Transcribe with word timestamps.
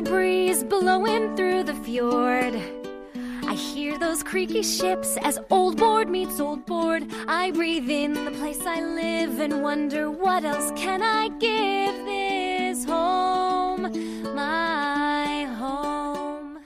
Breeze 0.00 0.64
blowing 0.64 1.36
through 1.36 1.64
the 1.64 1.74
fjord. 1.74 2.54
I 3.46 3.54
hear 3.54 3.98
those 3.98 4.22
creaky 4.22 4.62
ships 4.62 5.18
as 5.22 5.38
old 5.50 5.76
board 5.76 6.08
meets 6.08 6.40
old 6.40 6.64
board. 6.64 7.04
I 7.28 7.50
breathe 7.50 7.90
in 7.90 8.14
the 8.24 8.30
place 8.30 8.60
I 8.66 8.80
live 8.80 9.40
and 9.40 9.62
wonder 9.62 10.10
what 10.10 10.44
else 10.44 10.72
can 10.76 11.02
I 11.02 11.28
give 11.38 11.94
this 12.06 12.86
home, 12.86 13.82
my 14.34 15.44
home. 15.58 16.60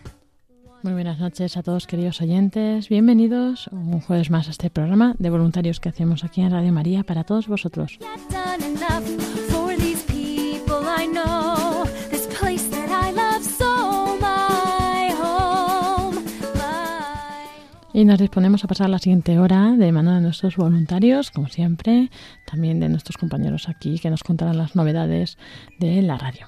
Muy 0.83 0.93
buenas 0.93 1.19
noches 1.19 1.57
a 1.57 1.63
todos 1.65 1.89
queridos 1.89 2.21
oyentes, 2.21 2.89
bienvenidos 2.89 3.67
un 3.73 4.01
jueves 4.01 4.31
más 4.31 4.47
a 4.47 4.53
este 4.53 4.71
programa 4.71 5.17
de 5.19 5.31
voluntarios 5.31 5.81
que 5.81 5.89
hacemos 5.89 6.23
aquí 6.23 6.43
en 6.43 6.53
Radio 6.53 6.73
María 6.73 7.03
para 7.03 7.25
todos 7.25 7.49
vosotros. 7.49 7.99
Y 17.97 18.05
nos 18.05 18.19
disponemos 18.19 18.63
a 18.63 18.69
pasar 18.69 18.91
la 18.91 18.99
siguiente 18.99 19.39
hora 19.39 19.71
de 19.71 19.91
mano 19.91 20.15
de 20.15 20.21
nuestros 20.21 20.57
voluntarios, 20.57 21.31
como 21.31 21.49
siempre, 21.49 22.11
también 22.45 22.79
de 22.79 22.91
nuestros 22.91 23.17
compañeros 23.17 23.71
aquí 23.71 23.99
que 23.99 24.11
nos 24.11 24.23
contarán 24.23 24.59
las 24.59 24.77
novedades 24.77 25.39
de 25.79 26.03
la 26.03 26.19
radio. 26.19 26.47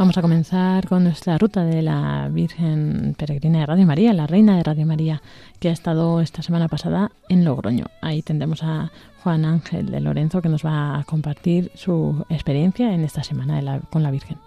Vamos 0.00 0.16
a 0.16 0.22
comenzar 0.22 0.88
con 0.88 1.04
nuestra 1.04 1.36
ruta 1.36 1.62
de 1.62 1.82
la 1.82 2.30
Virgen 2.32 3.14
Peregrina 3.18 3.58
de 3.58 3.66
Radio 3.66 3.84
María, 3.84 4.14
la 4.14 4.26
Reina 4.26 4.56
de 4.56 4.62
Radio 4.62 4.86
María, 4.86 5.20
que 5.58 5.68
ha 5.68 5.72
estado 5.72 6.22
esta 6.22 6.40
semana 6.40 6.68
pasada 6.68 7.12
en 7.28 7.44
Logroño. 7.44 7.84
Ahí 8.00 8.22
tendremos 8.22 8.62
a 8.62 8.90
Juan 9.22 9.44
Ángel 9.44 9.90
de 9.90 10.00
Lorenzo 10.00 10.40
que 10.40 10.48
nos 10.48 10.64
va 10.64 10.98
a 10.98 11.04
compartir 11.04 11.70
su 11.74 12.24
experiencia 12.30 12.94
en 12.94 13.04
esta 13.04 13.22
semana 13.22 13.82
con 13.90 14.02
la 14.02 14.10
Virgen. 14.10 14.38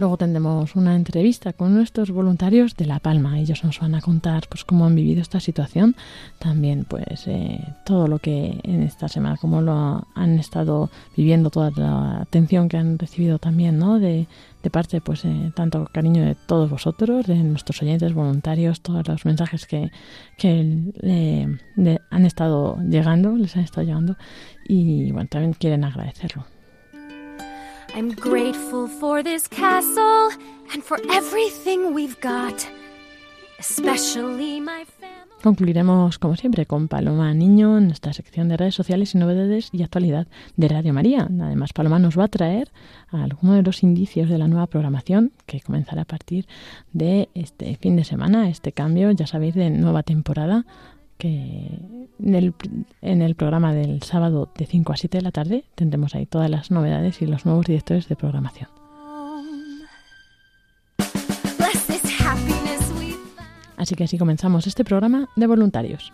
Luego 0.00 0.16
tendremos 0.16 0.76
una 0.76 0.96
entrevista 0.96 1.52
con 1.52 1.74
nuestros 1.74 2.10
voluntarios 2.10 2.74
de 2.74 2.86
La 2.86 3.00
Palma. 3.00 3.38
Ellos 3.38 3.62
nos 3.64 3.80
van 3.80 3.94
a 3.94 4.00
contar 4.00 4.48
pues 4.48 4.64
cómo 4.64 4.86
han 4.86 4.94
vivido 4.94 5.20
esta 5.20 5.40
situación, 5.40 5.94
también 6.38 6.86
pues 6.88 7.26
eh, 7.26 7.62
todo 7.84 8.08
lo 8.08 8.18
que 8.18 8.60
en 8.62 8.82
esta 8.82 9.08
semana, 9.08 9.36
cómo 9.38 9.60
lo 9.60 10.08
han 10.14 10.38
estado 10.38 10.88
viviendo, 11.14 11.50
toda 11.50 11.70
la 11.76 12.22
atención 12.22 12.70
que 12.70 12.78
han 12.78 12.98
recibido 12.98 13.38
también, 13.38 13.78
¿no? 13.78 13.98
De, 13.98 14.26
de 14.62 14.70
parte, 14.70 15.02
pues 15.02 15.26
eh, 15.26 15.52
tanto 15.54 15.86
cariño 15.92 16.24
de 16.24 16.34
todos 16.34 16.70
vosotros, 16.70 17.26
de 17.26 17.36
nuestros 17.36 17.82
oyentes 17.82 18.14
voluntarios, 18.14 18.80
todos 18.80 19.06
los 19.06 19.26
mensajes 19.26 19.66
que, 19.66 19.90
que 20.38 21.58
han 22.10 22.24
estado 22.24 22.78
llegando, 22.88 23.36
les 23.36 23.54
han 23.54 23.64
estado 23.64 23.86
llegando 23.86 24.16
y 24.66 25.12
bueno, 25.12 25.28
también 25.28 25.52
quieren 25.52 25.84
agradecerlo. 25.84 26.46
I'm 27.94 28.14
grateful 28.14 28.86
for 28.88 29.22
this 29.22 29.48
castle 29.48 30.30
and 30.72 30.82
for 30.82 30.98
everything 31.10 31.92
we've 31.92 32.18
got, 32.20 32.66
especially 33.58 34.60
my 34.60 34.84
family. 34.84 35.20
Concluiremos, 35.42 36.18
como 36.18 36.36
siempre, 36.36 36.66
con 36.66 36.88
Paloma 36.88 37.32
Niño 37.32 37.78
en 37.78 37.86
nuestra 37.86 38.12
sección 38.12 38.48
de 38.48 38.58
redes 38.58 38.74
sociales 38.74 39.14
y 39.14 39.18
novedades 39.18 39.70
y 39.72 39.82
actualidad 39.82 40.26
de 40.56 40.68
Radio 40.68 40.92
María. 40.92 41.28
Además, 41.40 41.72
Paloma 41.72 41.98
nos 41.98 42.18
va 42.18 42.24
a 42.24 42.28
traer 42.28 42.70
algunos 43.10 43.56
de 43.56 43.62
los 43.62 43.82
indicios 43.82 44.28
de 44.28 44.36
la 44.36 44.48
nueva 44.48 44.66
programación 44.66 45.32
que 45.46 45.60
comenzará 45.60 46.02
a 46.02 46.06
partir 46.06 46.46
de 46.92 47.30
este 47.34 47.74
fin 47.76 47.96
de 47.96 48.04
semana, 48.04 48.50
este 48.50 48.72
cambio, 48.72 49.10
ya 49.12 49.26
sabéis, 49.26 49.54
de 49.54 49.70
nueva 49.70 50.02
temporada 50.02 50.66
que 51.20 51.78
en 52.18 52.34
el, 52.34 52.54
en 53.02 53.22
el 53.22 53.34
programa 53.36 53.72
del 53.74 54.02
sábado 54.02 54.50
de 54.56 54.66
5 54.66 54.92
a 54.92 54.96
7 54.96 55.18
de 55.18 55.22
la 55.22 55.30
tarde 55.30 55.64
tendremos 55.76 56.14
ahí 56.14 56.26
todas 56.26 56.50
las 56.50 56.70
novedades 56.70 57.22
y 57.22 57.26
los 57.26 57.44
nuevos 57.44 57.66
directores 57.66 58.08
de 58.08 58.16
programación. 58.16 58.68
Así 63.76 63.94
que 63.94 64.04
así 64.04 64.18
comenzamos 64.18 64.66
este 64.66 64.84
programa 64.84 65.28
de 65.36 65.46
voluntarios. 65.46 66.12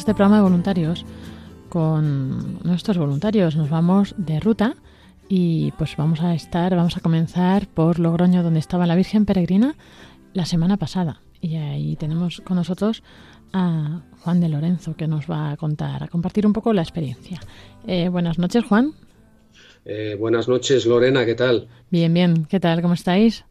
Este 0.00 0.14
programa 0.14 0.36
de 0.36 0.42
voluntarios 0.44 1.04
con 1.68 2.58
nuestros 2.64 2.96
voluntarios. 2.96 3.54
Nos 3.54 3.68
vamos 3.68 4.14
de 4.16 4.40
ruta 4.40 4.74
y 5.28 5.72
pues 5.72 5.94
vamos 5.94 6.22
a 6.22 6.34
estar, 6.34 6.74
vamos 6.74 6.96
a 6.96 7.00
comenzar 7.00 7.68
por 7.68 7.98
Logroño, 7.98 8.42
donde 8.42 8.60
estaba 8.60 8.86
la 8.86 8.96
Virgen 8.96 9.26
Peregrina 9.26 9.76
la 10.32 10.46
semana 10.46 10.78
pasada. 10.78 11.20
Y 11.42 11.56
ahí 11.56 11.96
tenemos 11.96 12.40
con 12.40 12.56
nosotros 12.56 13.02
a 13.52 14.00
Juan 14.20 14.40
de 14.40 14.48
Lorenzo, 14.48 14.96
que 14.96 15.06
nos 15.06 15.30
va 15.30 15.50
a 15.50 15.58
contar, 15.58 16.02
a 16.02 16.08
compartir 16.08 16.46
un 16.46 16.54
poco 16.54 16.72
la 16.72 16.80
experiencia. 16.80 17.38
Eh, 17.86 18.08
buenas 18.08 18.38
noches, 18.38 18.64
Juan. 18.64 18.94
Eh, 19.84 20.16
buenas 20.18 20.48
noches, 20.48 20.86
Lorena, 20.86 21.26
¿qué 21.26 21.34
tal? 21.34 21.68
Bien, 21.90 22.12
bien. 22.14 22.46
¿Qué 22.46 22.58
tal? 22.58 22.80
¿Cómo 22.80 22.94
estáis? 22.94 23.44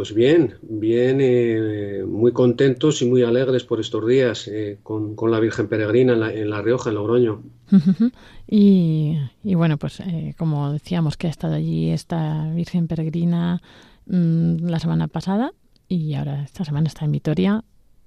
Pues 0.00 0.14
bien, 0.14 0.54
bien, 0.62 1.18
eh, 1.20 2.02
muy 2.08 2.32
contentos 2.32 3.02
y 3.02 3.04
muy 3.04 3.22
alegres 3.22 3.64
por 3.64 3.80
estos 3.80 4.06
días 4.06 4.48
eh, 4.48 4.78
con, 4.82 5.14
con 5.14 5.30
la 5.30 5.38
Virgen 5.40 5.68
Peregrina 5.68 6.14
en 6.14 6.20
La, 6.20 6.32
en 6.32 6.48
la 6.48 6.62
Rioja, 6.62 6.88
en 6.88 6.94
Logroño. 6.94 7.42
y, 8.48 9.18
y 9.44 9.54
bueno, 9.56 9.76
pues 9.76 10.00
eh, 10.00 10.34
como 10.38 10.72
decíamos 10.72 11.18
que 11.18 11.26
ha 11.26 11.30
estado 11.30 11.52
allí 11.52 11.90
esta 11.90 12.50
Virgen 12.54 12.88
Peregrina 12.88 13.60
mm, 14.06 14.68
la 14.70 14.78
semana 14.80 15.06
pasada 15.06 15.52
y 15.86 16.14
ahora 16.14 16.44
esta 16.44 16.64
semana 16.64 16.88
está 16.88 17.04
en 17.04 17.12
Vitoria, 17.12 17.62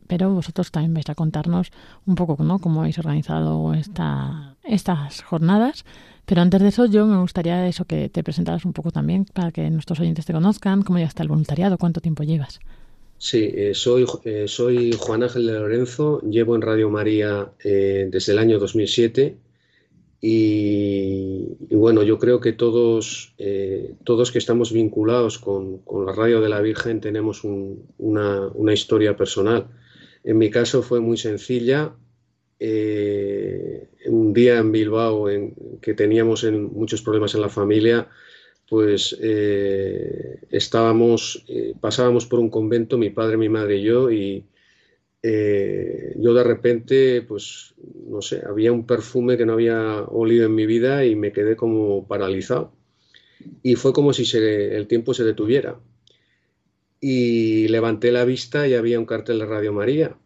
pero 0.08 0.34
vosotros 0.34 0.72
también 0.72 0.96
vais 0.96 1.10
a 1.12 1.14
contarnos 1.14 1.70
un 2.08 2.16
poco 2.16 2.44
¿no? 2.44 2.58
cómo 2.58 2.80
habéis 2.80 2.98
organizado 2.98 3.76
esta, 3.76 4.56
estas 4.64 5.22
jornadas. 5.22 5.86
Pero 6.26 6.42
antes 6.42 6.62
de 6.62 6.70
eso, 6.70 6.86
yo 6.86 7.06
me 7.06 7.20
gustaría 7.20 7.68
eso 7.68 7.86
que 7.86 8.10
te 8.10 8.24
presentaras 8.24 8.66
un 8.66 8.74
poco 8.74 8.92
también 8.92 9.26
para 9.26 9.52
que 9.52 9.70
nuestros 9.70 10.00
oyentes 10.00 10.26
te 10.26 10.34
conozcan, 10.34 10.84
cómo 10.84 11.00
ya 11.00 11.06
está 11.06 11.24
el 11.24 11.30
voluntariado, 11.30 11.78
cuánto 11.78 12.00
tiempo 12.00 12.24
llevas. 12.24 12.60
Sí, 13.18 13.52
eh, 13.56 13.74
soy, 13.74 14.06
eh, 14.26 14.46
soy 14.48 14.92
Juan 15.00 15.24
Ángel 15.24 15.48
de 15.48 15.54
Lorenzo, 15.54 16.20
llevo 16.22 16.56
en 16.56 16.62
Radio 16.62 16.90
María 16.90 17.52
eh, 17.64 18.08
desde 18.12 18.34
el 18.34 18.40
año 18.40 18.60
2007 18.60 19.38
Y, 20.20 21.56
bueno, 21.72 22.04
yo 22.04 22.20
creo 22.20 22.40
que 22.40 22.54
todos, 22.54 23.34
eh, 23.38 23.96
todos 24.04 24.32
que 24.32 24.40
estamos 24.40 24.72
vinculados 24.72 25.40
con, 25.40 25.82
la 26.06 26.14
radio 26.14 26.42
de 26.42 26.50
la 26.50 26.62
Virgen 26.62 27.02
tenemos 27.02 27.44
una, 27.44 28.74
historia 28.74 29.16
personal. 29.16 29.68
En 30.24 30.38
mi 30.38 30.50
caso 30.50 30.82
fue 30.82 31.00
muy 31.00 31.18
sencilla. 31.18 31.94
Eh, 32.60 33.90
un 34.08 34.34
día 34.34 34.58
en 34.58 34.72
Bilbao 34.72 35.30
en, 35.30 35.54
que 35.82 35.94
teníamos 35.94 36.44
muchos 36.52 37.02
problemas 37.02 37.36
en 37.36 37.42
la 37.42 37.50
familia, 37.50 38.08
pues 38.70 39.18
eh, 39.22 40.40
estábamos, 40.50 41.46
pasábamos 41.82 42.26
por 42.26 42.40
un 42.40 42.50
convento, 42.50 42.98
mi 42.98 43.10
padre, 43.10 43.38
mi 43.38 43.50
madre 43.50 43.78
y 43.78 43.84
yo, 43.84 44.12
y, 44.12 44.46
eh, 45.26 46.14
yo 46.18 46.34
de 46.34 46.44
repente, 46.44 47.22
pues, 47.22 47.76
no 48.10 48.22
sé, 48.22 48.44
había 48.46 48.74
un 48.74 48.86
perfume 48.86 49.38
que 49.38 49.46
no 49.46 49.54
había 49.54 50.04
olido 50.04 50.46
en 50.46 50.54
mi 50.54 50.66
vida 50.66 51.06
y 51.06 51.16
me 51.16 51.32
quedé 51.32 51.56
como 51.56 52.06
paralizado. 52.08 52.74
Y 53.64 53.76
fue 53.76 53.94
como 53.94 54.14
si 54.14 54.26
el 54.38 54.88
tiempo 54.88 55.14
se 55.14 55.24
detuviera. 55.24 55.80
Y 57.00 57.68
levanté 57.70 58.12
la 58.12 58.26
vista 58.26 58.68
y 58.68 58.76
había 58.76 59.00
un 59.00 59.06
cartel 59.06 59.40
de 59.40 59.46
Radio 59.46 59.74
María. 59.74 60.18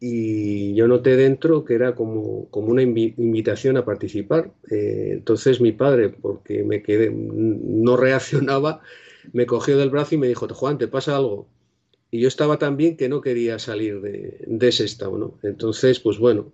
Y 0.00 0.74
yo 0.74 0.86
noté 0.86 1.16
dentro 1.16 1.64
que 1.64 1.74
era 1.74 1.94
como, 1.94 2.48
como 2.50 2.68
una 2.68 2.82
invitación 2.82 3.76
a 3.76 3.84
participar. 3.84 4.52
Eh, 4.70 5.10
entonces 5.12 5.60
mi 5.60 5.72
padre, 5.72 6.10
porque 6.10 6.62
me 6.64 6.82
quedé, 6.82 7.10
no 7.10 7.96
reaccionaba, 7.98 8.80
me 9.32 9.46
cogió 9.46 9.76
del 9.78 9.90
brazo 9.90 10.14
y 10.14 10.18
me 10.18 10.28
dijo, 10.28 10.48
Juan, 10.48 10.78
¿te 10.78 10.88
pasa 10.88 11.16
algo? 11.16 11.48
y 12.10 12.20
yo 12.20 12.28
estaba 12.28 12.58
tan 12.58 12.76
bien 12.76 12.96
que 12.96 13.08
no 13.08 13.20
quería 13.20 13.58
salir 13.58 14.00
de, 14.00 14.68
ese 14.68 14.84
estado. 14.84 15.38
Entonces, 15.42 16.00
pues 16.00 16.18
bueno, 16.18 16.52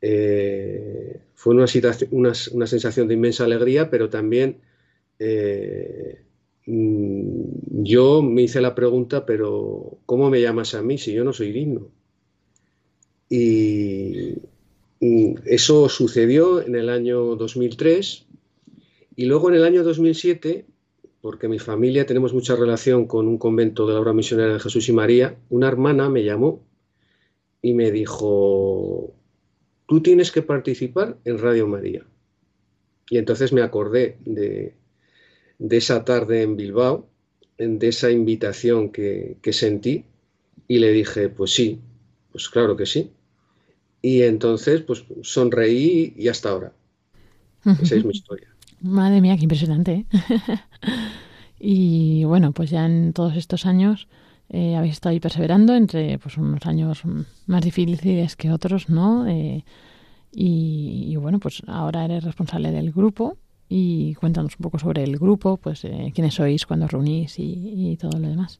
eh, 0.00 1.20
fue 1.34 1.54
una, 1.54 1.66
una, 2.10 2.66
sensación 2.66 3.08
de 3.08 3.14
inmensa 3.14 3.44
alegría, 3.44 3.90
pero 3.90 4.10
también 4.10 4.58
eh, 5.18 6.22
mm, 6.66 7.82
yo 7.82 8.22
me 8.22 8.42
hice 8.42 8.60
la 8.60 8.74
pregunta, 8.74 9.26
pero 9.26 9.98
¿cómo 10.06 10.30
me 10.30 10.40
llamas 10.40 10.74
a 10.74 10.82
mí 10.82 10.98
si 10.98 11.12
yo 11.12 11.24
no 11.24 11.32
soy 11.32 11.52
digno? 11.52 11.88
Y, 13.34 14.34
eso 15.46 15.88
sucedió 15.88 16.62
en 16.62 16.76
el 16.76 16.88
año 16.88 17.34
2003 17.34 18.24
y 19.16 19.24
luego 19.24 19.48
en 19.48 19.56
el 19.56 19.64
año 19.64 19.82
2007 19.82 20.64
porque 21.22 21.48
mi 21.48 21.58
familia 21.58 22.04
tenemos 22.04 22.34
mucha 22.34 22.54
relación 22.54 23.06
con 23.06 23.26
un 23.26 23.38
convento 23.38 23.86
de 23.86 23.94
la 23.94 24.00
obra 24.00 24.12
misionera 24.12 24.52
de 24.52 24.60
Jesús 24.60 24.88
y 24.88 24.92
María, 24.92 25.36
una 25.48 25.68
hermana 25.68 26.08
me 26.10 26.22
llamó 26.22 26.62
y 27.62 27.74
me 27.74 27.90
dijo, 27.90 29.14
tú 29.86 30.02
tienes 30.02 30.30
que 30.30 30.42
participar 30.42 31.16
en 31.24 31.38
Radio 31.38 31.66
María. 31.66 32.04
Y 33.08 33.18
entonces 33.18 33.52
me 33.52 33.62
acordé 33.62 34.18
de, 34.24 34.74
esa 35.70 36.04
tarde 36.04 36.42
en 36.42 36.56
Bilbao, 36.56 37.08
de 37.56 37.88
esa 37.88 38.10
invitación 38.10 38.90
que, 38.90 39.38
sentí 39.52 40.04
y 40.66 40.80
le 40.80 40.92
dije, 40.92 41.28
pues 41.28 41.52
sí, 41.52 41.80
pues 42.32 42.48
claro 42.48 42.76
que 42.76 42.86
sí. 42.86 43.10
Y 44.02 44.22
entonces, 44.22 44.82
pues 44.82 45.04
sonreí 45.22 46.12
y 46.16 46.26
hasta 46.26 46.50
ahora. 46.50 46.72
Esa 47.64 47.94
es 47.94 48.04
mi 48.04 48.10
historia. 48.10 48.48
Madre 48.82 49.20
mía, 49.20 49.36
qué 49.36 49.44
impresionante. 49.44 49.92
¿eh? 49.92 50.06
y 51.60 52.24
bueno, 52.24 52.52
pues 52.52 52.70
ya 52.70 52.84
en 52.84 53.12
todos 53.12 53.36
estos 53.36 53.64
años 53.64 54.08
eh, 54.48 54.74
habéis 54.74 54.94
estado 54.94 55.12
ahí 55.12 55.20
perseverando 55.20 55.74
entre 55.76 56.18
pues 56.18 56.36
unos 56.36 56.66
años 56.66 57.02
más 57.46 57.62
difíciles 57.62 58.34
que 58.34 58.50
otros, 58.50 58.88
¿no? 58.88 59.28
Eh, 59.28 59.64
y, 60.34 61.14
bueno, 61.16 61.38
pues 61.38 61.62
ahora 61.66 62.06
eres 62.06 62.24
responsable 62.24 62.72
del 62.72 62.90
grupo 62.90 63.36
y 63.68 64.14
cuéntanos 64.14 64.54
un 64.58 64.62
poco 64.62 64.78
sobre 64.78 65.04
el 65.04 65.18
grupo, 65.18 65.58
pues 65.58 65.82
quiénes 66.14 66.34
sois, 66.34 66.64
cuándo 66.64 66.86
os 66.86 66.92
reunís 66.92 67.34
y, 67.36 67.98
todo 68.00 68.18
lo 68.18 68.28
demás. 68.28 68.58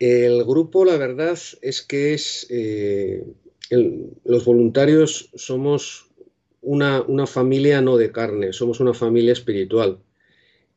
El 0.00 0.44
grupo, 0.44 0.84
la 0.84 0.96
verdad 0.96 1.38
es 1.62 1.82
que 1.82 2.14
es 2.14 2.48
los 4.24 4.44
voluntarios 4.44 5.30
somos 5.34 6.10
una, 6.60 7.26
familia 7.26 7.80
no 7.80 7.96
de 7.96 8.12
carne, 8.12 8.52
somos 8.52 8.80
una 8.80 8.94
familia 8.94 9.32
espiritual. 9.32 9.98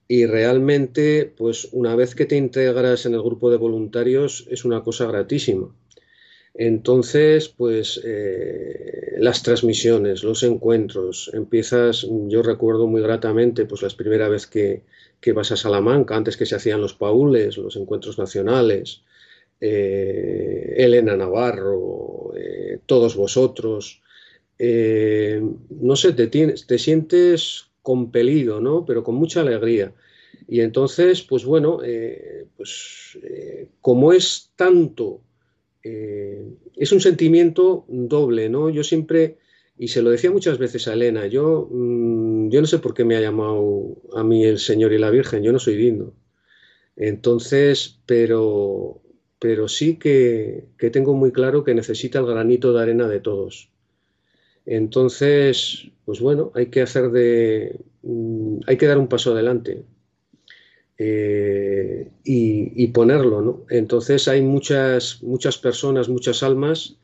Y 0.08 0.26
realmente, 0.26 1.34
pues 1.36 1.70
una 1.72 1.96
vez 1.96 2.14
que 2.14 2.26
te 2.26 2.38
integras 2.38 3.06
en 3.06 3.14
el 3.14 3.22
grupo 3.22 3.50
de 3.50 3.58
voluntarios, 3.58 4.48
es 4.50 4.66
una 4.66 4.84
cosa 4.84 5.08
gratísima. 5.08 5.74
Entonces, 6.54 7.50
pues 7.50 8.00
eh, 8.06 9.16
las 9.18 9.44
transmisiones, 9.44 10.24
los 10.24 10.44
encuentros, 10.44 11.30
empiezas, 11.34 12.08
yo 12.28 12.44
recuerdo 12.44 12.88
muy 12.88 13.02
gratamente, 13.02 13.66
pues 13.66 13.82
la 13.82 13.90
primera 13.90 14.30
vez 14.30 14.48
que, 14.48 14.84
vas 15.34 15.52
a 15.52 15.58
Salamanca, 15.58 16.16
antes 16.16 16.38
que 16.38 16.46
se 16.46 16.56
hacían 16.56 16.82
los 16.82 16.94
paules, 16.94 17.58
los 17.58 17.76
encuentros 17.76 18.20
nacionales, 18.20 19.02
eh, 19.60 20.74
Elena 20.78 21.16
Navarro, 21.16 22.34
eh, 22.36 22.80
todos 22.86 23.16
vosotros, 23.16 24.02
eh, 24.60 25.42
no 25.70 25.96
sé, 25.96 26.14
te, 26.14 26.78
sientes 26.78 27.68
compelido, 27.82 28.60
¿no? 28.60 28.86
Pero 28.86 29.04
con 29.04 29.16
mucha 29.16 29.42
alegría. 29.42 29.94
Y 30.48 30.62
entonces, 30.62 31.22
pues 31.24 31.46
bueno, 31.46 31.80
pues 32.58 33.18
como 33.82 34.14
es 34.14 34.52
tanto, 34.56 35.22
es 35.82 36.92
un 36.92 37.00
sentimiento 37.02 37.86
doble, 37.88 38.50
¿no? 38.50 38.70
Yo 38.70 38.84
siempre, 38.84 39.38
y 39.78 39.88
se 39.88 40.02
lo 40.02 40.10
decía 40.10 40.32
muchas 40.32 40.58
veces 40.58 40.88
a 40.88 40.94
Elena, 40.94 41.28
yo, 41.28 41.68
mm, 41.72 42.50
yo 42.50 42.62
no 42.62 42.68
sé 42.68 42.80
por 42.80 42.94
qué 42.94 43.06
me 43.06 43.16
ha 43.16 43.22
llamado 43.22 43.96
a 44.14 44.24
mí 44.24 44.46
el 44.46 44.60
Señor 44.60 44.94
y 44.94 45.00
la 45.00 45.10
Virgen, 45.10 45.44
yo 45.44 45.52
no 45.52 45.60
soy 45.60 45.76
digno. 45.76 46.14
Entonces, 46.96 48.00
pero, 48.06 49.02
pero 49.40 49.68
sí 49.68 49.98
que, 49.98 50.66
que 50.78 50.90
tengo 50.90 51.14
muy 51.14 51.32
claro 51.32 51.64
que 51.64 51.74
necesita 51.76 52.20
el 52.20 52.26
granito 52.26 52.74
de 52.74 52.82
arena 52.82 53.08
de 53.08 53.20
todos. 53.20 53.70
Entonces, 54.66 55.92
pues 56.06 56.20
bueno, 56.20 56.52
hay 56.56 56.68
que 56.68 56.82
hacer 56.82 57.12
de. 57.12 57.80
Mm, 58.04 58.60
hay 58.68 58.78
que 58.78 58.88
dar 58.88 58.98
un 58.98 59.08
paso 59.08 59.32
adelante 59.34 59.84
eh, 60.98 62.10
y, 62.24 62.88
ponerlo, 62.88 63.42
¿no? 63.42 63.66
Entonces 63.70 64.28
hay 64.28 64.42
muchas, 64.42 65.22
muchas 65.24 65.58
personas, 65.58 66.10
muchas 66.10 66.44
almas 66.44 66.98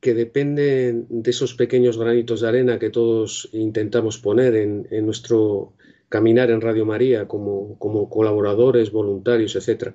que 0.00 0.14
dependen 0.14 1.06
de 1.08 1.30
esos 1.30 1.54
pequeños 1.54 1.98
granitos 1.98 2.40
de 2.40 2.48
arena 2.48 2.78
que 2.78 2.90
todos 2.90 3.48
intentamos 3.52 4.18
poner 4.18 4.54
en, 4.54 4.86
nuestro 5.04 5.72
caminar 6.08 6.50
en 6.50 6.60
Radio 6.60 6.86
María 6.86 7.26
como, 7.28 7.78
colaboradores, 7.78 8.92
voluntarios, 8.92 9.56
etc. 9.56 9.94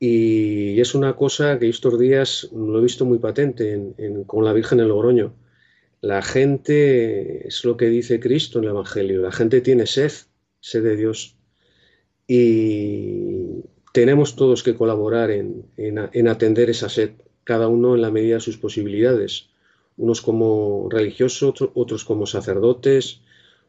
Y 0.00 0.80
es 0.80 0.94
una 0.94 1.14
cosa 1.14 1.58
que 1.58 1.68
estos 1.68 1.98
días 1.98 2.48
lo 2.52 2.78
he 2.78 2.82
visto 2.82 3.04
muy 3.04 3.18
patente 3.18 3.94
con 4.26 4.44
la 4.44 4.52
Virgen 4.52 4.80
en 4.80 4.88
Logroño 4.88 5.34
la 6.00 6.22
gente, 6.22 7.46
es 7.46 7.64
lo 7.64 7.76
que 7.76 7.86
dice 7.86 8.20
Cristo 8.20 8.58
en 8.58 8.64
el 8.64 8.70
Evangelio, 8.70 9.22
la 9.22 9.32
gente 9.32 9.60
tiene 9.60 9.86
sed, 9.86 10.12
sed 10.60 10.82
de 10.82 10.96
Dios. 10.96 11.36
Y 12.26 13.64
tenemos 13.92 14.36
todos 14.36 14.62
que 14.62 14.76
colaborar 14.76 15.30
en, 15.30 16.28
atender 16.28 16.70
esa 16.70 16.88
sed, 16.88 17.10
cada 17.44 17.68
uno 17.68 17.94
en 17.94 18.02
la 18.02 18.10
medida 18.10 18.36
de 18.36 18.40
sus 18.40 18.56
posibilidades. 18.56 19.50
Unos 19.96 20.22
como 20.22 20.88
religiosos, 20.90 21.54
otros 21.74 22.04
como 22.04 22.26
sacerdotes, 22.26 23.20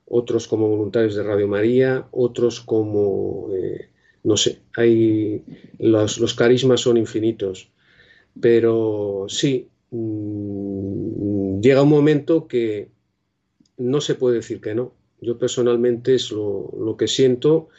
otros 0.08 0.48
como 0.48 0.70
voluntarios 0.70 1.16
de 1.16 1.24
Radio 1.24 1.48
María, 1.48 2.08
otros 2.12 2.62
como, 2.62 3.50
eh, 3.54 3.90
no 4.24 4.38
sé, 4.38 4.60
hay, 4.76 5.44
los, 5.80 6.34
carismas 6.34 6.82
son 6.82 6.98
infinitos. 6.98 7.70
Pero 8.40 9.26
sí, 9.28 9.68
Mm, 9.92 11.60
llega 11.62 11.84
un 11.84 11.90
momento 11.90 12.48
que 12.48 12.90
no 13.78 14.02
se 14.02 14.16
puede 14.16 14.38
decir 14.38 14.62
que 14.62 14.76
no. 14.76 14.94
Yo 15.22 15.38
personalmente 15.38 16.16
es 16.16 16.32
lo, 16.32 16.96
que 16.98 17.08
siento 17.08 17.70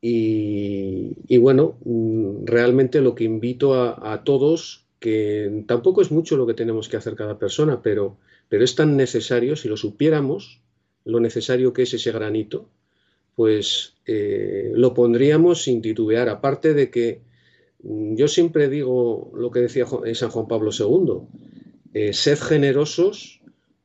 y, 0.00 1.38
bueno, 1.38 1.78
mm, 1.84 2.44
realmente 2.46 3.00
lo 3.00 3.14
que 3.14 3.24
invito 3.24 3.74
a, 3.74 4.22
todos, 4.24 4.86
que 5.00 5.64
tampoco 5.66 6.02
es 6.02 6.12
mucho 6.12 6.36
lo 6.36 6.46
que 6.46 6.54
tenemos 6.54 6.88
que 6.88 6.96
hacer 6.96 7.16
cada 7.16 7.38
persona, 7.38 7.82
pero, 7.82 8.18
pero 8.48 8.64
es 8.64 8.74
tan 8.74 8.96
necesario, 8.96 9.56
si 9.56 9.68
lo 9.68 9.76
supiéramos, 9.76 10.60
lo 11.04 11.20
necesario 11.20 11.72
que 11.72 11.82
es 11.82 11.94
ese 11.94 12.12
granito, 12.12 12.68
pues 13.36 13.94
eh, 14.06 14.70
lo 14.74 14.94
pondríamos 14.94 15.62
sin 15.62 15.82
titubear, 15.82 16.28
aparte 16.28 16.74
de 16.74 16.90
que 16.90 17.22
mm, 17.82 18.16
yo 18.16 18.28
siempre 18.28 18.68
digo 18.68 19.32
lo 19.34 19.50
que 19.50 19.60
decía 19.60 19.86
San 20.14 20.30
Juan 20.30 20.48
Pablo 20.48 20.70
II, 20.76 21.28
eh, 21.94 22.12
sed 22.12 22.38
generosos 22.38 23.40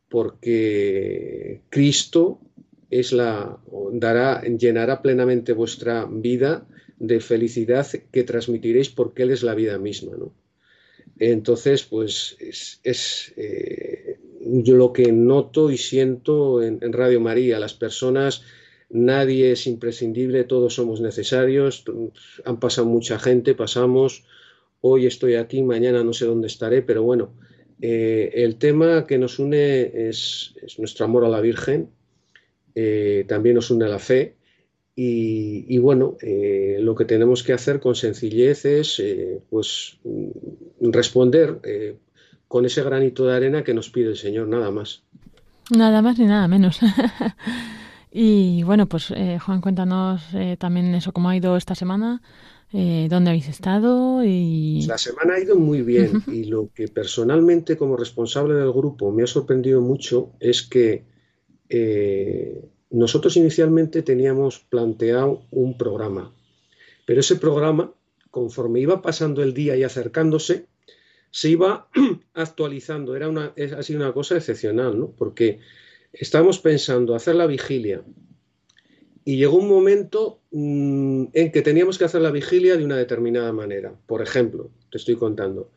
porque 0.09 1.61
Cristo 1.69 2.39
es 2.89 3.13
la, 3.13 3.59
dará, 3.93 4.41
llenará 4.41 5.01
plenamente 5.01 5.53
vuestra 5.53 6.05
vida 6.05 6.67
de 6.97 7.19
felicidad 7.19 7.87
que 8.11 8.23
transmitiréis 8.23 8.89
porque 8.89 9.23
Él 9.23 9.31
es 9.31 9.43
la 9.43 9.55
vida 9.55 9.77
misma. 9.77 10.17
¿no? 10.17 10.33
Entonces, 11.19 11.83
pues 11.83 12.37
es, 12.39 13.33
eh, 13.35 14.17
yo 14.41 14.75
lo 14.75 14.93
que 14.93 15.11
noto 15.11 15.69
y 15.69 15.77
siento 15.77 16.63
en, 16.63 16.79
Radio 16.93 17.19
María, 17.19 17.59
las 17.59 17.73
personas, 17.73 18.43
nadie 18.89 19.51
es 19.51 19.67
imprescindible, 19.67 20.43
todos 20.43 20.75
somos 20.75 21.01
necesarios, 21.01 21.83
han 22.45 22.59
pasado 22.59 22.87
mucha 22.87 23.19
gente, 23.19 23.55
pasamos, 23.55 24.23
hoy 24.81 25.05
estoy 25.05 25.35
aquí, 25.35 25.61
mañana 25.61 26.03
no 26.03 26.13
sé 26.13 26.25
dónde 26.25 26.47
estaré, 26.47 26.81
pero 26.81 27.03
bueno, 27.03 27.33
eh, 27.81 28.31
el 28.33 28.57
tema 28.57 29.05
que 29.05 29.17
nos 29.17 29.39
une 29.39 30.09
es, 30.09 30.55
nuestro 30.77 31.05
amor 31.05 31.25
a 31.25 31.29
la 31.29 31.41
Virgen, 31.41 31.89
eh, 32.75 33.25
también 33.27 33.55
nos 33.55 33.71
une 33.71 33.87
la 33.87 33.99
fe, 33.99 34.35
y, 35.01 35.77
bueno, 35.77 36.17
eh, 36.21 36.79
lo 36.81 36.93
que 36.93 37.05
tenemos 37.05 37.41
que 37.41 37.53
hacer 37.53 37.79
con 37.79 37.95
sencillez 37.95 38.65
es 38.65 39.01
pues 39.49 39.97
responder 40.81 41.97
con 42.49 42.65
ese 42.65 42.83
granito 42.83 43.25
de 43.25 43.33
arena 43.33 43.63
que 43.63 43.73
nos 43.73 43.89
pide 43.89 44.09
el 44.09 44.17
Señor, 44.17 44.49
nada 44.49 44.71
más. 44.71 45.03
Nada 45.69 46.01
más 46.01 46.19
ni 46.19 46.25
nada 46.25 46.49
menos. 46.49 46.79
y 48.11 48.63
bueno, 48.63 48.87
pues 48.87 49.11
eh, 49.11 49.37
Juan, 49.39 49.61
cuéntanos 49.61 50.21
eh, 50.33 50.57
también 50.59 50.93
eso, 50.95 51.11
cómo 51.11 51.29
ha 51.29 51.35
ido 51.35 51.55
esta 51.57 51.75
semana, 51.75 52.21
eh, 52.73 53.07
dónde 53.09 53.29
habéis 53.29 53.47
estado 53.49 54.23
y... 54.23 54.85
La 54.87 54.97
semana 54.97 55.35
ha 55.35 55.39
ido 55.39 55.55
muy 55.55 55.83
bien 55.83 56.23
y 56.27 56.45
lo 56.45 56.69
que 56.73 56.87
personalmente 56.87 57.77
como 57.77 57.97
responsable 57.97 58.55
del 58.55 58.71
grupo 58.71 59.11
me 59.11 59.23
ha 59.23 59.27
sorprendido 59.27 59.81
mucho 59.81 60.31
es 60.39 60.63
que 60.63 61.05
nosotros 62.89 63.37
inicialmente 63.37 64.01
teníamos 64.01 64.59
planteado 64.59 65.43
un 65.51 65.77
programa, 65.77 66.33
pero 67.05 67.19
ese 67.19 67.35
programa, 67.35 67.93
conforme 68.31 68.79
iba 68.79 69.03
pasando 69.03 69.43
el 69.43 69.53
día 69.53 69.75
y 69.75 69.83
acercándose, 69.83 70.65
se 71.31 71.49
iba 71.49 71.87
actualizando. 72.33 73.15
Era 73.15 73.29
una, 73.29 73.53
ha 73.77 73.83
sido 73.83 73.99
una 73.99 74.13
cosa 74.13 74.35
excepcional, 74.37 74.99
¿no? 74.99 75.11
Porque 75.11 75.59
estábamos 76.13 76.59
pensando 76.59 77.15
hacer 77.15 77.35
la 77.35 77.47
vigilia 77.47 78.03
y 79.25 79.37
llegó 79.37 79.57
un 79.57 79.67
momento 79.67 80.39
mm, 80.51 81.25
en 81.33 81.51
que 81.51 81.61
teníamos 81.61 81.97
que 81.97 82.05
hacer 82.05 82.21
la 82.21 82.31
vigilia 82.31 82.77
de 82.77 82.85
una 82.85 82.97
determinada 82.97 83.51
manera. 83.53 83.93
Por 84.07 84.21
ejemplo, 84.21 84.71
te 84.91 84.97
estoy 84.97 85.15
contando, 85.15 85.71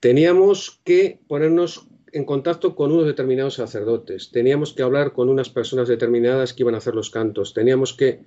teníamos 0.00 0.80
que 0.84 1.20
ponernos 1.26 1.86
en 2.12 2.24
contacto 2.24 2.74
con 2.74 2.92
unos 2.92 3.06
determinados 3.06 3.54
sacerdotes, 3.54 4.30
teníamos 4.30 4.72
que 4.72 4.82
hablar 4.82 5.12
con 5.12 5.28
unas 5.28 5.50
personas 5.50 5.88
determinadas 5.88 6.54
que 6.54 6.62
iban 6.62 6.74
a 6.74 6.78
hacer 6.78 6.94
los 6.94 7.10
cantos, 7.10 7.54
teníamos 7.54 7.94
que... 7.94 8.20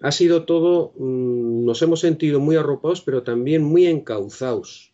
Ha 0.00 0.10
sido 0.10 0.44
todo, 0.44 0.92
mm, 0.96 1.64
nos 1.64 1.80
hemos 1.82 2.00
sentido 2.00 2.40
muy 2.40 2.56
arropados, 2.56 3.02
pero 3.02 3.22
también 3.22 3.62
muy 3.62 3.86
encauzados 3.86 4.92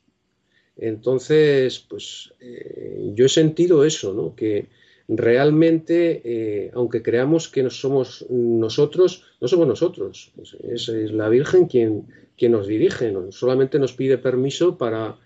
entonces, 0.79 1.81
pues 1.81 2.33
eh, 2.41 3.11
yo 3.15 3.27
he 3.27 3.29
sentido 3.29 3.85
eso, 3.85 4.15
¿no? 4.15 4.37
Que 4.37 4.69
realmente, 5.09 6.21
eh, 6.25 6.71
aunque 6.75 7.03
creamos 7.03 7.49
que 7.49 7.62
no 7.62 7.71
somos 7.71 8.27
nosotros, 8.29 9.25
no 9.41 9.49
somos 9.49 9.67
nosotros. 9.67 10.33
Es, 10.62 10.88
la 10.88 11.29
Virgen 11.31 11.67
quien, 11.67 12.07
quien 12.37 12.53
nos 12.53 12.67
dirige, 12.67 13.11
¿no? 13.11 13.33
solamente 13.33 13.79
nos 13.79 13.95
pide 13.95 14.19
permiso 14.19 14.77
para, 14.77 15.17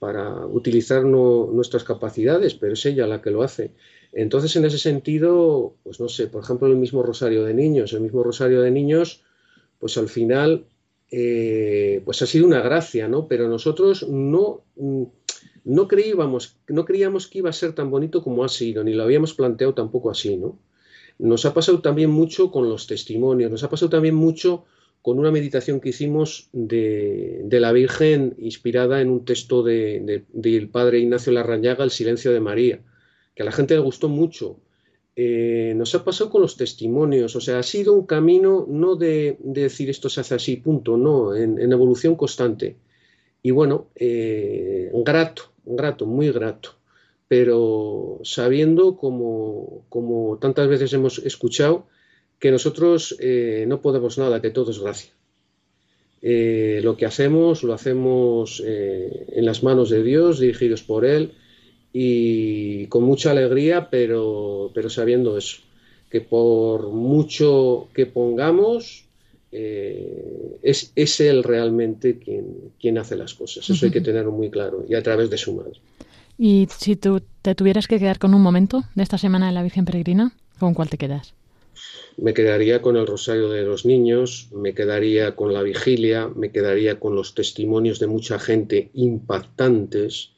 para 0.00 0.44
utilizar 0.46 1.04
nuestras 1.04 1.84
capacidades, 1.84 2.54
pero 2.54 2.72
es 2.72 2.84
ella 2.84 3.06
la 3.06 3.22
que 3.22 3.30
lo 3.30 3.42
hace. 3.42 3.70
Entonces, 4.12 4.56
en 4.56 4.64
ese 4.64 4.78
sentido, 4.78 5.74
pues 5.84 6.00
no 6.00 6.08
sé, 6.08 6.26
por 6.26 6.42
ejemplo, 6.42 6.66
el 6.66 6.76
mismo 6.76 7.02
Rosario 7.02 7.44
de 7.44 7.54
Niños, 7.54 7.92
el 7.92 8.00
mismo 8.00 8.24
Rosario 8.24 8.62
de 8.62 8.70
Niños, 8.70 9.22
pues 9.78 9.96
al 9.98 10.08
final 10.08 10.64
eh, 11.10 12.02
pues 12.04 12.20
ha 12.22 12.26
sido 12.26 12.46
una 12.46 12.60
gracia, 12.60 13.06
¿no? 13.06 13.28
Pero 13.28 13.48
nosotros 13.48 14.08
no, 14.08 14.62
no, 15.68 15.86
creíamos, 15.88 16.56
no 16.68 16.84
creíamos 16.84 17.26
que 17.26 17.38
iba 17.38 17.50
a 17.50 17.52
ser 17.52 17.72
tan 17.74 17.90
bonito 17.90 18.22
como 18.22 18.44
ha 18.44 18.48
sido, 18.48 18.82
ni 18.84 18.94
lo 18.94 19.02
habíamos 19.04 19.34
planteado 19.34 19.74
tampoco 19.74 20.10
así, 20.10 20.36
¿no? 20.36 20.58
Nos 21.18 21.44
ha 21.46 21.54
pasado 21.54 21.80
también 21.80 22.10
mucho 22.10 22.50
con 22.50 22.68
los 22.68 22.86
testimonios, 22.86 23.50
nos 23.50 23.64
ha 23.64 23.70
pasado 23.70 23.90
también 23.90 24.14
mucho 24.14 24.64
con 25.02 25.18
una 25.18 25.30
meditación 25.30 25.80
que 25.80 25.90
hicimos 25.90 26.48
de, 26.52 27.46
la 27.50 27.72
Virgen 27.72 28.34
inspirada 28.38 29.00
en 29.00 29.10
un 29.10 29.24
texto 29.24 29.62
del 29.62 30.68
padre 30.70 31.00
Ignacio 31.00 31.32
Larrañaga, 31.32 31.84
El 31.84 31.90
silencio 31.90 32.32
de 32.32 32.40
María, 32.40 32.80
que 33.34 33.42
a 33.42 33.46
la 33.46 33.52
gente 33.52 33.74
le 33.74 33.80
gustó 33.80 34.08
mucho 34.08 34.60
eh, 35.20 35.74
nos 35.74 35.96
ha 35.96 36.04
pasado 36.04 36.30
con 36.30 36.42
los 36.42 36.56
testimonios, 36.56 37.34
o 37.34 37.40
sea, 37.40 37.58
ha 37.58 37.64
sido 37.64 37.92
un 37.92 38.06
camino 38.06 38.64
no 38.68 38.94
de, 38.94 39.36
decir 39.40 39.90
esto 39.90 40.08
se 40.08 40.20
hace 40.20 40.36
así, 40.36 40.58
punto, 40.58 40.96
no, 40.96 41.34
en, 41.34 41.72
evolución 41.72 42.14
constante. 42.14 42.76
Y 43.42 43.50
bueno, 43.50 43.88
eh, 43.96 44.92
grato, 45.04 45.50
grato, 45.76 46.06
muy 46.06 46.30
grato, 46.30 46.74
pero 47.28 48.20
sabiendo, 48.24 48.96
como, 48.96 49.84
como 49.88 50.38
tantas 50.38 50.68
veces 50.68 50.92
hemos 50.92 51.18
escuchado, 51.18 51.86
que 52.38 52.50
nosotros 52.50 53.16
eh, 53.20 53.64
no 53.68 53.80
podemos 53.82 54.18
nada, 54.18 54.40
que 54.40 54.50
todo 54.50 54.70
es 54.70 54.78
gracia. 54.78 55.12
lo 56.20 56.96
que 56.96 57.06
hacemos 57.06 57.62
lo 57.62 57.74
hacemos 57.74 58.62
en 58.64 59.44
las 59.44 59.62
manos 59.62 59.90
de 59.90 60.02
Dios, 60.02 60.40
dirigidos 60.40 60.82
por 60.82 61.04
Él, 61.04 61.32
y 61.92 62.86
con 62.86 63.02
mucha 63.02 63.30
alegría, 63.30 63.88
pero, 63.90 64.70
pero 64.74 64.90
sabiendo 64.90 65.36
eso, 65.36 65.58
que 66.10 66.20
por 66.20 66.90
mucho 66.90 67.88
que 67.94 68.06
pongamos, 68.06 69.07
eh, 69.50 70.58
es, 70.62 70.92
es, 70.94 71.20
él 71.20 71.42
realmente 71.42 72.18
quien, 72.18 72.72
quien 72.80 72.98
hace 72.98 73.16
las 73.16 73.34
cosas. 73.34 73.68
Eso 73.68 73.86
hay 73.86 73.92
que 73.92 74.00
tenerlo 74.00 74.32
muy 74.32 74.50
claro 74.50 74.84
y 74.88 74.94
a 74.94 75.02
través 75.02 75.30
de 75.30 75.38
su 75.38 75.54
madre. 75.54 75.80
Y 76.36 76.68
si 76.70 76.96
tú 76.96 77.22
te 77.42 77.54
tuvieras 77.54 77.88
que 77.88 77.98
quedar 77.98 78.18
con 78.18 78.34
un 78.34 78.42
momento 78.42 78.84
de 78.94 79.02
esta 79.02 79.18
semana 79.18 79.48
de 79.48 79.52
la 79.52 79.62
Virgen 79.62 79.84
Peregrina, 79.84 80.32
¿con 80.58 80.74
cuál 80.74 80.88
te 80.88 80.98
quedas? 80.98 81.34
Me 82.16 82.34
quedaría 82.34 82.82
con 82.82 82.96
el 82.96 83.06
Rosario 83.06 83.48
de 83.48 83.62
los 83.62 83.86
Niños, 83.86 84.48
me 84.52 84.74
quedaría 84.74 85.36
con 85.36 85.52
la 85.52 85.62
vigilia, 85.62 86.28
me 86.28 86.50
quedaría 86.50 86.98
con 86.98 87.14
los 87.14 87.34
testimonios 87.34 88.00
de 88.00 88.08
mucha 88.08 88.38
gente 88.38 88.90
impactantes, 88.94 90.30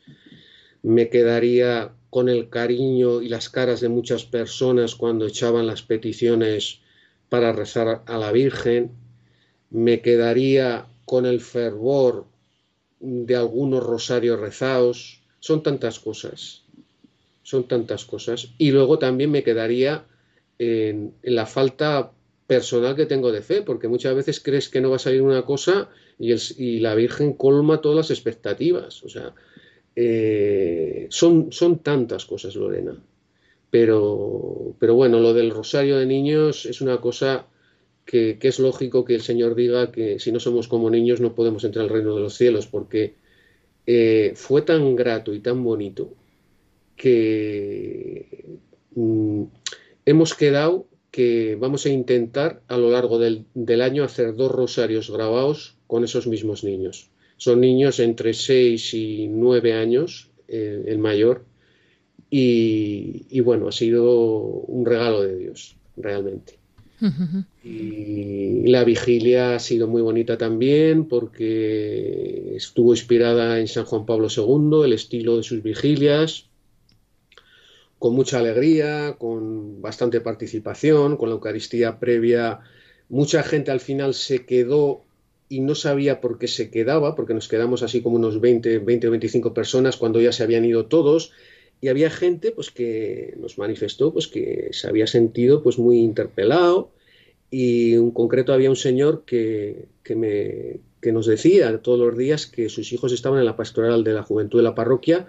me 0.83 1.09
quedaría 1.09 1.93
con 2.11 2.29
el 2.29 2.49
cariño 2.49 3.23
y 3.23 3.29
las 3.29 3.49
caras 3.49 3.81
de 3.81 3.89
muchas 3.89 4.25
personas 4.25 4.95
cuando 4.95 5.27
echaban 5.27 5.67
las 5.67 5.83
peticiones 5.83 6.81
para 7.29 7.53
rezar 7.53 8.03
a 8.07 8.19
la 8.19 8.33
Virgen, 8.33 8.91
me 9.71 10.01
quedaría 10.01 10.87
con 11.05 11.27
el 11.27 11.41
fervor 11.41 12.27
de 13.01 13.35
algunos 13.35 13.83
rosarios 13.83 14.39
rezados, 14.39 15.23
son 15.41 15.63
tantas 15.63 15.99
cosas, 15.99 16.63
son 17.43 17.67
tantas 17.67 18.05
cosas. 18.05 18.51
Y 18.59 18.73
luego 18.73 18.99
también 18.99 19.31
me 19.31 19.43
quedaría 19.43 20.05
en, 20.59 21.15
la 21.23 21.47
falta 21.47 22.13
personal 22.47 22.95
que 22.95 23.07
tengo 23.07 23.33
de 23.33 23.43
fe, 23.43 23.63
porque 23.63 23.89
muchas 23.89 24.15
veces 24.15 24.41
crees 24.41 24.69
que 24.69 24.81
no 24.81 24.91
va 24.91 24.97
a 24.97 25.01
salir 25.01 25.23
una 25.23 25.43
cosa 25.43 25.89
y, 26.19 26.81
la 26.81 26.95
Virgen 26.95 27.33
colma 27.33 27.81
todas 27.81 27.97
las 27.97 28.11
expectativas. 28.11 29.03
O 29.03 29.09
sea, 29.09 29.35
eh, 29.97 31.07
son, 31.11 31.53
son 31.53 31.79
tantas 31.79 32.27
cosas, 32.27 32.55
Lorena. 32.57 32.97
Pero, 33.71 34.75
pero 34.79 34.95
bueno, 34.95 35.21
lo 35.21 35.33
del 35.33 35.51
rosario 35.51 35.97
de 35.97 36.07
niños 36.07 36.67
es 36.67 36.81
una 36.81 37.01
cosa 37.01 37.47
que, 38.11 38.37
es 38.43 38.59
lógico 38.59 39.05
que 39.05 39.15
el 39.15 39.21
Señor 39.21 39.55
diga 39.55 39.93
que 39.93 40.19
si 40.19 40.33
no 40.33 40.41
somos 40.41 40.67
como 40.67 40.91
niños 40.91 41.21
no 41.21 41.37
podemos 41.37 41.63
entrar 41.63 41.85
al 41.85 41.91
reino 41.91 42.17
de 42.17 42.21
los 42.21 42.35
cielos, 42.35 42.67
porque 42.67 43.15
eh, 43.87 44.33
fue 44.35 44.63
tan 44.63 44.97
grato 44.97 45.33
y 45.33 45.39
tan 45.39 45.63
bonito 45.63 46.13
que 46.97 48.59
mm, 48.97 49.45
hemos 50.07 50.35
quedado 50.35 50.89
que 51.13 51.55
vamos 51.55 51.87
a 51.87 51.91
intentar 51.91 52.63
a 52.67 52.77
lo 52.79 52.91
largo 52.91 53.21
del, 53.21 53.45
año 53.81 54.03
hacer 54.03 54.35
dos 54.35 54.51
rosarios 54.51 55.09
grabados 55.09 55.77
con 55.87 56.03
esos 56.03 56.27
mismos 56.27 56.65
niños. 56.65 57.11
Son 57.37 57.61
niños 57.61 58.01
entre 58.01 58.35
6 58.35 58.95
y 58.95 59.29
9 59.29 59.73
años, 59.73 60.31
el 60.49 60.99
mayor, 60.99 61.45
y, 62.29 63.41
bueno, 63.41 63.69
ha 63.69 63.73
sido 63.73 64.13
un 64.13 64.85
regalo 64.85 65.23
de 65.23 65.37
Dios, 65.37 65.77
realmente. 65.97 66.60
Y 67.65 68.67
la 68.69 68.85
vigilia 68.85 69.55
ha 69.55 69.59
sido 69.59 69.87
muy 69.87 70.03
bonita 70.03 70.37
también 70.37 71.07
porque 71.07 72.57
estuvo 72.57 72.93
inspirada 72.93 73.59
en 73.59 73.69
San 73.69 73.85
Juan 73.85 74.07
Pablo 74.07 74.29
II, 74.35 74.85
el 74.85 74.93
estilo 74.93 75.37
de 75.37 75.43
sus 75.43 75.63
vigilias, 75.63 76.47
con 77.99 78.15
mucha 78.15 78.39
alegría, 78.39 79.17
con 79.19 79.83
bastante 79.83 80.21
participación, 80.21 81.17
con 81.17 81.29
la 81.29 81.35
Eucaristía 81.35 81.99
previa. 81.99 82.61
Mucha 83.09 83.43
gente 83.43 83.71
al 83.71 83.81
final 83.81 84.15
se 84.15 84.47
quedó 84.47 85.05
y 85.49 85.61
no 85.61 85.75
sabía 85.75 86.21
por 86.21 86.39
qué 86.39 86.49
se 86.49 86.71
quedaba, 86.71 87.17
porque 87.17 87.35
nos 87.35 87.49
quedamos 87.49 87.83
así 87.83 88.03
como 88.03 88.17
unos 88.17 88.41
20, 88.41 88.79
20 88.79 89.09
o 89.09 89.11
25 89.11 89.53
personas 89.53 89.97
cuando 89.97 90.21
ya 90.21 90.33
se 90.33 90.45
habían 90.45 90.65
ido 90.65 90.87
todos, 90.87 91.33
y 91.81 91.89
había 91.89 92.11
gente 92.11 92.53
pues 92.53 92.71
que 92.71 93.35
nos 93.39 93.59
manifestó 93.59 94.13
pues 94.13 94.29
que 94.29 94.69
se 94.73 94.89
había 94.89 95.07
sentido 95.07 95.63
pues 95.63 95.79
muy 95.79 95.99
interpelado 95.99 96.91
y 97.51 97.95
en 97.95 98.11
concreto 98.11 98.53
había 98.53 98.71
un 98.71 98.77
señor 98.77 99.25
que, 99.25 99.87
que, 100.03 100.15
me, 100.15 100.81
que 101.01 101.13
nos 101.13 101.27
decía 101.27 101.81
todos 101.83 101.99
los 101.99 102.17
días 102.17 102.47
que 102.47 102.69
sus 102.69 102.93
hijos 102.93 103.13
estaban 103.13 103.39
en 103.39 103.47
la 103.47 103.57
pastoral 103.57 104.05
de 104.05 104.13
la 104.13 104.23
juventud 104.23 104.59
de 104.59 104.65
la 104.65 104.75
parroquia 104.75 105.27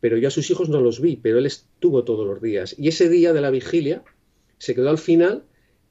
pero 0.00 0.16
yo 0.16 0.28
a 0.28 0.30
sus 0.30 0.50
hijos 0.50 0.68
no 0.68 0.80
los 0.80 1.00
vi, 1.00 1.16
pero 1.16 1.38
él 1.38 1.46
estuvo 1.46 2.04
todos 2.04 2.26
los 2.26 2.40
días. 2.40 2.74
Y 2.78 2.88
ese 2.88 3.08
día 3.08 3.32
de 3.32 3.42
la 3.42 3.50
vigilia 3.50 4.02
se 4.58 4.74
quedó 4.74 4.90
al 4.90 4.98
final 4.98 5.44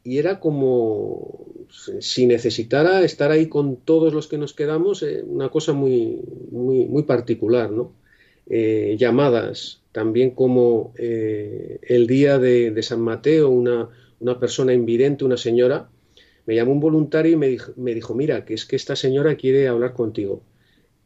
y 0.04 0.18
era 0.18 0.40
como 0.40 1.46
si 2.00 2.26
necesitara 2.26 3.04
estar 3.04 3.32
ahí 3.32 3.48
con 3.48 3.78
todos 3.78 4.14
los 4.14 4.28
que 4.28 4.40
nos 4.40 4.54
quedamos, 4.54 5.04
eh, 5.04 5.24
una 5.26 5.50
cosa 5.50 5.74
muy, 5.74 6.20
muy, 6.52 6.86
muy 6.86 7.04
particular, 7.04 7.70
¿no? 7.72 7.94
Eh, 8.50 8.96
llamadas, 8.98 9.79
también 9.92 10.32
como 10.32 10.94
eh, 10.98 11.80
el 11.84 12.08
día 12.08 12.40
de, 12.40 12.82
San 12.84 13.02
Mateo, 13.02 13.50
una, 13.50 13.90
una, 14.20 14.40
persona 14.40 14.74
invidente, 14.74 15.26
una 15.26 15.38
señora, 15.38 15.90
me 16.46 16.56
llamó 16.56 16.72
un 16.72 16.80
voluntario 16.80 17.34
y 17.34 17.36
me 17.36 17.94
dijo, 17.94 18.14
mira, 18.16 18.46
que 18.46 18.54
es 18.54 18.66
que 18.66 18.76
esta 18.76 18.96
señora 18.96 19.36
quiere 19.36 19.68
hablar 19.68 19.94
contigo 19.94 20.44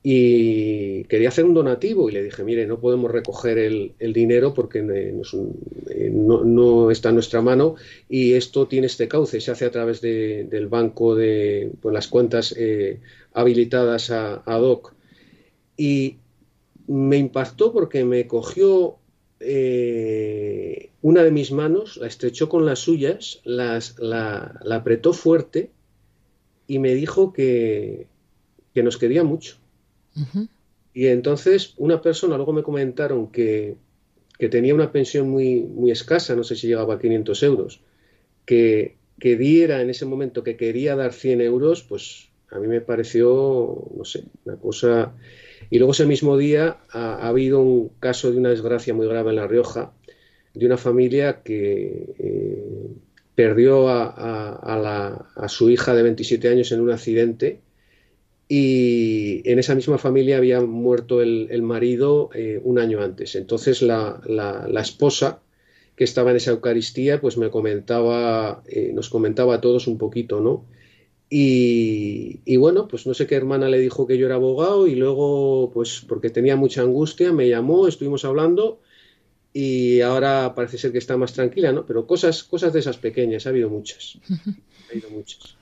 y 0.06 1.06
quería 1.06 1.30
hacer 1.30 1.46
un 1.46 1.54
donativo 1.54 2.10
y 2.10 2.12
le 2.12 2.22
dije, 2.22 2.44
mire, 2.44 2.68
no 2.68 2.78
podemos 2.82 3.10
recoger 3.10 3.58
el, 3.58 3.94
dinero 4.14 4.54
porque 4.54 4.80
eh, 4.80 6.12
no, 6.12 6.92
está 6.92 7.10
en 7.10 7.16
nuestra 7.16 7.42
mano 7.42 7.76
y 8.10 8.34
esto 8.34 8.68
tiene 8.68 8.88
este 8.88 9.08
cauce, 9.08 9.40
se 9.40 9.52
hace 9.52 9.64
a 9.64 9.72
través 9.72 10.02
del 10.02 10.68
banco 10.68 11.16
de 11.16 11.72
pues, 11.82 11.94
las 11.94 12.10
cuentas 12.10 12.54
eh, 12.58 13.00
habilitadas 13.32 14.12
a, 14.12 14.44
a, 14.46 14.58
DOC. 14.58 14.94
Y 15.78 16.18
me 16.88 17.18
impactó 17.18 17.72
porque 17.72 18.04
me 18.06 18.28
cogió 18.28 18.98
eh, 19.40 20.90
una 21.02 21.24
de 21.24 21.32
mis 21.32 21.52
manos, 21.52 21.98
la 21.98 22.08
estrechó 22.08 22.50
con 22.50 22.66
las 22.66 22.80
suyas, 22.80 23.42
las, 23.44 24.00
la, 24.00 24.60
apretó 24.72 25.14
fuerte 25.14 25.72
y 26.68 26.80
me 26.80 26.94
dijo 26.96 27.34
que, 27.34 28.08
que 28.74 28.84
nos 28.84 28.98
quería 28.98 29.24
mucho. 29.24 29.58
Y 30.94 31.08
entonces 31.08 31.74
una 31.78 32.02
persona, 32.02 32.38
luego 32.38 32.54
me 32.54 32.64
comentaron 32.64 33.32
que, 33.32 33.76
tenía 34.52 34.76
una 34.76 34.92
pensión 34.92 35.30
muy, 35.30 35.62
muy 35.62 35.92
escasa, 35.92 36.36
no 36.36 36.44
sé 36.44 36.58
si 36.58 36.68
llegaba 36.68 36.96
a 36.96 37.00
500 37.00 37.44
euros, 37.44 37.80
que, 38.46 38.98
que 39.18 39.38
diera 39.38 39.82
en 39.82 39.90
ese 39.90 40.06
momento 40.06 40.44
que 40.44 40.58
quería 40.58 40.98
dar 40.98 41.14
100 41.14 41.40
euros, 41.40 41.84
pues 41.84 42.28
a 42.52 42.60
mí 42.60 42.68
me 42.68 42.82
pareció, 42.82 43.88
no 43.96 44.06
sé, 44.06 44.26
una 44.46 44.58
cosa... 44.58 45.14
Y 45.70 45.78
luego 45.78 45.92
ese 45.92 46.06
mismo 46.06 46.38
día 46.38 46.78
ha, 46.92 47.28
habido 47.28 47.62
un 47.62 47.90
caso 48.00 48.32
de 48.32 48.38
una 48.38 48.50
desgracia 48.50 48.94
muy 48.94 49.08
grave 49.08 49.32
en 49.32 49.38
La 49.38 49.48
Rioja, 49.48 49.94
de 50.54 50.66
una 50.66 50.78
familia 50.78 51.42
que 51.44 52.16
eh, 52.20 52.88
perdió 53.36 53.90
a, 53.90 55.46
su 55.48 55.70
hija 55.70 55.96
de 55.96 56.04
27 56.04 56.48
años 56.50 56.72
en 56.72 56.82
un 56.82 56.92
accidente 56.92 57.60
y 58.48 59.42
en 59.50 59.58
esa 59.60 59.74
misma 59.74 59.98
familia 59.98 60.38
había 60.38 60.62
muerto 60.62 61.22
el, 61.22 61.62
marido 61.64 62.30
eh, 62.34 62.62
un 62.64 62.78
año 62.78 63.02
antes. 63.02 63.36
Entonces 63.36 63.82
la, 63.82 64.22
esposa 64.80 65.42
que 65.96 66.04
estaba 66.04 66.32
en 66.32 66.38
esa 66.38 66.52
Eucaristía 66.52 67.20
pues 67.22 67.38
me 67.38 67.50
comentaba, 67.50 68.64
eh, 68.68 68.92
nos 68.94 69.10
comentaba 69.10 69.56
a 69.56 69.62
todos 69.62 69.88
un 69.88 69.98
poquito, 69.98 70.40
¿no? 70.40 70.66
Y, 71.36 72.58
bueno, 72.58 72.88
pues 72.88 73.08
no 73.08 73.16
sé 73.16 73.26
qué 73.26 73.34
hermana 73.34 73.68
le 73.68 73.80
dijo 73.80 74.06
que 74.06 74.20
yo 74.20 74.28
era 74.28 74.36
abogado 74.36 74.86
y 74.86 74.94
luego, 74.94 75.72
pues 75.74 76.06
porque 76.08 76.30
tenía 76.30 76.56
mucha 76.56 76.84
angustia, 76.84 77.34
me 77.34 77.50
llamó, 77.50 77.88
estuvimos 77.88 78.24
hablando 78.24 78.82
y 79.52 80.02
ahora 80.02 80.54
parece 80.54 80.78
ser 80.78 80.92
que 80.92 81.00
está 81.00 81.18
más 81.18 81.34
tranquila, 81.34 81.72
¿no? 81.72 81.88
Pero 81.88 82.06
cosas, 82.06 82.44
cosas 82.44 82.72
de 82.72 82.82
esas 82.82 82.98
pequeñas, 82.98 83.48
ha 83.48 83.50
habido 83.50 83.72
muchas. 83.72 84.20
Ha 84.30 84.92
habido 84.92 85.10
muchas. 85.10 85.56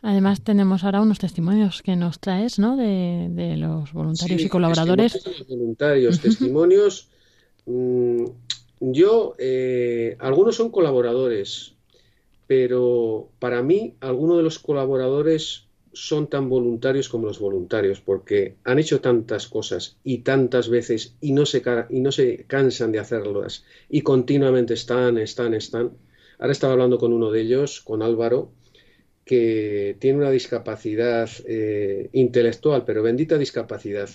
Además 0.00 0.42
tenemos 0.42 0.84
ahora 0.84 1.00
unos 1.00 1.18
testimonios 1.18 1.82
que 1.82 1.96
nos 1.96 2.20
traes, 2.20 2.60
¿no? 2.60 2.76
De, 2.76 3.56
los 3.56 3.92
voluntarios 3.92 4.42
y 4.42 4.48
colaboradores. 4.48 5.14
Testimonios, 5.14 5.48
voluntarios, 5.48 6.20
testimonios. 6.20 7.08
Mm, 7.64 8.26
yo, 8.78 9.34
eh, 9.40 10.16
algunos 10.20 10.54
son 10.54 10.70
colaboradores, 10.70 11.75
pero 12.46 13.30
para 13.38 13.62
mí 13.62 13.96
algunos 14.00 14.36
de 14.36 14.42
los 14.42 14.58
colaboradores 14.58 15.66
son 15.92 16.28
tan 16.28 16.48
voluntarios 16.50 17.08
como 17.08 17.26
los 17.26 17.38
voluntarios, 17.38 18.00
porque 18.00 18.56
han 18.64 18.78
hecho 18.78 19.00
tantas 19.00 19.46
cosas 19.46 19.96
y 20.04 20.18
tantas 20.18 20.68
veces 20.68 21.16
y 21.20 21.32
no 21.32 21.46
se, 21.46 21.62
y 21.88 22.00
no 22.00 22.12
se 22.12 22.44
cansan 22.44 22.92
de 22.92 22.98
hacerlas 22.98 23.64
y 23.88 24.02
continuamente 24.02 24.74
están, 24.74 25.16
están, 25.18 25.54
están. 25.54 25.92
Ahora 26.38 26.52
estaba 26.52 26.74
hablando 26.74 26.98
con 26.98 27.14
uno 27.14 27.30
de 27.30 27.40
ellos, 27.40 27.80
con 27.80 28.02
Álvaro, 28.02 28.52
que 29.24 29.96
tiene 29.98 30.18
una 30.18 30.30
discapacidad 30.30 31.30
eh, 31.46 32.10
intelectual, 32.12 32.84
pero 32.84 33.02
bendita 33.02 33.38
discapacidad, 33.38 34.10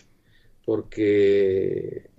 porque 0.63 2.09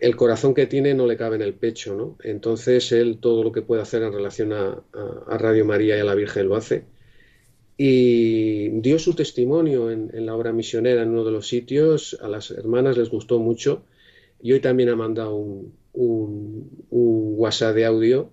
el 0.00 0.16
corazón 0.16 0.54
que 0.54 0.66
tiene 0.66 0.94
no 0.94 1.06
le 1.06 1.16
cabe 1.16 1.36
en 1.36 1.42
el 1.42 1.54
pecho, 1.54 1.94
¿no? 1.94 2.16
Entonces 2.22 2.92
él 2.92 3.18
todo 3.20 3.42
lo 3.42 3.52
que 3.52 3.62
puede 3.62 3.82
hacer 3.82 4.02
en 4.02 4.12
relación 4.12 4.52
a, 4.52 4.82
Radio 5.26 5.64
María 5.64 5.96
y 5.96 6.00
a 6.00 6.04
la 6.04 6.14
Virgen 6.14 6.48
lo 6.48 6.56
hace. 6.56 6.84
Y 7.76 8.68
dio 8.80 8.98
su 8.98 9.14
testimonio 9.14 9.90
en, 9.90 10.26
la 10.26 10.34
obra 10.34 10.52
misionera 10.52 11.02
en 11.02 11.10
uno 11.10 11.24
de 11.24 11.30
los 11.30 11.46
sitios, 11.48 12.18
a 12.20 12.28
las 12.28 12.50
hermanas 12.50 12.96
les 12.96 13.10
gustó 13.10 13.38
mucho, 13.38 13.84
y 14.42 14.52
hoy 14.52 14.60
también 14.60 14.88
ha 14.88 14.96
mandado 14.96 15.36
un, 15.36 15.74
un 15.92 17.34
WhatsApp 17.36 17.74
de 17.74 17.84
audio 17.84 18.30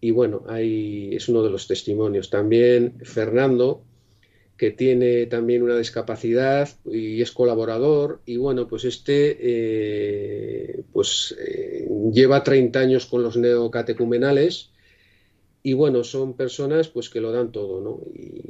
y 0.00 0.12
bueno, 0.12 0.44
ahí 0.48 1.10
es 1.12 1.28
uno 1.28 1.42
de 1.42 1.50
los 1.50 1.66
testimonios. 1.66 2.30
También 2.30 2.98
Fernando, 3.02 3.82
que 4.58 4.72
tiene 4.72 5.26
también 5.26 5.62
una 5.62 5.78
discapacidad 5.78 6.68
y 6.84 7.22
es 7.22 7.30
colaborador, 7.30 8.20
y 8.26 8.36
bueno, 8.36 8.66
pues 8.66 8.84
este 8.84 9.36
eh, 9.40 10.82
pues 10.92 11.36
eh, 11.38 11.88
lleva 12.12 12.42
30 12.42 12.80
años 12.80 13.06
con 13.06 13.22
los 13.22 13.36
neocatecumenales, 13.36 14.70
y 15.62 15.74
bueno, 15.74 16.02
son 16.02 16.34
personas 16.34 16.88
pues 16.88 17.08
que 17.08 17.20
lo 17.20 17.30
dan 17.30 17.52
todo, 17.52 17.80
¿no? 17.80 18.00
Y 18.12 18.42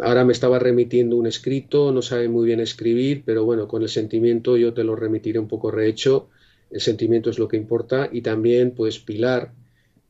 ahora 0.00 0.24
me 0.24 0.32
estaba 0.32 0.58
remitiendo 0.58 1.16
un 1.16 1.28
escrito, 1.28 1.92
no 1.92 2.02
sabe 2.02 2.28
muy 2.28 2.46
bien 2.46 2.58
escribir, 2.58 3.22
pero 3.24 3.44
bueno, 3.44 3.68
con 3.68 3.82
el 3.82 3.88
sentimiento 3.88 4.56
yo 4.56 4.74
te 4.74 4.82
lo 4.82 4.96
remitiré 4.96 5.38
un 5.38 5.48
poco 5.48 5.70
rehecho, 5.70 6.30
el 6.70 6.80
sentimiento 6.80 7.30
es 7.30 7.38
lo 7.38 7.46
que 7.46 7.56
importa, 7.56 8.08
y 8.10 8.22
también 8.22 8.72
pues 8.72 8.98
Pilar, 8.98 9.52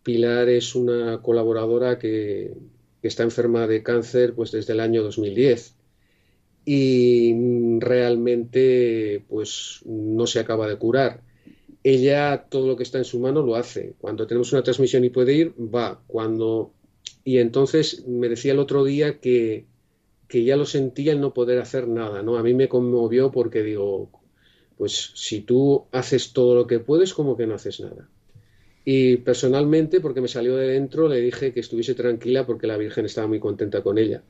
Pilar 0.02 0.48
es 0.48 0.74
una 0.74 1.20
colaboradora 1.20 1.98
que, 1.98 2.54
está 3.02 3.22
enferma 3.22 3.66
de 3.66 3.82
cáncer 3.82 4.34
pues 4.34 4.50
desde 4.50 4.72
el 4.72 4.80
año 4.80 5.02
2010 5.02 5.74
y 6.64 7.78
realmente 7.78 9.24
pues 9.28 9.80
no 9.86 10.26
se 10.26 10.40
acaba 10.40 10.68
de 10.68 10.76
curar. 10.76 11.22
Ella 11.84 12.46
todo 12.50 12.66
lo 12.66 12.76
que 12.76 12.82
está 12.82 12.98
en 12.98 13.04
su 13.04 13.20
mano 13.20 13.40
lo 13.42 13.54
hace. 13.54 13.94
Cuando 14.00 14.26
tenemos 14.26 14.52
una 14.52 14.62
transmisión 14.62 15.04
y 15.04 15.10
puede 15.10 15.34
ir, 15.34 15.54
va. 15.58 16.02
Cuando 16.06 16.72
y 17.24 17.38
entonces 17.38 18.06
me 18.06 18.28
decía 18.28 18.52
el 18.52 18.58
otro 18.58 18.84
día 18.84 19.20
que, 19.20 19.66
que 20.28 20.44
ya 20.44 20.56
lo 20.56 20.66
sentía 20.66 21.12
el 21.12 21.20
no 21.20 21.34
poder 21.34 21.58
hacer 21.58 21.86
nada, 21.86 22.22
¿no? 22.22 22.36
A 22.36 22.42
mí 22.42 22.54
me 22.54 22.68
conmovió 22.68 23.30
porque 23.30 23.62
digo, 23.62 24.10
pues 24.76 25.12
si 25.14 25.40
tú 25.40 25.86
haces 25.92 26.32
todo 26.32 26.54
lo 26.54 26.66
que 26.66 26.80
puedes, 26.80 27.12
como 27.14 27.36
que 27.36 27.46
no 27.46 27.54
haces 27.54 27.80
nada. 27.80 28.08
Y 28.90 29.18
personalmente, 29.18 30.00
porque 30.00 30.22
me 30.22 30.28
salió 30.28 30.56
de 30.56 30.68
dentro, 30.68 31.08
le 31.08 31.20
dije 31.20 31.52
que 31.52 31.60
estuviese 31.60 31.94
tranquila 31.94 32.46
porque 32.46 32.66
la 32.66 32.78
Virgen 32.78 33.04
estaba 33.04 33.26
muy 33.26 33.38
contenta 33.38 33.82
con 33.82 33.98
ella. 33.98 34.22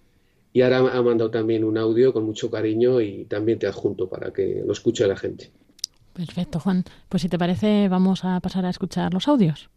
Y 0.53 0.63
ahora 0.63 0.79
ha 0.79 1.01
mandado 1.01 1.31
también 1.31 1.63
un 1.63 1.79
audio 1.79 2.13
con 2.13 2.25
mucho 2.25 2.51
cariño 2.51 3.01
y 3.01 3.25
también 3.27 3.61
te 3.61 3.69
adjunto 3.69 4.09
para 4.09 4.33
que 4.33 4.65
lo 4.67 4.73
escuche 4.73 5.07
la 5.07 5.15
gente. 5.15 5.53
Perfecto, 6.13 6.59
Juan. 6.59 6.83
Pues 7.09 7.23
si 7.23 7.29
te 7.29 7.39
parece, 7.39 7.87
vamos 7.89 8.25
a 8.25 8.41
pasar 8.41 8.67
a 8.67 8.71
escuchar 8.71 9.15
los 9.15 9.29
audios. 9.29 9.71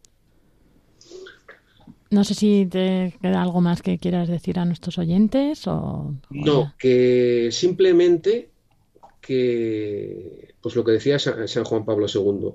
No 2.10 2.24
sé 2.24 2.34
si 2.34 2.66
te 2.68 3.14
queda 3.22 3.40
algo 3.40 3.60
más 3.60 3.82
que 3.82 3.98
quieras 3.98 4.26
decir 4.26 4.58
a 4.58 4.64
nuestros 4.64 4.98
oyentes 4.98 5.64
o... 5.68 6.12
No, 6.28 6.74
que 6.76 7.50
simplemente 7.52 8.50
que, 9.20 10.56
pues 10.60 10.74
lo 10.74 10.82
que 10.82 10.90
decía 10.90 11.20
San 11.20 11.62
Juan 11.62 11.84
Pablo 11.84 12.06
II, 12.12 12.52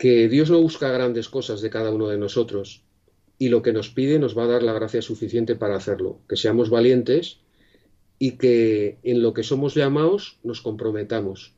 que 0.00 0.30
Dios 0.30 0.50
no 0.50 0.58
busca 0.62 0.90
grandes 0.90 1.28
cosas 1.28 1.60
de 1.60 1.68
cada 1.68 1.90
uno 1.90 2.08
de 2.08 2.16
nosotros 2.16 2.82
y 3.38 3.50
lo 3.50 3.60
que 3.60 3.74
nos 3.74 3.90
pide 3.90 4.18
nos 4.18 4.36
va 4.36 4.44
a 4.44 4.46
dar 4.46 4.62
la 4.62 4.72
gracia 4.72 5.02
suficiente 5.02 5.56
para 5.56 5.76
hacerlo, 5.76 6.20
que 6.26 6.38
seamos 6.38 6.70
valientes 6.70 7.40
y 8.18 8.38
que 8.38 8.98
en 9.02 9.20
lo 9.20 9.34
que 9.34 9.42
somos 9.42 9.74
llamados 9.74 10.38
nos 10.42 10.62
comprometamos. 10.62 11.52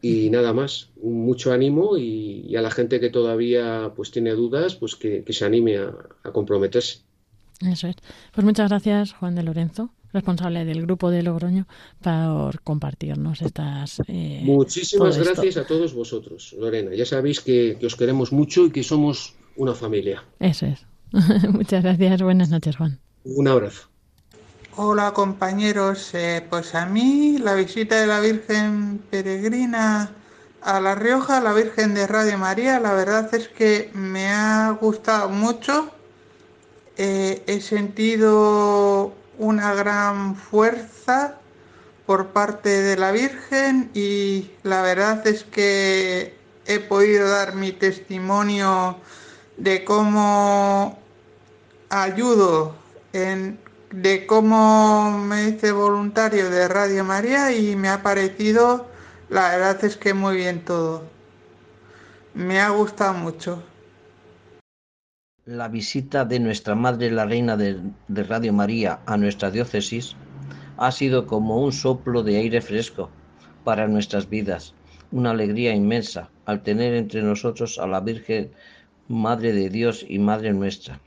Y 0.00 0.30
nada 0.30 0.54
más, 0.54 0.92
mucho 1.02 1.52
ánimo 1.52 1.98
y, 1.98 2.56
a 2.56 2.62
la 2.62 2.70
gente 2.70 3.00
que 3.00 3.10
todavía 3.10 3.92
pues 3.94 4.10
tiene 4.10 4.30
dudas, 4.30 4.74
pues 4.74 4.96
que, 4.96 5.22
se 5.28 5.44
anime 5.44 5.76
a, 5.76 5.94
a 6.22 6.32
comprometerse. 6.32 7.00
Eso 7.60 7.88
es. 7.88 7.96
Pues 8.32 8.46
muchas 8.46 8.70
gracias, 8.70 9.12
Juan 9.12 9.34
de 9.34 9.42
Lorenzo 9.42 9.90
responsable 10.12 10.64
del 10.64 10.82
grupo 10.82 11.10
de 11.10 11.22
Logroño, 11.22 11.66
por 12.02 12.60
compartirnos 12.62 13.42
estas. 13.42 14.02
Eh, 14.08 14.40
Muchísimas 14.44 15.18
gracias 15.18 15.56
a 15.56 15.66
todos 15.66 15.94
vosotros, 15.94 16.54
Lorena. 16.58 16.94
Ya 16.94 17.06
sabéis 17.06 17.40
que, 17.40 17.78
os 17.84 17.96
queremos 17.96 18.32
mucho 18.32 18.66
y 18.66 18.70
que 18.70 18.82
somos 18.82 19.34
una 19.56 19.74
familia. 19.74 20.24
Eso 20.40 20.66
es. 20.66 20.86
Muchas 21.52 21.82
gracias. 21.82 22.22
Buenas 22.22 22.50
noches, 22.50 22.76
Juan. 22.76 22.98
Un 23.24 23.48
abrazo. 23.48 23.88
Hola 24.78 25.12
compañeros, 25.12 26.12
eh, 26.12 26.44
pues 26.50 26.74
a 26.74 26.84
mí 26.84 27.38
la 27.38 27.54
visita 27.54 27.98
de 27.98 28.06
la 28.06 28.20
Virgen 28.20 29.00
Peregrina 29.10 30.10
a 30.60 30.80
La 30.80 30.94
Rioja, 30.94 31.40
la 31.40 31.54
Virgen 31.54 31.94
de 31.94 32.06
Radio 32.06 32.36
María. 32.36 32.78
La 32.78 32.92
verdad 32.92 33.34
es 33.34 33.48
que 33.48 33.90
me 33.94 34.28
ha 34.28 34.76
gustado 34.78 35.30
mucho. 35.30 35.90
Eh, 36.98 37.42
he 37.46 37.60
sentido 37.60 39.14
una 39.38 39.74
gran 39.74 40.36
fuerza 40.36 41.36
por 42.06 42.28
parte 42.28 42.68
de 42.68 42.96
la 42.96 43.10
Virgen 43.10 43.90
y 43.94 44.50
la 44.62 44.82
verdad 44.82 45.26
es 45.26 45.44
que 45.44 46.36
he 46.66 46.80
podido 46.80 47.28
dar 47.28 47.54
mi 47.54 47.72
testimonio 47.72 48.96
de 49.56 49.84
cómo 49.84 50.98
ayudo, 51.90 52.74
en, 53.12 53.58
de 53.90 54.26
cómo 54.26 55.18
me 55.18 55.48
hice 55.48 55.72
voluntario 55.72 56.50
de 56.50 56.68
Radio 56.68 57.04
María 57.04 57.52
y 57.52 57.76
me 57.76 57.88
ha 57.88 58.02
parecido, 58.02 58.86
la 59.28 59.50
verdad 59.50 59.84
es 59.84 59.96
que 59.96 60.14
muy 60.14 60.36
bien 60.36 60.64
todo. 60.64 61.02
Me 62.34 62.60
ha 62.60 62.68
gustado 62.70 63.14
mucho. 63.14 63.62
La 65.46 65.68
visita 65.68 66.24
de 66.24 66.40
nuestra 66.40 66.74
Madre 66.74 67.08
la 67.08 67.24
Reina 67.24 67.56
de, 67.56 67.80
Radio 68.08 68.52
María 68.52 68.98
a 69.06 69.16
nuestra 69.16 69.48
diócesis 69.52 70.16
ha 70.76 70.90
sido 70.90 71.28
como 71.28 71.62
un 71.62 71.70
soplo 71.70 72.24
de 72.24 72.38
aire 72.38 72.60
fresco 72.60 73.10
para 73.62 73.86
nuestras 73.86 74.28
vidas, 74.28 74.74
una 75.12 75.30
alegría 75.30 75.72
inmensa 75.72 76.30
al 76.46 76.64
tener 76.64 76.94
entre 76.94 77.22
nosotros 77.22 77.78
a 77.78 77.86
la 77.86 78.00
Virgen 78.00 78.50
Madre 79.06 79.52
de 79.52 79.70
Dios 79.70 80.04
y 80.08 80.18
Madre 80.18 80.52
nuestra. 80.52 80.98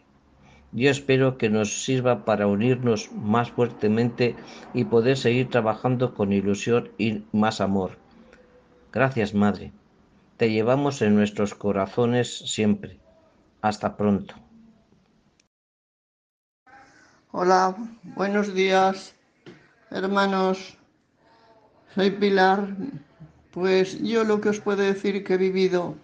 Yo 0.71 0.89
espero 0.89 1.37
que 1.37 1.49
nos 1.49 1.83
sirva 1.83 2.23
para 2.23 2.47
unirnos 2.47 3.11
más 3.11 3.51
fuertemente 3.51 4.37
y 4.73 4.85
poder 4.85 5.17
seguir 5.17 5.49
trabajando 5.49 6.13
con 6.13 6.31
ilusión 6.31 6.91
y 6.97 7.23
más 7.33 7.59
amor. 7.59 7.97
Gracias, 8.93 9.33
Madre. 9.33 9.73
Te 10.37 10.49
llevamos 10.49 11.01
en 11.01 11.15
nuestros 11.15 11.55
corazones 11.55 12.37
siempre. 12.37 12.98
Hasta 13.61 13.95
pronto. 13.95 14.35
Hola, 17.31 17.75
buenos 18.15 18.53
días 18.53 19.15
hermanos, 19.91 20.77
soy 21.95 22.11
Pilar. 22.11 22.75
Pues 23.51 23.99
yo 24.01 24.23
lo 24.23 24.39
que 24.39 24.49
os 24.49 24.59
puedo 24.59 24.81
decir 24.81 25.23
que 25.23 25.33
he 25.33 25.37
vivido 25.37 25.95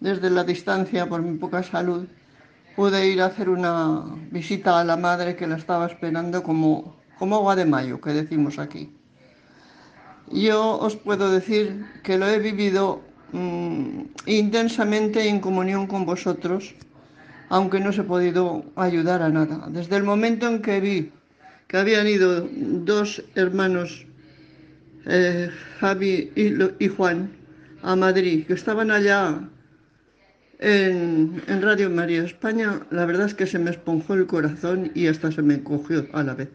desde 0.00 0.30
la 0.30 0.44
distancia 0.44 1.08
por 1.08 1.22
mi 1.22 1.36
poca 1.36 1.62
salud, 1.62 2.06
pude 2.76 3.08
ir 3.08 3.20
a 3.20 3.26
hacer 3.26 3.48
una 3.48 4.04
visita 4.30 4.78
a 4.78 4.84
la 4.84 4.96
madre 4.96 5.34
que 5.36 5.46
la 5.46 5.56
estaba 5.56 5.86
esperando 5.86 6.42
como, 6.42 6.96
como 7.18 7.36
agua 7.36 7.56
de 7.56 7.64
mayo, 7.64 8.00
que 8.00 8.10
decimos 8.10 8.58
aquí. 8.58 8.96
Yo 10.30 10.78
os 10.78 10.96
puedo 10.96 11.30
decir 11.30 11.84
que 12.02 12.16
lo 12.16 12.26
he 12.28 12.38
vivido 12.38 13.02
mm, 13.32 14.00
intensamente 14.26 15.28
en 15.28 15.40
comunión 15.40 15.86
con 15.86 16.06
vosotros, 16.06 16.74
aunque 17.54 17.78
no 17.78 17.90
os 17.90 17.98
he 17.98 18.02
podido 18.02 18.66
ayudar 18.74 19.22
a 19.22 19.30
nada. 19.30 19.70
Desde 19.70 19.94
el 19.94 20.02
momento 20.02 20.48
en 20.50 20.58
que 20.60 20.80
vi 20.80 21.12
que 21.68 21.76
habían 21.78 22.08
ido 22.08 22.48
dos 22.90 23.22
hermanos, 23.36 24.06
eh, 25.06 25.50
Javi 25.78 26.32
y, 26.34 26.88
Juan, 26.88 27.30
a 27.82 27.94
Madrid, 27.94 28.44
que 28.46 28.54
estaban 28.54 28.90
allá 28.90 29.38
en, 30.58 31.40
Radio 31.62 31.90
María 31.90 32.24
España, 32.24 32.80
la 32.90 33.06
verdad 33.06 33.26
es 33.26 33.34
que 33.34 33.46
se 33.46 33.60
me 33.60 33.70
esponjó 33.70 34.14
el 34.14 34.26
corazón 34.26 34.90
y 34.92 35.06
hasta 35.06 35.30
se 35.30 35.42
me 35.42 35.54
encogió 35.54 36.08
a 36.12 36.24
la 36.24 36.34
vez. 36.34 36.50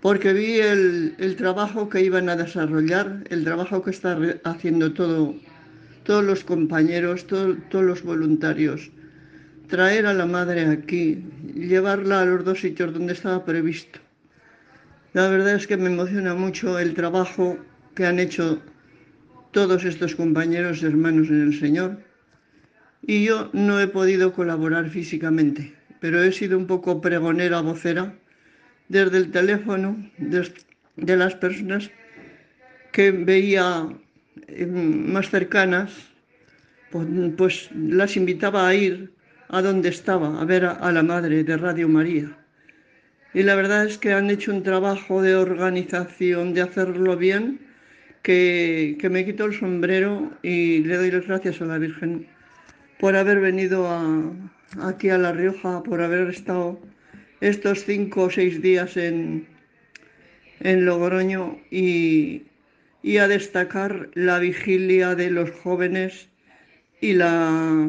Porque 0.00 0.32
vi 0.32 0.58
el, 0.58 1.34
trabajo 1.36 1.90
que 1.90 2.00
iban 2.00 2.30
a 2.30 2.36
desarrollar, 2.36 3.24
el 3.28 3.44
trabajo 3.44 3.82
que 3.82 3.90
están 3.90 4.40
haciendo 4.44 4.94
todo, 4.94 5.34
todos 6.04 6.24
los 6.24 6.44
compañeros, 6.44 7.26
todos 7.26 7.84
los 7.84 8.02
voluntarios, 8.02 8.90
traer 9.68 10.06
a 10.06 10.14
la 10.14 10.26
madre 10.26 10.66
aquí, 10.66 11.24
llevarla 11.54 12.20
a 12.20 12.24
los 12.24 12.44
dos 12.44 12.60
sitios 12.60 12.92
donde 12.92 13.12
estaba 13.12 13.44
previsto. 13.44 13.98
La 15.12 15.28
verdad 15.28 15.54
es 15.54 15.66
que 15.66 15.76
me 15.76 15.90
emociona 15.90 16.34
mucho 16.34 16.78
el 16.78 16.94
trabajo 16.94 17.58
que 17.94 18.06
han 18.06 18.18
hecho 18.18 18.62
todos 19.50 19.84
estos 19.84 20.14
compañeros 20.14 20.82
hermanos 20.82 21.28
en 21.28 21.40
el 21.40 21.58
Señor. 21.58 21.98
Y 23.02 23.24
yo 23.24 23.50
no 23.52 23.80
he 23.80 23.88
podido 23.88 24.32
colaborar 24.32 24.90
físicamente, 24.90 25.74
pero 26.00 26.22
he 26.22 26.32
sido 26.32 26.58
un 26.58 26.66
poco 26.66 27.00
pregonera, 27.00 27.60
vocera, 27.60 28.14
desde 28.88 29.18
el 29.18 29.30
teléfono 29.30 30.10
de, 30.18 31.16
las 31.16 31.34
personas 31.36 31.90
que 32.92 33.10
veía 33.10 33.88
eh, 34.48 34.66
más 34.66 35.30
cercanas, 35.30 35.92
pues, 36.90 37.06
pues 37.36 37.70
las 37.74 38.16
invitaba 38.16 38.68
a 38.68 38.74
ir 38.74 39.15
a 39.48 39.62
donde 39.62 39.88
estaba, 39.88 40.40
a 40.40 40.44
ver 40.44 40.64
a, 40.64 40.92
la 40.92 41.02
madre 41.02 41.44
de 41.44 41.56
Radio 41.56 41.88
María. 41.88 42.36
Y 43.34 43.42
la 43.42 43.54
verdad 43.54 43.86
es 43.86 43.98
que 43.98 44.12
han 44.12 44.30
hecho 44.30 44.52
un 44.52 44.62
trabajo 44.62 45.22
de 45.22 45.34
organización, 45.34 46.54
de 46.54 46.62
hacerlo 46.62 47.16
bien, 47.16 47.60
que, 48.22 48.96
me 49.10 49.24
quito 49.24 49.44
el 49.44 49.54
sombrero 49.54 50.32
y 50.42 50.80
le 50.80 50.96
doy 50.96 51.10
las 51.10 51.26
gracias 51.26 51.60
a 51.60 51.66
la 51.66 51.78
Virgen 51.78 52.26
por 52.98 53.14
haber 53.14 53.40
venido 53.40 53.86
aquí 54.80 55.10
a 55.10 55.18
La 55.18 55.32
Rioja, 55.32 55.82
por 55.82 56.00
haber 56.00 56.30
estado 56.30 56.80
estos 57.40 57.84
cinco 57.84 58.22
o 58.24 58.30
seis 58.30 58.62
días 58.62 58.96
en, 58.96 59.46
en 60.60 60.86
Logroño 60.86 61.58
y, 61.70 62.44
y 63.02 63.18
a 63.18 63.28
destacar 63.28 64.08
la 64.14 64.38
vigilia 64.38 65.14
de 65.14 65.30
los 65.30 65.50
jóvenes 65.50 66.28
y 67.00 67.12
la 67.12 67.88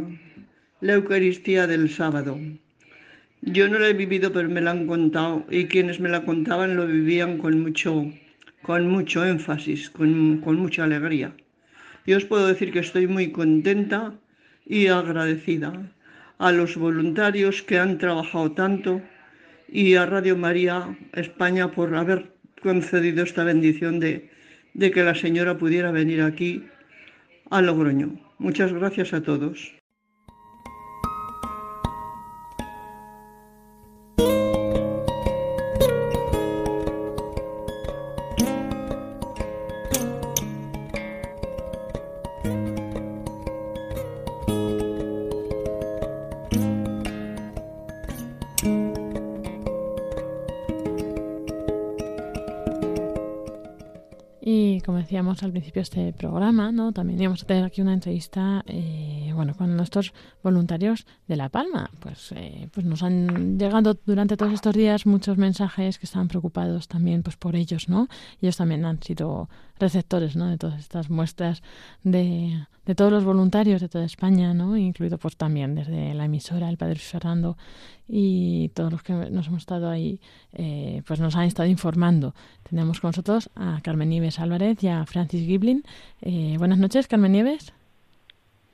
la 0.79 0.93
Eucaristía 0.93 1.65
del 1.65 1.89
sábado. 1.89 2.37
Yo 3.41 3.67
no 3.67 3.79
la 3.79 3.89
he 3.89 3.93
vivido, 3.93 4.31
pero 4.31 4.47
me 4.47 4.61
la 4.61 4.71
han 4.71 4.85
contado 4.85 5.45
y 5.49 5.65
quienes 5.65 5.99
me 5.99 6.09
la 6.09 6.23
contaban 6.23 6.75
lo 6.75 6.85
vivían 6.85 7.39
con 7.39 7.59
mucho, 7.61 8.11
con 8.61 8.87
mucho 8.87 9.25
énfasis, 9.25 9.89
con, 9.89 10.39
mucha 10.39 10.83
alegría. 10.83 11.33
Yo 12.05 12.17
os 12.17 12.25
puedo 12.25 12.47
decir 12.47 12.71
que 12.71 12.79
estoy 12.79 13.07
muy 13.07 13.31
contenta 13.31 14.13
y 14.67 14.87
agradecida 14.87 15.91
a 16.37 16.51
los 16.51 16.77
voluntarios 16.77 17.63
que 17.63 17.79
han 17.79 17.97
trabajado 17.97 18.51
tanto 18.51 19.01
y 19.67 19.95
a 19.95 20.05
Radio 20.05 20.37
María 20.37 20.95
España 21.13 21.71
por 21.71 21.95
haber 21.95 22.31
concedido 22.61 23.23
esta 23.23 23.43
bendición 23.43 23.99
de, 23.99 24.29
de 24.75 24.91
que 24.91 25.03
la 25.03 25.15
señora 25.15 25.57
pudiera 25.57 25.91
venir 25.91 26.21
aquí 26.21 26.65
a 27.49 27.61
Logroño. 27.61 28.19
Muchas 28.37 28.71
gracias 28.71 29.13
a 29.13 29.23
todos. 29.23 29.76
Al 55.43 55.51
principio 55.51 55.79
de 55.79 55.83
este 55.83 56.13
programa, 56.13 56.71
¿no? 56.71 56.91
También 56.91 57.21
íbamos 57.21 57.43
a 57.43 57.45
tener 57.45 57.63
aquí 57.63 57.81
una 57.81 57.93
entrevista, 57.93 58.63
eh, 58.67 59.06
bueno, 59.37 59.55
con 59.55 59.77
nuestros 59.77 60.13
voluntarios 60.43 61.05
de 61.27 61.37
La 61.37 61.47
Palma. 61.47 61.89
Pues, 62.01 62.33
eh, 62.35 62.67
pues 62.73 62.85
nos 62.85 63.03
han 63.03 63.57
llegado 63.57 63.97
durante 64.05 64.35
todos 64.35 64.51
estos 64.51 64.75
días 64.75 65.05
muchos 65.05 65.37
mensajes 65.37 65.97
que 65.97 66.05
estaban 66.05 66.27
preocupados 66.27 66.87
también, 66.89 67.23
pues, 67.23 67.37
por 67.37 67.55
ellos, 67.55 67.87
¿no? 67.87 68.09
Ellos 68.41 68.57
también 68.57 68.83
han 68.83 69.01
sido 69.01 69.49
receptores, 69.79 70.35
¿no? 70.35 70.47
De 70.47 70.57
todas 70.57 70.79
estas 70.79 71.09
muestras 71.09 71.63
de, 72.03 72.65
de 72.85 72.95
todos 72.95 73.11
los 73.11 73.23
voluntarios 73.23 73.79
de 73.79 73.87
toda 73.87 74.03
España, 74.03 74.53
¿no? 74.53 74.75
Incluido, 74.75 75.17
pues, 75.17 75.37
también 75.37 75.75
desde 75.75 76.13
la 76.13 76.25
emisora, 76.25 76.67
el 76.67 76.77
Padre 76.77 76.99
Fernando 76.99 77.57
y 78.07 78.69
todos 78.69 78.91
los 78.91 79.03
que 79.03 79.13
nos 79.13 79.47
hemos 79.47 79.59
estado 79.59 79.89
ahí, 79.89 80.19
eh, 80.53 81.03
pues 81.05 81.19
nos 81.19 81.35
han 81.35 81.43
estado 81.43 81.69
informando. 81.69 82.33
Tenemos 82.67 82.99
con 82.99 83.09
nosotros 83.09 83.49
a 83.55 83.79
Carmen 83.83 84.09
Nieves 84.09 84.39
Álvarez 84.39 84.83
y 84.83 84.87
a 84.87 85.05
Francis 85.05 85.45
Giblin. 85.45 85.83
Eh, 86.21 86.55
buenas 86.57 86.79
noches, 86.79 87.07
Carmen 87.07 87.33
Nieves. 87.33 87.76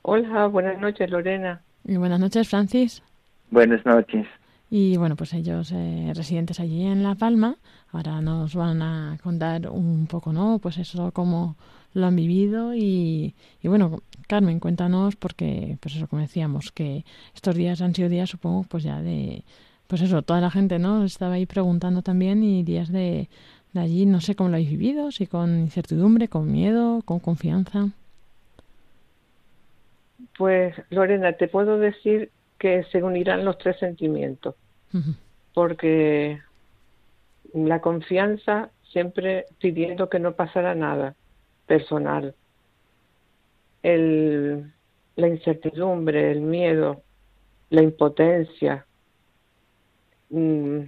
Hola, 0.06 0.48
buenas 0.48 0.78
noches, 0.78 1.08
Lorena. 1.08 1.62
Y 1.82 1.96
buenas 1.96 2.20
noches, 2.20 2.46
Francis. 2.46 3.02
Buenas 3.50 3.86
noches. 3.86 4.26
Y 4.68 4.98
bueno, 4.98 5.16
pues 5.16 5.32
ellos 5.32 5.72
eh, 5.72 6.12
residentes 6.14 6.60
allí 6.60 6.82
en 6.82 7.02
La 7.02 7.14
Palma, 7.14 7.56
ahora 7.90 8.20
nos 8.20 8.54
van 8.54 8.82
a 8.82 9.16
contar 9.22 9.66
un 9.70 10.06
poco, 10.06 10.30
¿no? 10.34 10.58
Pues 10.58 10.76
eso, 10.76 11.10
cómo 11.12 11.56
lo 11.94 12.04
han 12.04 12.16
vivido 12.16 12.74
y, 12.74 13.34
y 13.62 13.68
bueno, 13.68 14.02
Carmen, 14.26 14.60
cuéntanos 14.60 15.16
porque, 15.16 15.78
pues 15.80 15.96
eso, 15.96 16.06
como 16.06 16.20
decíamos, 16.20 16.70
que 16.70 17.06
estos 17.34 17.54
días 17.54 17.80
han 17.80 17.94
sido 17.94 18.10
días, 18.10 18.28
supongo, 18.28 18.64
pues 18.64 18.84
ya 18.84 19.00
de, 19.00 19.42
pues 19.86 20.02
eso, 20.02 20.20
toda 20.20 20.42
la 20.42 20.50
gente, 20.50 20.78
¿no? 20.78 21.02
Estaba 21.04 21.34
ahí 21.34 21.46
preguntando 21.46 22.02
también 22.02 22.42
y 22.42 22.62
días 22.62 22.92
de, 22.92 23.30
de 23.72 23.80
allí, 23.80 24.04
no 24.04 24.20
sé 24.20 24.34
cómo 24.34 24.50
lo 24.50 24.56
habéis 24.56 24.68
vivido, 24.68 25.10
si 25.12 25.26
con 25.26 25.60
incertidumbre, 25.60 26.28
con 26.28 26.52
miedo, 26.52 27.00
con 27.06 27.20
confianza. 27.20 27.88
Pues 30.36 30.74
Lorena, 30.90 31.32
te 31.34 31.48
puedo 31.48 31.78
decir 31.78 32.30
que 32.58 32.84
se 32.84 33.02
unirán 33.02 33.44
los 33.44 33.58
tres 33.58 33.78
sentimientos, 33.78 34.54
porque 35.52 36.40
la 37.52 37.80
confianza 37.80 38.70
siempre 38.90 39.46
pidiendo 39.58 40.08
que 40.08 40.18
no 40.18 40.32
pasara 40.32 40.74
nada 40.74 41.14
personal, 41.66 42.34
el, 43.82 44.72
la 45.16 45.28
incertidumbre, 45.28 46.30
el 46.30 46.40
miedo, 46.40 47.02
la 47.70 47.82
impotencia, 47.82 48.86
mm, 50.30 50.80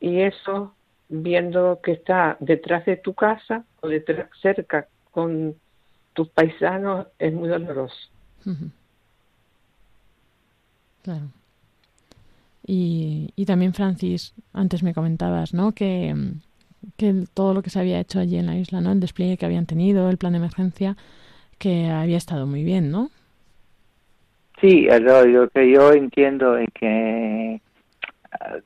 y 0.00 0.20
eso 0.20 0.74
viendo 1.08 1.80
que 1.82 1.92
está 1.92 2.36
detrás 2.40 2.84
de 2.84 2.96
tu 2.96 3.14
casa 3.14 3.64
o 3.80 3.88
detrás, 3.88 4.28
cerca 4.42 4.88
con 5.10 5.54
tus 6.12 6.28
paisanos 6.28 7.06
es 7.18 7.32
muy 7.32 7.48
doloroso. 7.48 8.13
Claro. 11.02 11.26
Y, 12.66 13.30
y 13.36 13.44
también, 13.44 13.74
Francis, 13.74 14.34
antes 14.52 14.82
me 14.82 14.94
comentabas, 14.94 15.52
¿no? 15.52 15.72
Que, 15.72 16.14
que 16.96 17.24
todo 17.34 17.54
lo 17.54 17.62
que 17.62 17.70
se 17.70 17.78
había 17.78 18.00
hecho 18.00 18.20
allí 18.20 18.36
en 18.36 18.46
la 18.46 18.56
isla, 18.56 18.80
¿no? 18.80 18.92
El 18.92 19.00
despliegue 19.00 19.36
que 19.36 19.46
habían 19.46 19.66
tenido, 19.66 20.08
el 20.08 20.16
plan 20.16 20.32
de 20.32 20.38
emergencia, 20.38 20.96
que 21.58 21.86
había 21.86 22.16
estado 22.16 22.46
muy 22.46 22.64
bien, 22.64 22.90
¿no? 22.90 23.10
Sí, 24.60 24.86
lo 24.86 25.48
que 25.50 25.70
yo 25.70 25.92
entiendo 25.92 26.56
es 26.56 26.68
que 26.72 27.60
ah, 28.40 28.58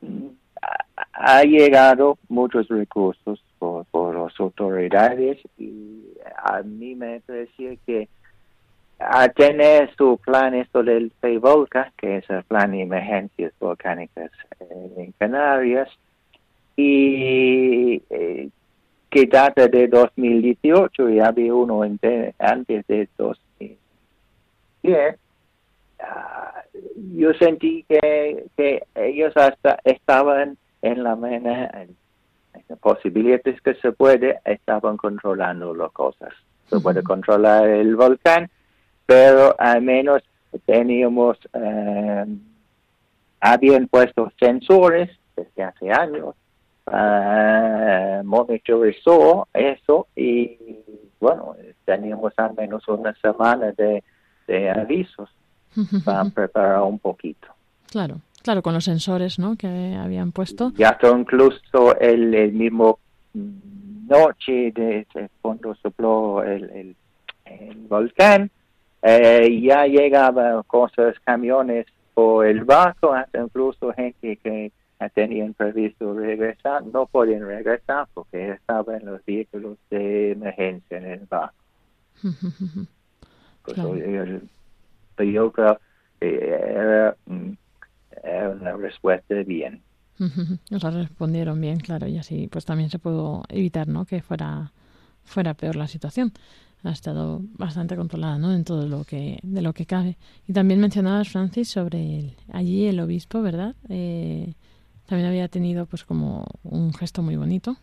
ha 1.12 1.43
llegado 1.43 2.19
muchos 2.29 2.69
recursos 2.69 3.43
por, 3.59 3.85
por 3.87 4.14
las 4.14 4.38
autoridades 4.38 5.38
y 5.59 6.05
a 6.37 6.62
mí 6.62 6.95
me 6.95 7.21
parecía 7.21 7.75
que 7.85 8.09
a 8.98 9.28
tener 9.28 9.94
su 9.96 10.18
plan 10.18 10.54
esto 10.54 10.82
del 10.82 11.12
PEVOLCA, 11.20 11.92
que 11.96 12.18
es 12.18 12.30
el 12.30 12.42
plan 12.44 12.72
de 12.72 12.82
emergencias 12.82 13.52
volcánicas 13.61 14.30
eh, 14.61 14.92
en 14.96 15.12
Canarias, 15.12 15.88
y 16.76 18.02
eh, 18.11 18.48
que 19.11 19.26
data 19.26 19.68
de 19.68 19.88
2018 19.88 21.11
y 21.11 21.20
había 21.20 21.54
uno 21.54 21.82
antes 21.82 22.87
de 22.87 23.08
2010. 23.16 25.18
Ah, 26.00 26.62
yo 27.14 27.34
sentí 27.34 27.84
que, 27.88 28.44
que 28.56 28.84
ellos 28.94 29.37
hasta 29.37 29.78
estaban 29.84 30.56
en 30.82 31.02
la 31.02 31.16
manera, 31.16 31.70
en, 31.82 31.96
posibilidades 32.80 33.61
que 33.62 33.74
se 33.74 33.92
puede, 33.92 34.40
estaban 34.44 34.96
controlando 34.96 35.74
las 35.74 35.90
cosas. 35.92 36.32
Se 36.68 36.78
puede 36.80 37.02
controlar 37.02 37.66
el 37.66 37.96
volcán, 37.96 38.50
pero 39.09 39.59
al 39.59 39.81
menos 39.81 40.23
teníamos, 40.66 41.38
eh, 41.55 42.27
habían 43.40 43.88
puesto 43.88 44.31
sensores 44.38 45.09
desde 45.35 45.62
hace 45.62 45.90
años, 45.90 46.35
uh, 46.88 48.23
monitorizó 48.23 49.49
eso 49.55 50.09
y 50.14 50.59
bueno, 51.18 51.57
teníamos 51.87 52.35
al 52.37 52.55
menos 52.55 52.87
una 52.87 53.14
semana 53.23 53.73
de, 53.73 54.05
de 54.47 54.71
avisos 54.71 55.31
para 56.05 56.27
preparar 56.27 56.83
un 56.83 56.99
poquito. 56.99 57.49
Claro. 57.90 58.16
Claro, 58.42 58.62
con 58.62 58.75
los 58.75 58.85
sensores 58.85 59.38
¿no? 59.38 59.57
que 59.57 59.97
habían 59.99 60.33
puesto. 60.33 60.73
Ya 60.77 60.99
incluso 61.03 61.99
el, 61.99 62.35
el 62.35 62.53
mismo 62.53 62.99
noche 63.35 64.71
de, 64.73 65.07
cuando 65.40 65.75
sopló 65.77 66.42
el, 66.42 66.94
el, 67.44 67.77
volcán, 67.88 68.51
eh, 69.02 69.61
ya 69.62 69.87
llegaban 69.87 70.62
cosas, 70.64 71.14
camiones 71.24 71.87
por 72.14 72.46
el 72.46 72.64
barco, 72.64 73.12
hasta 73.12 73.40
incluso 73.40 73.92
gente 73.92 74.37
que 74.37 74.72
tenían 75.14 75.54
previsto 75.54 76.14
regresar, 76.14 76.84
no 76.87 77.06
podían 77.06 77.46
regresar 77.46 78.08
porque 78.12 78.50
estaban 78.50 79.04
los 79.04 79.24
vehículos 79.24 79.78
de 79.90 80.32
emergencia 80.32 80.98
en 80.98 81.04
el 81.04 81.26
barco. 81.26 81.54
Pues, 83.64 83.76
yo, 85.30 85.52
creo 85.52 85.78
que 86.20 86.38
era 86.42 87.14
una 87.26 88.76
respuesta 88.78 89.34
bien. 89.46 89.82
Nos 90.70 90.82
respondieron 90.82 91.61
bien, 91.61 91.78
claro, 91.78 92.06
y 92.06 92.16
así 92.16 92.48
pues 92.50 92.64
también 92.64 92.88
se 92.88 92.98
pudo 92.98 93.42
evitar, 93.50 93.88
¿no? 93.88 94.06
Que 94.06 94.22
fuera 94.22 94.72
fuera 95.28 95.54
peor 95.54 95.76
la 95.76 95.87
situación. 95.87 96.32
Ha 96.85 96.91
estado 96.91 97.41
bastante 97.59 97.97
controlada, 97.97 98.38
¿no? 98.38 98.53
En 98.53 98.64
todo 98.64 98.87
lo 98.87 99.05
que 99.05 99.38
de 99.43 99.62
lo 99.62 99.73
que 99.73 99.87
cabe. 99.87 100.17
Y 100.47 100.53
también 100.53 100.81
mencionabas 100.81 101.29
Francis 101.29 101.69
sobre 101.69 102.35
allí 102.53 102.87
el 102.87 103.01
obispo, 103.01 103.43
¿verdad? 103.43 103.75
Eh, 103.88 104.55
también 105.07 105.29
había 105.29 105.49
tenido 105.49 105.87
pues 105.87 106.05
como 106.05 106.47
un 106.62 106.93
gesto 106.95 107.23
muy 107.23 107.37
bonito. 107.37 107.77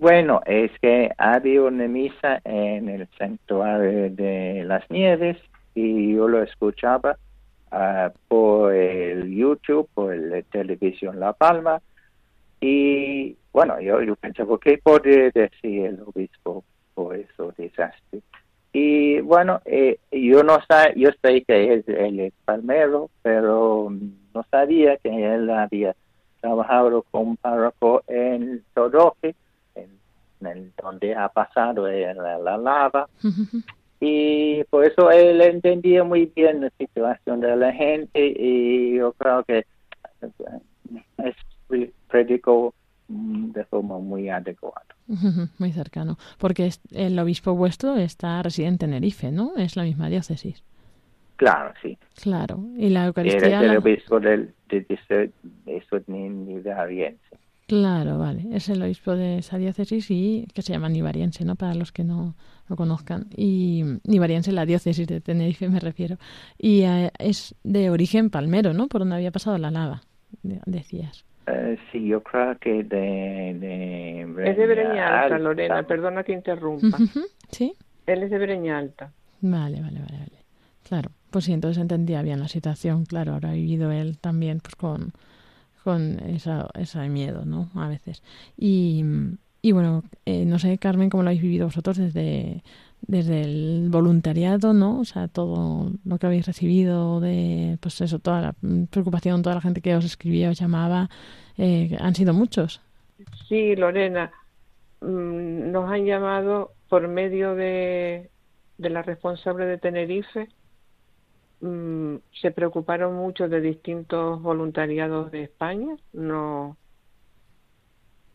Bueno, 0.00 0.40
es 0.46 0.70
que 0.80 1.10
había 1.18 1.62
una 1.62 1.88
misa 1.88 2.40
en 2.44 2.88
el 2.88 3.08
santuario 3.18 4.10
de 4.10 4.64
las 4.66 4.88
nieves 4.90 5.36
y 5.74 6.14
yo 6.14 6.28
lo 6.28 6.42
escuchaba 6.42 7.16
Ah, 7.72 8.12
por 8.26 8.74
el 8.74 9.32
YouTube, 9.32 9.88
por 9.94 10.16
la 10.16 10.42
televisión 10.42 11.20
La 11.20 11.32
Palma. 11.32 11.80
Y 12.60 13.36
bueno, 13.52 13.80
yo, 13.80 14.02
yo 14.02 14.16
pensaba, 14.16 14.58
¿qué 14.60 14.78
podría 14.78 15.30
decir 15.30 15.86
el 15.86 16.00
obispo 16.04 16.64
por 16.94 17.14
eso 17.14 17.49
desastre? 17.80 18.20
Y 18.72 19.20
bueno, 19.20 19.60
eh, 19.64 19.98
yo 20.12 20.44
no 20.44 20.58
sé, 20.60 20.92
yo 20.96 21.10
sé 21.22 21.42
que 21.42 21.74
es, 21.74 21.88
él 21.88 22.20
es 22.20 22.32
palmero, 22.44 23.10
pero 23.22 23.92
no 24.32 24.44
sabía 24.50 24.96
que 24.98 25.34
él 25.34 25.50
había 25.50 25.96
trabajado 26.40 27.02
con 27.10 27.36
párroco 27.36 28.02
en 28.06 28.62
Toroque, 28.72 29.34
en, 29.74 30.72
donde 30.80 31.14
ha 31.14 31.28
pasado 31.28 31.88
la, 31.88 32.38
la 32.38 32.56
lava 32.56 33.08
y 34.00 34.64
por 34.64 34.84
eso 34.84 35.10
él 35.10 35.40
entendía 35.42 36.02
muy 36.04 36.26
bien 36.34 36.62
la 36.62 36.70
situación 36.78 37.40
de 37.40 37.56
la 37.56 37.72
gente 37.72 38.34
y 38.34 38.94
yo 38.94 39.12
creo 39.12 39.44
que 39.44 39.66
es 41.18 41.36
predicó 42.08 42.74
de 43.10 43.64
forma 43.64 43.98
muy 43.98 44.28
adecuada. 44.28 44.86
Muy 45.58 45.72
cercano, 45.72 46.18
porque 46.38 46.70
el 46.92 47.18
obispo 47.18 47.54
vuestro 47.54 47.96
está 47.96 48.42
residente 48.42 48.84
en 48.84 48.92
Tenerife, 48.92 49.32
¿no? 49.32 49.56
Es 49.56 49.74
la 49.76 49.82
misma 49.82 50.08
diócesis. 50.08 50.62
Claro, 51.36 51.72
sí. 51.82 51.98
Claro, 52.22 52.60
y 52.76 52.90
la 52.90 53.06
Eucaristía... 53.06 53.62
Es 53.62 53.70
el 53.70 53.76
obispo 53.78 54.20
del, 54.20 54.54
de, 54.68 54.80
de, 54.82 55.32
de, 55.64 57.16
Claro, 57.66 58.18
vale. 58.18 58.46
Es 58.52 58.68
el 58.68 58.82
obispo 58.82 59.14
de 59.14 59.38
esa 59.38 59.56
diócesis 59.56 60.10
y 60.10 60.46
que 60.54 60.62
se 60.62 60.72
llama 60.72 60.88
Nivariense, 60.88 61.44
¿no? 61.44 61.56
Para 61.56 61.74
los 61.74 61.92
que 61.92 62.04
no 62.04 62.34
lo 62.68 62.76
conozcan. 62.76 63.26
Y 63.36 63.84
Nivariense, 64.04 64.52
la 64.52 64.66
diócesis 64.66 65.06
de 65.06 65.20
Tenerife, 65.20 65.68
me 65.68 65.80
refiero. 65.80 66.18
Y 66.58 66.82
eh, 66.82 67.10
es 67.18 67.54
de 67.62 67.90
origen 67.90 68.30
palmero, 68.30 68.74
¿no? 68.74 68.88
Por 68.88 69.00
donde 69.00 69.16
había 69.16 69.30
pasado 69.30 69.56
la 69.56 69.70
lava, 69.70 70.02
decías. 70.42 71.24
Eh, 71.52 71.78
sí, 71.90 72.06
yo 72.06 72.22
creo 72.22 72.56
que 72.58 72.84
de... 72.84 73.56
de 73.58 74.50
es 74.50 74.56
de 74.56 74.66
Breña 74.66 75.22
Alta, 75.22 75.38
Lorena, 75.38 75.82
perdona 75.82 76.22
que 76.22 76.32
interrumpa. 76.32 76.98
¿Sí? 77.50 77.74
Él 78.06 78.22
es 78.22 78.30
de 78.30 78.38
Breña 78.38 78.78
Alta. 78.78 79.12
Vale, 79.40 79.80
vale, 79.80 80.00
vale, 80.00 80.18
vale. 80.18 80.44
Claro, 80.88 81.10
pues 81.30 81.44
sí, 81.44 81.52
entonces 81.52 81.80
entendía 81.80 82.22
bien 82.22 82.40
la 82.40 82.48
situación. 82.48 83.04
Claro, 83.04 83.34
ahora 83.34 83.50
ha 83.50 83.54
vivido 83.54 83.90
él 83.92 84.18
también 84.18 84.60
pues 84.60 84.74
con 84.74 85.12
con 85.82 86.20
esa, 86.28 86.68
ese 86.78 87.08
miedo, 87.08 87.44
¿no? 87.44 87.70
A 87.74 87.88
veces. 87.88 88.22
Y, 88.56 89.02
y 89.62 89.72
bueno, 89.72 90.02
eh, 90.26 90.44
no 90.44 90.58
sé, 90.58 90.76
Carmen, 90.78 91.10
cómo 91.10 91.22
lo 91.22 91.30
habéis 91.30 91.42
vivido 91.42 91.66
vosotros 91.66 91.96
desde, 91.96 92.62
desde 93.02 93.42
el 93.42 93.88
voluntariado, 93.90 94.72
¿no? 94.72 95.00
O 95.00 95.04
sea, 95.04 95.28
todo 95.28 95.92
lo 96.04 96.18
que 96.18 96.26
habéis 96.26 96.46
recibido 96.46 97.20
de, 97.20 97.78
pues 97.80 98.00
eso, 98.00 98.18
toda 98.18 98.40
la 98.40 98.54
preocupación, 98.90 99.42
toda 99.42 99.56
la 99.56 99.60
gente 99.60 99.80
que 99.80 99.96
os 99.96 100.04
escribía, 100.04 100.50
os 100.50 100.60
llamaba, 100.60 101.08
eh, 101.58 101.96
han 102.00 102.14
sido 102.14 102.32
muchos. 102.32 102.80
Sí, 103.48 103.76
Lorena, 103.76 104.30
mm, 105.00 105.70
nos 105.70 105.90
han 105.90 106.04
llamado 106.04 106.72
por 106.88 107.06
medio 107.08 107.54
de, 107.54 108.30
la 108.78 109.02
responsable 109.02 109.66
de 109.66 109.78
Tenerife, 109.78 110.48
Mm, 111.60 112.16
se 112.40 112.52
preocuparon 112.52 113.14
mucho 113.14 113.46
de 113.48 113.60
distintos 113.60 114.40
voluntariados 114.40 115.30
de 115.30 115.42
España, 115.42 115.94
no 116.14 116.78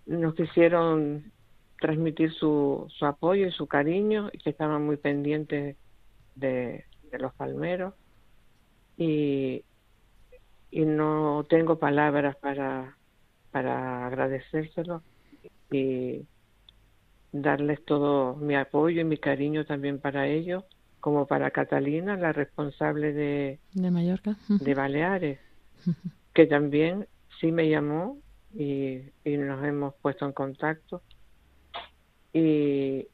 nos 0.05 0.35
quisieron 0.35 1.31
transmitir 1.85 2.33
su, 2.33 2.87
su 2.89 3.05
apoyo 3.05 3.45
y 3.45 3.51
su 3.51 3.67
cariño 3.67 4.29
y 4.33 4.39
que 4.39 4.49
estaban 4.49 4.83
muy 4.83 4.97
pendientes 4.97 5.77
de, 6.33 6.85
los 7.11 7.33
palmeros 7.35 7.93
y, 8.97 9.63
y 10.71 10.85
no 10.85 11.45
tengo 11.47 11.77
palabras 11.77 12.35
para, 12.37 12.97
para 13.51 14.07
agradecérselo 14.07 15.03
y 15.71 16.25
darles 17.31 17.85
todo 17.85 18.35
mi 18.35 18.55
apoyo 18.55 19.01
y 19.01 19.05
mi 19.05 19.17
cariño 19.17 19.63
también 19.63 19.99
para 19.99 20.27
ellos 20.27 20.63
como 20.99 21.27
para 21.27 21.51
Catalina, 21.51 22.17
la 22.17 22.33
responsable 22.33 23.13
de, 23.13 23.59
de 23.73 23.91
Mallorca, 23.91 24.37
de 24.49 24.73
Baleares, 24.73 25.39
que 26.33 26.47
también 26.47 27.07
sí 27.39 27.51
me 27.51 27.69
llamó 27.69 28.17
y, 28.55 29.03
y 29.23 29.37
nos 29.37 29.63
hemos 29.63 29.93
puesto 30.01 30.25
en 30.25 30.33
contacto. 30.33 31.03
Y, 32.35 33.07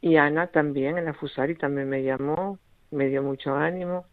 y 0.00 0.16
Ana 0.16 0.46
también, 0.46 0.96
en 0.96 1.04
la 1.04 1.12
Fusari, 1.12 1.54
también 1.54 1.86
me 1.86 2.02
llamó, 2.02 2.58
me 2.90 3.08
dio 3.08 3.22
mucho 3.22 3.54
ánimo. 3.54 4.06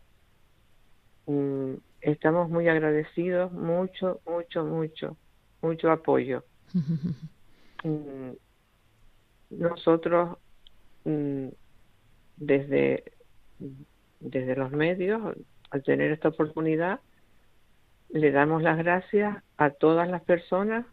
Mm, 1.25 1.75
estamos 2.01 2.49
muy 2.49 2.67
agradecidos, 2.67 3.53
mucho, 3.53 4.19
mucho, 4.25 4.65
mucho, 4.65 5.17
mucho 5.61 5.89
apoyo. 5.91 6.43
Mm, 7.83 8.31
nosotros, 9.51 10.39
mm, 11.03 11.49
desde, 12.37 13.03
desde 14.19 14.55
los 14.55 14.71
medios, 14.71 15.21
al 15.69 15.83
tener 15.83 16.11
esta 16.11 16.29
oportunidad, 16.29 16.99
le 18.09 18.31
damos 18.31 18.63
las 18.63 18.79
gracias 18.79 19.43
a 19.57 19.69
todas 19.69 20.09
las 20.09 20.23
personas 20.23 20.87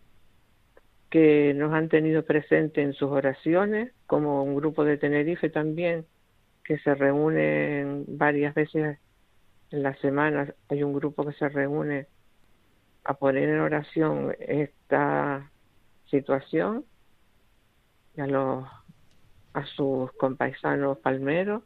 que 1.12 1.53
nos 1.53 1.75
han 1.75 1.90
tenido 1.90 2.25
presente 2.25 2.81
en 2.81 2.94
sus 2.94 3.11
oraciones, 3.11 3.92
como 4.07 4.42
un 4.42 4.57
grupo 4.57 4.83
de 4.83 4.96
Tenerife 4.96 5.51
también, 5.51 6.07
que 6.64 6.79
se 6.79 6.94
reúne 6.94 8.05
varias 8.09 8.55
veces 8.55 8.98
en 9.70 9.83
la 9.83 9.94
semana. 9.96 10.55
Hay 10.70 10.83
un 10.83 10.94
grupo 10.94 11.27
que 11.27 11.35
se 11.35 11.51
reúne 11.51 12.07
a 13.05 13.12
poner 13.12 13.51
en 13.51 13.61
oración 13.61 14.35
esta 14.40 15.51
situación 16.07 16.87
a, 18.16 18.27
los, 18.27 18.64
a 19.53 19.66
sus 19.66 20.11
compaisanos 20.12 20.96
palmeros 20.96 21.62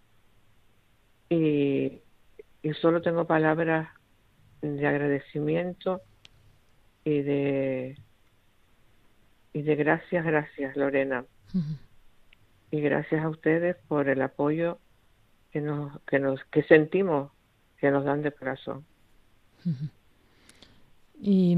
y 1.29 2.03
solo 2.81 3.01
tengo 3.01 3.29
palabras 3.29 3.91
de 4.61 4.87
agradecimiento 4.89 6.01
y 7.05 7.23
de 7.23 8.06
y 9.57 9.63
de 9.63 9.75
gracias, 9.75 10.23
gracias 10.23 10.77
Lorena. 10.77 11.25
Y 12.71 12.81
gracias 12.83 13.25
a 13.25 13.31
ustedes 13.31 13.75
por 13.89 14.07
el 14.11 14.21
apoyo 14.21 14.79
que 15.51 15.63
nos, 15.63 15.99
que 16.03 16.19
nos, 16.19 16.45
que 16.51 16.63
sentimos 16.65 17.31
que 17.79 17.91
nos 17.91 18.05
dan 18.05 18.21
de 18.21 18.33
corazón. 18.33 18.85
Y 21.19 21.57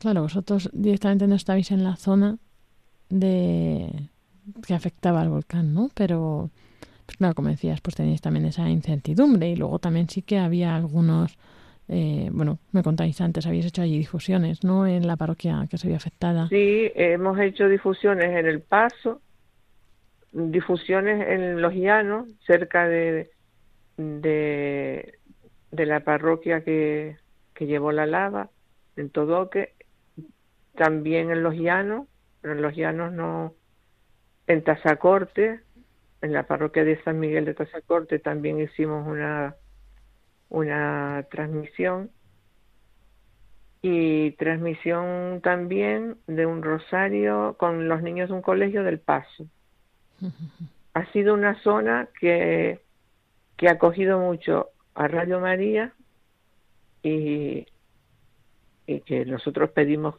claro, 0.00 0.22
vosotros 0.22 0.68
directamente 0.72 1.28
no 1.28 1.36
estabais 1.36 1.70
en 1.70 1.84
la 1.84 1.94
zona 1.94 2.38
de 3.08 4.10
que 4.66 4.74
afectaba 4.74 5.20
al 5.20 5.28
volcán, 5.28 5.74
¿no? 5.74 5.90
Pero, 5.94 6.50
pues 7.04 7.18
claro, 7.18 7.36
como 7.36 7.50
decías, 7.50 7.80
pues 7.82 7.94
tenéis 7.94 8.20
también 8.20 8.46
esa 8.46 8.68
incertidumbre 8.68 9.48
y 9.48 9.54
luego 9.54 9.78
también 9.78 10.08
sí 10.08 10.22
que 10.22 10.38
había 10.38 10.74
algunos 10.74 11.38
eh, 11.88 12.28
bueno, 12.32 12.58
me 12.72 12.82
contáis 12.82 13.20
antes, 13.20 13.46
habéis 13.46 13.66
hecho 13.66 13.82
allí 13.82 13.98
difusiones, 13.98 14.64
¿no? 14.64 14.86
En 14.86 15.06
la 15.06 15.16
parroquia 15.16 15.66
que 15.70 15.78
se 15.78 15.86
vio 15.86 15.96
afectada. 15.96 16.48
Sí, 16.48 16.90
hemos 16.94 17.38
hecho 17.38 17.68
difusiones 17.68 18.30
en 18.30 18.46
El 18.46 18.60
Paso, 18.60 19.20
difusiones 20.32 21.28
en 21.28 21.62
Los 21.62 21.74
Llanos, 21.74 22.28
cerca 22.46 22.88
de, 22.88 23.30
de, 23.96 25.14
la 25.70 26.00
parroquia 26.00 26.62
que, 26.62 27.16
que 27.54 27.66
llevó 27.66 27.92
la 27.92 28.06
lava, 28.06 28.50
en 28.96 29.10
Todoque, 29.10 29.74
también 30.74 31.30
en 31.30 31.42
Los 31.42 31.54
Llanos, 31.54 32.08
pero 32.40 32.54
en 32.54 32.62
Los 32.62 32.74
Llanos 32.74 33.12
no, 33.12 33.54
en 34.48 34.64
Tazacorte, 34.64 35.60
en 36.20 36.32
la 36.32 36.44
parroquia 36.44 36.84
de 36.84 37.00
San 37.02 37.20
Miguel 37.20 37.44
de 37.44 37.54
Tazacorte 37.54 38.18
también 38.18 38.60
hicimos 38.60 39.06
una 39.06 39.54
una 40.48 41.26
transmisión 41.30 42.10
y 43.82 44.32
transmisión 44.32 45.40
también 45.42 46.16
de 46.26 46.46
un 46.46 46.62
rosario 46.62 47.56
con 47.58 47.88
los 47.88 48.02
niños 48.02 48.28
de 48.28 48.34
un 48.34 48.42
colegio 48.42 48.82
del 48.82 48.98
Paso. 48.98 49.46
Ha 50.94 51.04
sido 51.12 51.34
una 51.34 51.62
zona 51.62 52.08
que, 52.18 52.80
que 53.58 53.68
ha 53.68 53.72
acogido 53.72 54.18
mucho 54.18 54.70
a 54.94 55.06
Radio 55.08 55.40
María 55.40 55.92
y, 57.02 57.66
y 58.86 59.00
que 59.00 59.26
nosotros 59.26 59.68
pedimos 59.72 60.14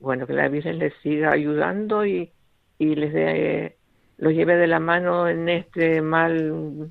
bueno 0.00 0.26
que 0.26 0.32
la 0.32 0.48
Virgen 0.48 0.78
les 0.78 0.94
siga 1.02 1.32
ayudando 1.32 2.06
y, 2.06 2.32
y 2.78 2.94
les 2.94 3.12
dé 3.12 3.76
los 4.16 4.32
lleve 4.32 4.56
de 4.56 4.66
la 4.66 4.80
mano 4.80 5.28
en 5.28 5.48
este 5.48 6.00
mal 6.00 6.90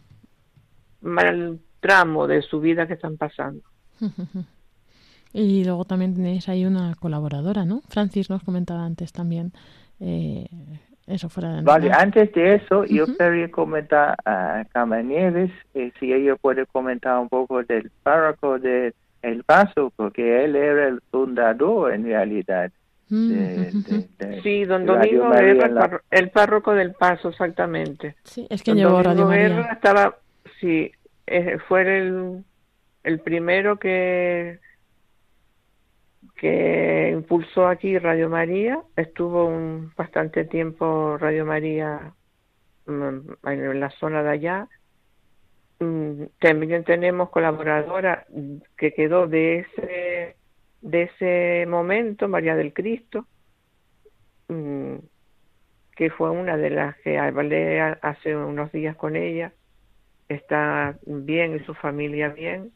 mal 1.01 1.59
tramo 1.79 2.27
de 2.27 2.41
su 2.41 2.59
vida 2.59 2.87
que 2.87 2.93
están 2.93 3.17
pasando. 3.17 3.61
Y 5.33 5.63
luego 5.65 5.85
también 5.85 6.15
tenéis 6.15 6.49
ahí 6.49 6.65
una 6.65 6.95
colaboradora, 6.95 7.63
¿no? 7.63 7.81
Francis 7.89 8.29
nos 8.29 8.43
comentaba 8.43 8.85
antes 8.85 9.11
también. 9.11 9.51
Eh, 9.99 10.47
eso 11.05 11.29
fuera 11.29 11.53
de 11.53 11.61
Vale, 11.61 11.91
antes 11.91 12.33
de 12.33 12.55
eso, 12.55 12.85
yo 12.85 13.05
quería 13.17 13.49
comentar 13.49 14.15
a 14.25 14.65
Carmen 14.73 15.07
Nieves, 15.07 15.51
eh, 15.73 15.91
si 15.99 16.11
ella 16.11 16.35
puede 16.35 16.65
comentar 16.65 17.19
un 17.19 17.29
poco 17.29 17.63
del 17.63 17.91
párroco 18.03 18.59
de 18.59 18.93
El 19.21 19.43
Paso, 19.43 19.91
porque 19.95 20.43
él 20.43 20.55
era 20.55 20.87
el 20.87 21.01
fundador 21.11 21.93
en 21.93 22.03
realidad. 22.03 22.71
sí, 23.09 24.65
don 24.65 24.85
Domingo 24.85 25.33
era 25.33 26.01
el, 26.11 26.29
párroco 26.29 26.73
del 26.73 26.93
Paso, 26.93 27.29
exactamente. 27.29 28.15
Sí, 28.23 28.45
es 28.49 28.61
que 28.63 28.73
llevó 28.73 29.01
Radio 29.01 29.27
María. 29.27 29.61
estaba, 29.71 30.17
sí, 30.59 30.91
fue 31.67 31.81
el, 31.81 32.43
el 33.03 33.19
primero 33.19 33.77
que 33.79 34.59
que 36.35 37.09
impulsó 37.11 37.67
aquí 37.67 37.97
Radio 37.97 38.29
María, 38.29 38.81
estuvo 38.95 39.45
un 39.45 39.91
bastante 39.97 40.45
tiempo 40.45 41.17
Radio 41.17 41.45
María 41.45 42.13
mm, 42.85 43.47
en 43.47 43.79
la 43.79 43.89
zona 43.91 44.23
de 44.23 44.29
allá. 44.29 44.67
Mm, 45.79 46.23
también 46.39 46.83
tenemos 46.83 47.29
colaboradora 47.29 48.25
que 48.77 48.93
quedó 48.93 49.27
de 49.27 49.59
ese 49.59 50.35
de 50.81 51.03
ese 51.03 51.65
momento, 51.67 52.27
María 52.27 52.55
del 52.55 52.71
Cristo, 52.71 53.25
mm, 54.47 54.95
que 55.95 56.09
fue 56.11 56.29
una 56.29 56.55
de 56.55 56.69
las 56.69 56.95
que 56.97 57.17
hablé 57.17 57.81
hace 57.81 58.35
unos 58.35 58.71
días 58.71 58.95
con 58.95 59.15
ella 59.15 59.51
está 60.29 60.97
bien 61.05 61.55
y 61.55 61.59
su 61.65 61.73
familia 61.73 62.29
bien 62.29 62.71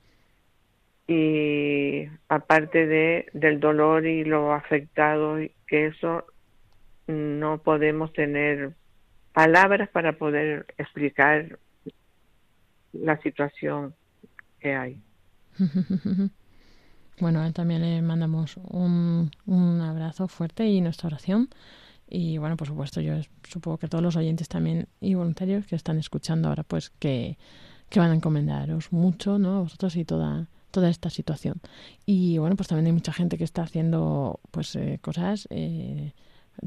y 1.08 2.06
aparte 2.30 2.88
de 2.88 3.26
del 3.34 3.60
dolor 3.60 4.06
y 4.06 4.24
lo 4.24 4.54
afectado 4.54 5.38
que 5.68 5.88
eso 5.88 6.26
no 7.08 7.58
podemos 7.58 8.14
tener 8.14 8.74
palabras 9.34 9.90
para 9.90 10.14
poder 10.14 10.66
explicar 10.78 11.60
la 12.94 13.18
situación 13.22 13.94
que 14.60 14.76
hay. 14.76 15.02
Bueno, 17.20 17.46
él 17.46 17.54
también 17.54 17.82
le 17.82 18.02
mandamos 18.02 18.58
un, 18.58 19.30
un 19.46 19.82
abrazo 19.82 20.28
fuerte 20.28 20.66
y 20.66 20.82
nuestra 20.82 21.06
oración 21.06 21.50
y 22.12 22.38
bueno, 22.38 22.58
por 22.58 22.68
supuesto, 22.68 23.00
yo 23.00 23.14
supongo 23.44 23.78
que 23.78 23.88
todos 23.88 24.04
los 24.04 24.18
oyentes 24.18 24.50
también 24.50 24.90
y 25.00 25.14
voluntarios 25.14 25.66
que 25.66 25.78
están 25.78 25.98
escuchando 25.98 26.50
ahora, 26.50 26.64
pues 26.64 26.90
que, 26.90 27.38
que 27.90 28.02
van 28.02 28.12
a 28.12 28.16
encomendaros 28.16 28.92
mucho, 28.92 29.40
¿no? 29.40 29.58
A 29.58 29.62
vosotros 29.62 29.96
y 29.96 30.04
toda, 30.04 30.50
toda 30.72 30.90
esta 30.90 31.10
situación. 31.10 31.62
Y 32.06 32.38
bueno, 32.38 32.58
pues 32.58 32.68
también 32.68 32.88
hay 32.88 32.92
mucha 32.92 33.14
gente 33.14 33.38
que 33.38 33.46
está 33.46 33.64
haciendo 33.64 34.42
pues 34.52 34.76
eh, 34.76 35.00
cosas. 35.02 35.48
Eh, 35.52 36.12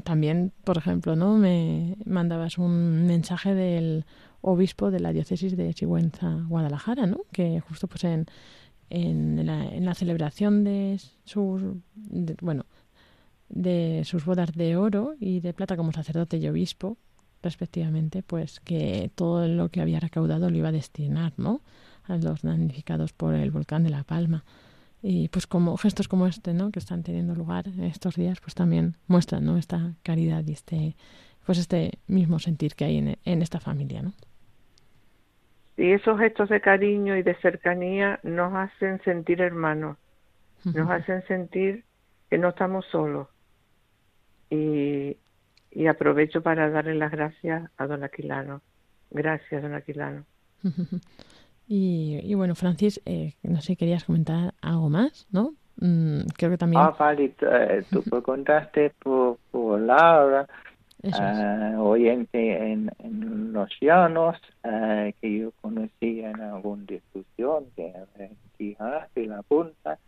también, 0.03 0.51
por 0.63 0.79
ejemplo, 0.79 1.15
¿no? 1.15 1.37
Me 1.37 1.95
mandabas 2.05 2.57
un 2.57 3.05
mensaje 3.05 3.53
del 3.53 4.05
obispo 4.41 4.89
de 4.89 4.99
la 4.99 5.13
diócesis 5.13 5.55
de 5.55 5.73
Sigüenza, 5.73 6.43
Guadalajara, 6.47 7.05
¿no? 7.05 7.19
Que 7.31 7.59
justo 7.59 7.87
pues 7.87 8.03
en, 8.03 8.25
en, 8.89 9.45
la, 9.45 9.63
en 9.63 9.85
la 9.85 9.93
celebración 9.93 10.63
de 10.63 10.99
sus, 11.23 11.61
bueno, 12.41 12.65
de 13.49 14.01
sus 14.05 14.25
bodas 14.25 14.53
de 14.53 14.75
oro 14.75 15.15
y 15.19 15.39
de 15.39 15.53
plata 15.53 15.77
como 15.77 15.91
sacerdote 15.91 16.37
y 16.37 16.47
obispo, 16.47 16.97
respectivamente, 17.43 18.23
pues 18.23 18.59
que 18.59 19.11
todo 19.15 19.47
lo 19.47 19.69
que 19.69 19.81
había 19.81 19.99
recaudado 19.99 20.49
lo 20.49 20.57
iba 20.57 20.69
a 20.69 20.73
destinar, 20.73 21.33
¿no? 21.37 21.61
A 22.07 22.17
los 22.17 22.41
damnificados 22.41 23.13
por 23.13 23.35
el 23.35 23.51
volcán 23.51 23.83
de 23.83 23.91
La 23.91 24.03
Palma. 24.03 24.43
Y 25.01 25.29
pues 25.29 25.45
como 25.45 25.77
gestos 25.77 26.07
como 26.07 26.25
este, 26.25 26.53
¿no? 26.53 26.71
Que 26.71 26.79
están 26.79 27.03
teniendo 27.03 27.35
lugar 27.35 27.65
estos 27.83 28.15
días, 28.15 28.39
pues 28.41 28.55
también 28.55 28.95
muestran, 29.07 29.45
¿no? 29.45 29.57
Esta 29.57 29.93
caridad 30.01 30.43
y 30.47 30.53
este, 30.53 30.95
pues 31.45 31.59
este 31.59 31.99
mismo 32.07 32.39
sentir 32.39 32.73
que 32.73 32.85
hay 32.85 32.97
en, 32.97 33.17
en 33.23 33.41
esta 33.41 33.59
familia, 33.59 34.01
¿no? 34.01 34.13
Y 35.77 35.91
esos 35.91 36.17
gestos 36.17 36.49
de 36.49 36.61
cariño 36.61 37.17
y 37.17 37.23
de 37.23 37.35
cercanía 37.35 38.19
nos 38.23 38.53
hacen 38.55 39.01
sentir 39.03 39.41
hermanos, 39.41 39.97
nos 40.63 40.89
hacen 40.89 41.21
sentir 41.27 41.83
que 42.29 42.37
no 42.37 42.49
estamos 42.49 42.85
solos, 42.91 43.27
y, 44.49 45.17
aprovecho 45.87 46.41
para 46.41 46.69
darle 46.69 46.95
las 46.95 47.11
gracias 47.11 47.69
a 47.77 47.87
don 47.87 48.03
Aquilano. 48.03 48.61
Gracias, 49.11 49.61
don 49.61 49.73
Aquilano. 49.73 50.25
y, 51.67 52.33
bueno, 52.33 52.55
Francis, 52.55 53.01
eh, 53.05 53.33
no 53.43 53.61
sé, 53.61 53.75
querías 53.75 54.03
comentar 54.03 54.53
algo 54.61 54.89
más, 54.89 55.27
¿no? 55.31 55.53
Mm, 55.77 56.21
creo 56.37 56.51
que 56.51 56.57
también... 56.57 56.81
Ah, 56.81 56.95
vale, 56.97 57.33
eh, 57.41 57.83
tú 57.89 58.03
contaste 58.23 58.91
por, 59.01 59.37
por 59.51 59.79
Laura, 59.79 60.47
uh, 61.03 61.81
oyente 61.81 62.71
en, 62.71 62.91
en, 62.99 63.53
Los 63.53 63.69
Llanos, 63.81 64.37
uh, 64.63 65.11
que 65.21 65.39
yo 65.39 65.51
conocí 65.61 66.21
en 66.21 66.39
alguna 66.41 66.83
discusión 66.87 67.65
de 67.75 67.93
Quijas 68.57 69.09
y 69.15 69.25
la 69.25 69.41
Punta, 69.43 69.99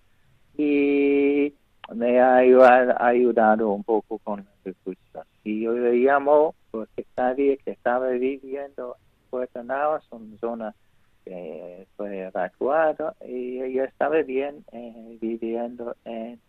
y 0.58 1.54
me 1.94 2.20
ha 2.20 2.38
ayudado, 2.38 3.70
un 3.70 3.84
poco 3.84 4.18
con 4.20 4.40
la 4.40 4.72
discusión. 4.72 5.24
Y 5.44 5.62
yo 5.62 5.74
le 5.74 5.94
llamo 5.94 6.56
porque 6.72 7.06
nadie 7.16 7.58
que 7.58 7.72
estaba 7.72 8.10
viviendo 8.10 8.96
en 9.00 9.30
Puerto 9.30 9.64
Navas, 9.64 10.04
una 10.12 10.38
zona 10.40 10.76
que 11.24 11.88
fue 11.96 12.22
evacuada, 12.22 13.16
y 13.26 13.62
ella 13.62 13.86
estaba 13.86 14.22
bien 14.22 14.64
eh, 14.72 15.18
viviendo 15.22 15.96
en, 16.06 16.40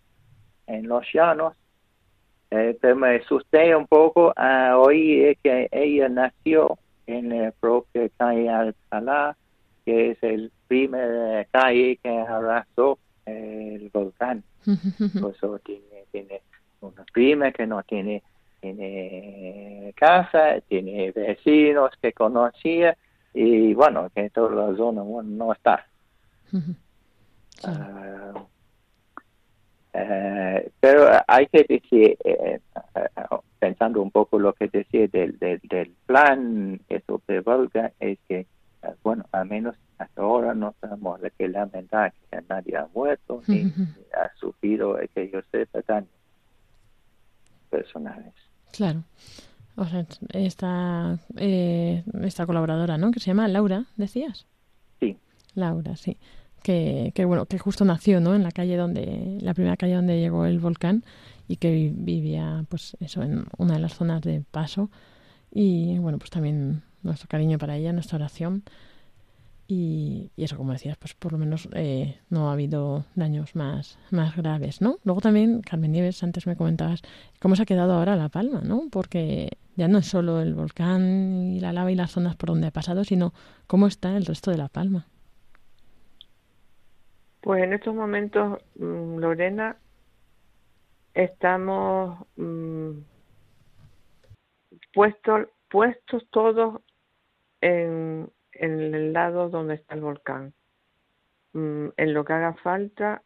Los 0.87 1.07
Llanos. 1.13 1.55
Eh, 2.51 2.79
pero 2.81 2.97
me 2.97 3.17
asusté 3.17 3.77
un 3.77 3.87
poco 3.87 4.33
a 4.35 4.79
oír 4.79 5.37
que 5.43 5.69
ella 5.71 6.09
nació 6.09 6.79
en 7.07 7.29
la 7.29 7.53
propia 7.53 8.09
calle 8.17 8.49
Alcalá, 8.49 9.37
que 9.85 10.13
es 10.13 10.23
el 10.23 10.51
primer 10.67 11.47
calle 11.51 11.99
que 12.03 12.09
arrasó 12.09 12.99
el 13.27 13.91
volcán. 13.93 14.43
Eso 14.69 15.59
tiene, 15.61 16.05
tiene 16.11 16.43
una 16.81 17.05
prima 17.13 17.51
que 17.53 17.67
no 17.67 17.83
tiene, 17.83 18.23
tiene 18.61 19.93
casa, 19.97 20.61
tiene 20.69 21.11
vecinos 21.13 21.91
que 22.01 22.13
conocía 22.13 22.97
y 23.35 23.75
bueno, 23.75 24.11
que 24.15 24.31
toda 24.31 24.69
la 24.69 24.77
zona 24.77 25.03
no 25.03 25.53
está. 25.53 25.87
Ah, 27.65 28.33
eh, 29.93 30.71
pero 30.81 31.09
hay 31.27 31.47
que 31.47 31.65
decir, 31.69 32.17
eh, 32.25 32.61
eh, 32.95 33.27
pensando 33.59 34.03
un 34.03 34.11
poco 34.11 34.39
lo 34.39 34.53
que 34.53 34.69
decía 34.69 35.09
del, 35.09 35.39
del, 35.39 35.61
del 35.65 35.93
plan 36.07 36.81
que 36.89 37.01
sobre 37.01 37.41
Volga, 37.41 37.93
es 37.99 38.19
que, 38.29 38.47
bueno, 39.03 39.25
al 39.33 39.49
menos 39.49 39.77
hasta 39.99 40.23
ahora 40.23 40.55
no 40.55 40.75
tenemos 40.81 41.21
que 41.37 41.49
lamentar 41.49 42.13
que 42.31 42.43
nadie 42.49 42.77
ha 42.77 42.89
muerto 42.95 43.43
ni, 43.47 43.73
ha 44.15 44.35
sufrido 44.39 44.97
que 45.15 45.31
yo 45.31 45.41
sepa 45.51 45.81
daños 45.87 46.11
personales. 47.71 48.33
Claro. 48.73 49.03
O 49.77 49.85
sea, 49.85 50.07
esta, 50.33 51.19
eh, 51.37 52.03
esta 52.23 52.47
colaboradora, 52.47 52.99
¿no? 52.99 53.11
Que 53.11 53.21
se 53.21 53.27
llama 53.27 53.47
Laura, 53.49 53.85
decías. 53.97 54.47
Sí. 55.01 55.17
Laura, 55.55 55.97
sí. 55.97 56.17
Que, 56.63 57.13
que 57.15 57.25
bueno, 57.25 57.47
que 57.47 57.59
justo 57.59 57.85
nació, 57.85 58.21
¿no? 58.21 58.35
En 58.35 58.43
la 58.43 58.51
calle 58.51 58.77
donde, 58.77 59.39
la 59.41 59.55
primera 59.55 59.77
calle 59.77 59.95
donde 59.95 60.19
llegó 60.19 60.47
el 60.47 60.59
volcán 60.59 61.05
y 61.47 61.57
que 61.57 61.93
vivía, 61.95 62.65
pues 62.69 62.97
eso, 63.01 63.23
en 63.23 63.47
una 63.57 63.75
de 63.75 63.81
las 63.81 63.95
zonas 63.95 64.21
de 64.23 64.43
paso. 64.51 64.91
Y 65.53 65.99
bueno, 65.99 66.19
pues 66.19 66.31
también 66.31 66.83
nuestro 67.03 67.29
cariño 67.29 67.59
para 67.59 67.77
ella, 67.77 67.93
nuestra 67.93 68.17
oración 68.17 68.65
y, 69.71 70.31
eso, 70.39 70.57
como 70.57 70.73
decías, 70.73 70.97
pues 70.97 71.13
por 71.13 71.33
lo 71.33 71.39
menos 71.39 71.69
eh, 71.75 72.19
no 72.31 72.49
ha 72.49 72.55
habido 72.55 73.05
daños 73.15 73.55
más, 73.55 73.99
más 74.11 74.35
graves, 74.35 74.81
¿no? 74.81 74.97
Luego 75.05 75.21
también, 75.21 75.61
Carmen 75.61 75.93
Nieves, 75.93 76.23
antes 76.23 76.47
me 76.47 76.57
comentabas 76.57 77.03
cómo 77.39 77.55
se 77.55 77.65
ha 77.65 77.67
quedado 77.67 77.93
ahora 77.93 78.17
La 78.17 78.31
Palma, 78.31 78.63
¿no? 78.65 78.85
Porque 78.91 79.59
ya 79.77 79.87
no 79.87 79.99
es 79.99 80.07
solo 80.07 80.41
el 80.41 80.55
volcán 80.55 81.53
y 81.53 81.61
la 81.61 81.75
lava 81.75 81.93
y 81.93 81.97
las 81.97 82.13
zonas 82.13 82.35
por 82.35 82.49
donde 82.49 82.69
ha 82.69 82.71
pasado, 82.71 83.05
sino 83.05 83.35
cómo 83.67 83.87
está 83.87 84.17
el 84.17 84.25
resto 84.25 84.51
de 84.51 84.57
La 84.57 84.69
Palma. 84.69 85.07
Pues 87.43 87.63
en 87.63 87.75
estos 87.75 87.95
momentos, 87.95 88.61
mm, 88.77 89.19
Lorena, 89.19 89.77
estamos 91.13 92.27
mm, 92.37 92.91
puestos, 94.95 95.49
puestos 95.71 96.27
todos 96.31 96.81
en, 97.61 98.31
en 98.53 98.95
el 98.95 99.13
lado 99.13 99.49
donde 99.49 99.75
está 99.75 99.95
el 99.95 100.01
volcán. 100.01 100.55
Mm, 101.53 101.89
en 101.97 102.15
lo 102.15 102.25
que 102.25 102.33
haga 102.35 102.55
falta 102.55 103.23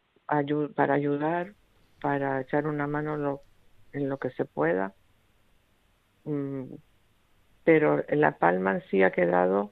para 0.75 0.93
ayudar, 0.95 1.53
para 2.01 2.41
echar 2.41 2.67
una 2.67 2.87
mano 2.87 3.41
en 3.91 4.09
lo 4.09 4.17
que 4.17 4.31
se 4.31 4.45
pueda. 4.45 4.93
Mm, 6.23 6.75
pero 7.63 8.03
La 8.09 8.37
Palma 8.37 8.81
sí 8.89 9.03
ha 9.03 9.11
quedado 9.11 9.71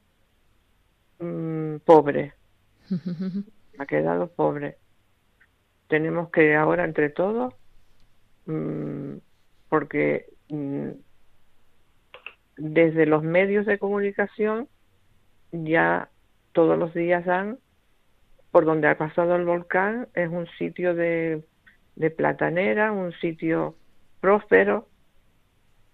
mm, 1.19 1.77
pobre. 1.85 2.33
ha 3.79 3.85
quedado 3.85 4.27
pobre. 4.31 4.77
Tenemos 5.87 6.29
que 6.29 6.55
ahora 6.55 6.85
entre 6.85 7.09
todos, 7.09 7.53
porque 9.67 10.29
desde 12.61 13.07
los 13.07 13.23
medios 13.23 13.65
de 13.65 13.79
comunicación 13.79 14.67
ya 15.51 16.09
todos 16.51 16.77
los 16.77 16.93
días 16.93 17.25
dan 17.25 17.57
por 18.51 18.65
donde 18.65 18.87
ha 18.87 18.97
pasado 18.97 19.35
el 19.35 19.45
volcán, 19.45 20.09
es 20.13 20.29
un 20.29 20.45
sitio 20.59 20.93
de, 20.93 21.43
de 21.95 22.11
platanera, 22.11 22.91
un 22.91 23.13
sitio 23.13 23.75
próspero, 24.19 24.87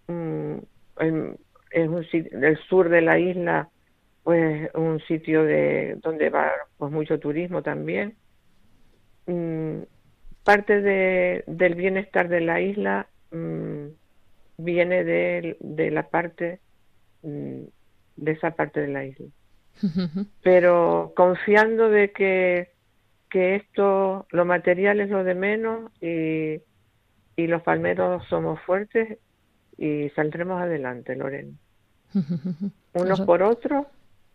mm, 0.07 0.57
es 0.99 1.87
un 1.87 2.05
del 2.11 2.57
sur 2.67 2.89
de 2.89 3.01
la 3.01 3.19
isla, 3.19 3.69
pues 4.23 4.69
un 4.73 4.99
sitio 5.01 5.43
de 5.43 5.97
donde 6.01 6.29
va 6.29 6.51
pues 6.77 6.91
mucho 6.91 7.19
turismo 7.19 7.61
también. 7.61 8.15
Mm, 9.27 9.83
parte 10.43 10.81
de, 10.81 11.43
del 11.45 11.75
bienestar 11.75 12.27
de 12.27 12.41
la 12.41 12.59
isla 12.59 13.07
mm, 13.31 13.87
viene 14.57 15.03
de, 15.03 15.57
de 15.59 15.91
la 15.91 16.09
parte 16.09 16.59
de 17.21 18.31
esa 18.31 18.51
parte 18.51 18.81
de 18.81 18.87
la 18.87 19.05
isla 19.05 19.27
pero 20.43 21.13
confiando 21.15 21.89
de 21.89 22.11
que, 22.11 22.69
que 23.29 23.55
esto, 23.55 24.25
lo 24.31 24.45
material 24.45 24.99
es 24.99 25.09
lo 25.09 25.23
de 25.23 25.35
menos 25.35 25.91
y, 26.01 26.61
y 27.35 27.47
los 27.47 27.61
palmeros 27.61 28.23
somos 28.29 28.59
fuertes 28.61 29.19
y 29.77 30.09
saldremos 30.15 30.61
adelante, 30.61 31.15
Lorena. 31.15 31.53
Unos 32.93 33.21
por 33.21 33.43
otros 33.43 33.85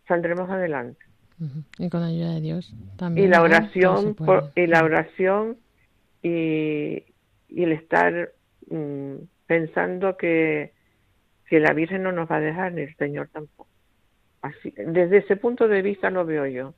saldremos 0.06 0.48
adelante. 0.48 1.04
Y 1.78 1.88
con 1.88 2.04
ayuda 2.04 2.34
de 2.34 2.40
Dios 2.40 2.72
también. 2.96 3.26
Y 3.26 3.30
la 3.30 3.42
oración, 3.42 4.14
y 4.54 4.66
la 4.68 4.84
oración 4.84 5.56
y, 6.22 7.02
y 7.48 7.62
el 7.64 7.72
estar 7.72 8.30
mm, 8.70 9.14
pensando 9.52 10.16
que, 10.16 10.72
que 11.46 11.60
la 11.60 11.74
Virgen 11.74 12.02
no 12.02 12.12
nos 12.12 12.30
va 12.30 12.36
a 12.36 12.40
dejar 12.40 12.72
ni 12.72 12.80
el 12.82 12.96
Señor 12.96 13.28
tampoco 13.28 13.68
desde 14.76 15.18
ese 15.18 15.36
punto 15.36 15.68
de 15.68 15.82
vista 15.82 16.10
lo 16.10 16.24
veo 16.24 16.46
yo. 16.46 16.74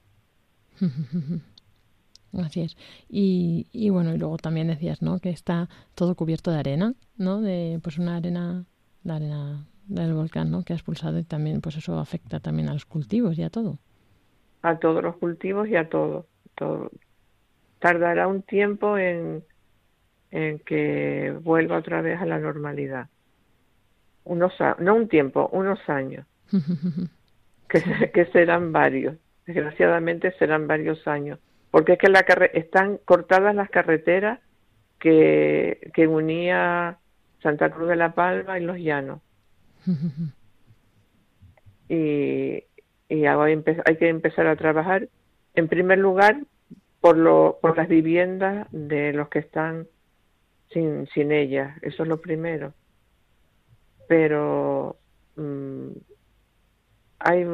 Así 2.45 2.63
es. 2.63 2.77
Y, 3.09 3.69
y 3.73 3.91
bueno, 3.91 4.15
y 4.15 4.19
luego 4.19 4.37
también 4.39 4.67
decías, 4.67 5.03
¿no? 5.03 5.21
Que 5.21 5.31
está 5.31 5.69
todo 5.95 6.17
cubierto 6.17 6.51
de 6.51 6.59
arena, 6.59 6.95
¿no? 7.17 7.41
De 7.41 7.79
pues 7.83 7.99
una 7.99 8.17
arena, 8.17 8.65
la 9.05 9.17
arena 9.17 9.67
del 9.87 10.15
volcán, 10.15 10.51
¿no? 10.51 10.65
Que 10.65 10.73
ha 10.73 10.77
expulsado 10.77 11.19
y 11.19 11.25
también 11.25 11.61
pues 11.61 11.77
eso 11.77 11.99
afecta 11.99 12.41
también 12.41 12.69
a 12.69 12.75
los 12.75 12.87
cultivos 12.87 13.39
y 13.39 13.45
a 13.45 13.51
todo. 13.51 13.79
A 14.63 14.79
todos 14.79 15.03
los 15.03 15.17
cultivos 15.17 15.69
y 15.69 15.77
a 15.77 15.89
todo. 15.89 16.27
todo. 16.57 16.91
Tardará 17.79 18.27
un 18.27 18.43
tiempo 18.43 18.99
en, 18.99 19.45
en 20.35 20.59
que 20.59 21.33
vuelva 21.43 21.79
otra 21.79 22.03
vez 22.03 22.21
a 22.21 22.27
la 22.27 22.41
normalidad. 22.41 23.07
Unos, 24.25 24.53
no 24.81 24.97
un 24.97 25.09
tiempo, 25.09 25.49
unos 25.53 25.79
años. 25.89 26.27
que, 27.69 28.27
serán 28.33 28.73
varios, 28.73 29.17
desgraciadamente 29.47 30.33
serán 30.33 30.67
varios 30.67 31.07
años, 31.07 31.39
porque 31.71 31.93
es 31.93 31.99
que 31.99 32.09
la 32.09 32.21
están 32.53 32.99
cortadas 33.05 33.55
las 33.55 33.71
carreteras 33.71 34.41
que, 34.99 35.91
que 35.95 36.09
unía 36.09 36.99
Santa 37.41 37.71
Cruz 37.71 37.89
de 37.89 37.97
la 37.97 38.13
Palma 38.13 38.59
y 38.59 38.65
Los 38.65 38.79
Llanos. 38.79 39.21
y, 41.89 42.65
y 43.09 43.27
hay, 43.27 43.65
hay 43.85 43.97
que 43.97 44.09
empezar 44.09 44.49
a 44.49 44.57
trabajar, 44.57 45.09
en 45.55 45.69
primer 45.69 45.99
lugar, 45.99 46.39
por, 47.01 47.17
lo, 47.17 47.59
por 47.61 47.77
las 47.77 47.89
viviendas 47.89 48.67
de 48.73 49.13
los 49.13 49.29
que 49.29 49.39
están 49.39 49.87
sin, 50.75 51.07
sin 51.07 51.33
ellas, 51.33 51.75
eso 51.81 52.03
es 52.03 52.09
lo 52.09 52.21
primero. 52.21 52.75
Pero 54.07 54.99
mm, 55.37 55.89
hay, 57.21 57.47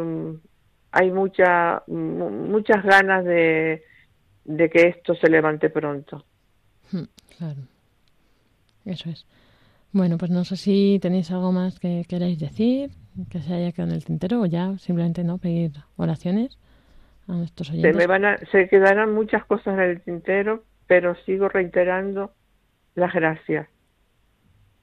hay 0.90 1.10
mucha, 1.12 1.84
muchas 1.86 2.82
ganas 2.82 3.24
de, 3.24 3.84
de 4.44 4.70
que 4.70 4.88
esto 4.88 5.14
se 5.14 5.30
levante 5.30 5.70
pronto. 5.70 6.24
Hmm, 6.90 7.04
claro, 7.38 7.60
eso 8.84 9.10
es. 9.10 9.26
Bueno, 9.92 10.18
pues 10.18 10.30
no 10.30 10.44
sé 10.44 10.56
si 10.56 10.98
tenéis 11.00 11.30
algo 11.30 11.52
más 11.52 11.78
que 11.78 12.04
queráis 12.08 12.38
decir, 12.38 12.90
que 13.30 13.40
se 13.40 13.54
haya 13.54 13.72
quedado 13.72 13.90
en 13.90 13.96
el 13.96 14.04
tintero 14.04 14.40
o 14.40 14.46
ya 14.46 14.76
simplemente 14.78 15.24
no 15.24 15.38
pedir 15.38 15.72
oraciones 15.96 16.58
a 17.28 17.32
nuestros 17.32 17.70
oyentes. 17.70 17.92
Se, 17.92 17.98
me 17.98 18.06
van 18.06 18.24
a, 18.24 18.38
se 18.50 18.68
quedarán 18.68 19.14
muchas 19.14 19.44
cosas 19.44 19.74
en 19.74 19.80
el 19.80 20.00
tintero, 20.00 20.64
pero 20.86 21.14
sigo 21.26 21.48
reiterando 21.48 22.32
las 22.94 23.12
gracias 23.12 23.68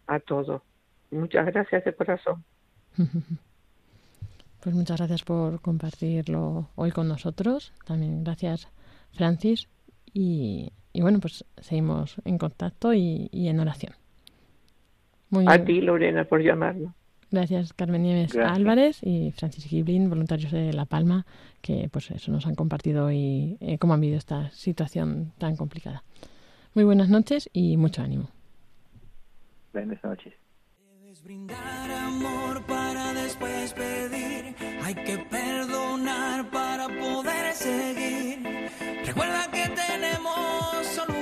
a 0.07 0.19
todos. 0.19 0.61
Muchas 1.11 1.45
gracias 1.47 1.83
de 1.85 1.93
corazón. 1.93 2.43
Pues 4.59 4.75
muchas 4.75 4.97
gracias 4.97 5.23
por 5.23 5.61
compartirlo 5.61 6.69
hoy 6.75 6.91
con 6.91 7.07
nosotros. 7.07 7.73
También 7.85 8.23
gracias, 8.23 8.67
Francis. 9.13 9.69
Y, 10.13 10.73
bueno, 10.99 11.19
pues 11.19 11.45
seguimos 11.57 12.17
en 12.25 12.37
contacto 12.37 12.93
y, 12.93 13.29
en 13.31 13.59
oración. 13.59 13.93
a 15.47 15.63
ti, 15.63 15.79
Lorena, 15.79 16.25
por 16.25 16.41
llamarnos. 16.41 16.91
Gracias, 17.29 17.71
Carmen 17.73 18.03
Nieves 18.03 18.35
Álvarez 18.35 18.99
y 19.03 19.31
Francis 19.31 19.65
Giblin, 19.65 20.09
voluntarios 20.09 20.51
de 20.51 20.73
La 20.73 20.85
Palma, 20.85 21.25
que 21.61 21.87
pues 21.91 22.09
eso 22.11 22.31
nos 22.31 22.47
han 22.47 22.55
compartido 22.55 23.05
hoy 23.05 23.57
eh, 23.59 23.77
cómo 23.77 23.93
han 23.93 24.01
vivido 24.01 24.17
esta 24.17 24.49
situación 24.51 25.33
tan 25.37 25.55
complicada. 25.55 26.03
Muy 26.77 26.83
buenas 26.83 27.09
noches 27.09 27.49
y 27.53 27.75
mucho 27.75 28.03
ánimo. 28.03 28.29
Buenas 29.73 29.97
noches. 30.03 30.35
brindar 31.23 31.89
amor 31.89 32.63
para 32.67 33.13
después 33.13 33.73
pedir. 33.73 34.55
Hay 34.83 34.93
que 34.93 35.17
perdonar 35.27 36.51
para 36.51 36.87
poder 36.87 37.55
seguir. 37.55 38.43
Recuerda 39.07 39.49
que 39.49 39.67
tenemos 39.69 40.85
solo 40.85 41.16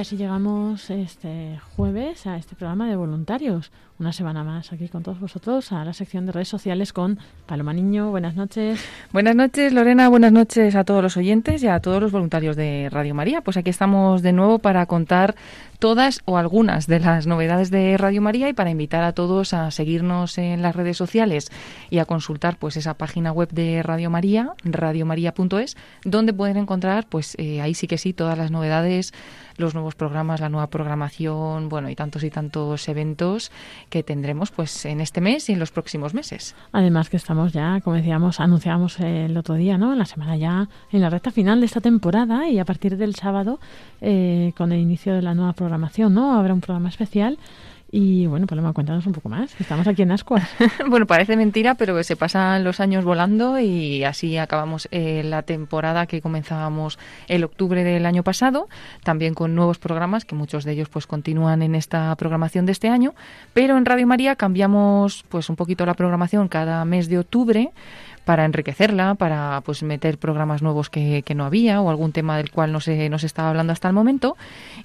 Y 0.00 0.02
así 0.02 0.16
llegamos 0.16 0.88
este 0.88 1.60
jueves 1.76 2.26
a 2.26 2.38
este 2.38 2.56
programa 2.56 2.88
de 2.88 2.96
voluntarios. 2.96 3.70
Una 4.00 4.14
semana 4.14 4.42
más 4.44 4.72
aquí 4.72 4.88
con 4.88 5.02
todos 5.02 5.20
vosotros 5.20 5.72
a 5.72 5.84
la 5.84 5.92
sección 5.92 6.24
de 6.24 6.32
redes 6.32 6.48
sociales 6.48 6.94
con 6.94 7.18
Paloma 7.44 7.74
Niño. 7.74 8.08
Buenas 8.08 8.34
noches. 8.34 8.82
Buenas 9.12 9.36
noches, 9.36 9.74
Lorena. 9.74 10.08
Buenas 10.08 10.32
noches 10.32 10.74
a 10.74 10.84
todos 10.84 11.02
los 11.02 11.18
oyentes 11.18 11.62
y 11.62 11.66
a 11.66 11.80
todos 11.80 12.00
los 12.00 12.10
voluntarios 12.10 12.56
de 12.56 12.88
Radio 12.90 13.14
María. 13.14 13.42
Pues 13.42 13.58
aquí 13.58 13.68
estamos 13.68 14.22
de 14.22 14.32
nuevo 14.32 14.58
para 14.58 14.86
contar 14.86 15.34
todas 15.80 16.20
o 16.26 16.36
algunas 16.36 16.86
de 16.86 17.00
las 17.00 17.26
novedades 17.26 17.70
de 17.70 17.96
Radio 17.98 18.22
María 18.22 18.48
y 18.48 18.52
para 18.52 18.70
invitar 18.70 19.02
a 19.02 19.12
todos 19.12 19.52
a 19.54 19.70
seguirnos 19.70 20.38
en 20.38 20.62
las 20.62 20.76
redes 20.76 20.96
sociales 20.96 21.50
y 21.88 21.98
a 21.98 22.04
consultar 22.04 22.56
pues 22.56 22.76
esa 22.76 22.94
página 22.94 23.32
web 23.32 23.48
de 23.50 23.82
Radio 23.82 24.10
María, 24.10 24.52
radiomaria.es, 24.62 25.76
donde 26.04 26.32
pueden 26.32 26.58
encontrar 26.58 27.06
pues 27.06 27.34
eh, 27.38 27.60
ahí 27.62 27.74
sí 27.74 27.86
que 27.86 27.98
sí 27.98 28.12
todas 28.12 28.36
las 28.36 28.50
novedades, 28.50 29.12
los 29.56 29.74
nuevos 29.74 29.94
programas, 29.94 30.40
la 30.40 30.50
nueva 30.50 30.68
programación, 30.68 31.68
bueno, 31.70 31.88
y 31.88 31.96
tantos 31.96 32.24
y 32.24 32.30
tantos 32.30 32.88
eventos 32.88 33.50
que 33.90 34.02
tendremos 34.02 34.50
pues 34.50 34.86
en 34.86 35.00
este 35.00 35.20
mes 35.20 35.50
y 35.50 35.52
en 35.52 35.58
los 35.58 35.72
próximos 35.72 36.14
meses. 36.14 36.54
Además 36.72 37.10
que 37.10 37.16
estamos 37.16 37.52
ya, 37.52 37.80
como 37.82 37.96
decíamos, 37.96 38.40
anunciamos 38.40 38.98
el 39.00 39.36
otro 39.36 39.56
día, 39.56 39.76
¿no? 39.76 39.94
La 39.94 40.06
semana 40.06 40.36
ya 40.36 40.68
en 40.90 41.00
la 41.00 41.10
recta 41.10 41.30
final 41.30 41.60
de 41.60 41.66
esta 41.66 41.80
temporada 41.80 42.48
y 42.48 42.58
a 42.58 42.64
partir 42.64 42.96
del 42.96 43.14
sábado 43.14 43.60
eh, 44.00 44.52
con 44.56 44.72
el 44.72 44.80
inicio 44.80 45.12
de 45.14 45.22
la 45.22 45.34
nueva 45.34 45.52
programación, 45.52 46.14
¿no? 46.14 46.38
Habrá 46.38 46.54
un 46.54 46.60
programa 46.60 46.88
especial 46.88 47.38
y 47.92 48.26
bueno, 48.26 48.46
Paloma, 48.46 48.72
cuéntanos 48.72 49.06
un 49.06 49.12
poco 49.12 49.28
más. 49.28 49.60
Estamos 49.60 49.86
aquí 49.88 50.02
en 50.02 50.12
Ascuas. 50.12 50.48
bueno, 50.88 51.06
parece 51.06 51.36
mentira, 51.36 51.74
pero 51.74 52.02
se 52.04 52.14
pasan 52.14 52.62
los 52.62 52.78
años 52.78 53.04
volando 53.04 53.58
y 53.58 54.04
así 54.04 54.36
acabamos 54.36 54.88
eh, 54.92 55.22
la 55.24 55.42
temporada 55.42 56.06
que 56.06 56.20
comenzábamos 56.20 56.98
el 57.26 57.42
octubre 57.42 57.82
del 57.82 58.06
año 58.06 58.22
pasado, 58.22 58.68
también 59.02 59.34
con 59.34 59.54
nuevos 59.54 59.78
programas 59.78 60.24
que 60.24 60.36
muchos 60.36 60.64
de 60.64 60.72
ellos 60.72 60.88
pues 60.88 61.06
continúan 61.06 61.62
en 61.62 61.74
esta 61.74 62.14
programación 62.14 62.64
de 62.64 62.72
este 62.72 62.88
año, 62.88 63.14
pero 63.54 63.76
en 63.76 63.84
Radio 63.84 64.06
María 64.06 64.36
cambiamos 64.36 65.24
pues 65.28 65.50
un 65.50 65.56
poquito 65.56 65.84
la 65.84 65.94
programación 65.94 66.48
cada 66.48 66.84
mes 66.84 67.08
de 67.08 67.18
octubre 67.18 67.72
para 68.24 68.44
enriquecerla, 68.44 69.14
para 69.14 69.60
pues 69.64 69.82
meter 69.82 70.18
programas 70.18 70.62
nuevos 70.62 70.90
que, 70.90 71.22
que, 71.22 71.34
no 71.34 71.44
había 71.44 71.80
o 71.80 71.90
algún 71.90 72.12
tema 72.12 72.36
del 72.36 72.50
cual 72.50 72.72
no 72.72 72.80
se, 72.80 73.08
no 73.08 73.18
se 73.18 73.26
estaba 73.26 73.48
hablando 73.48 73.72
hasta 73.72 73.88
el 73.88 73.94
momento 73.94 74.36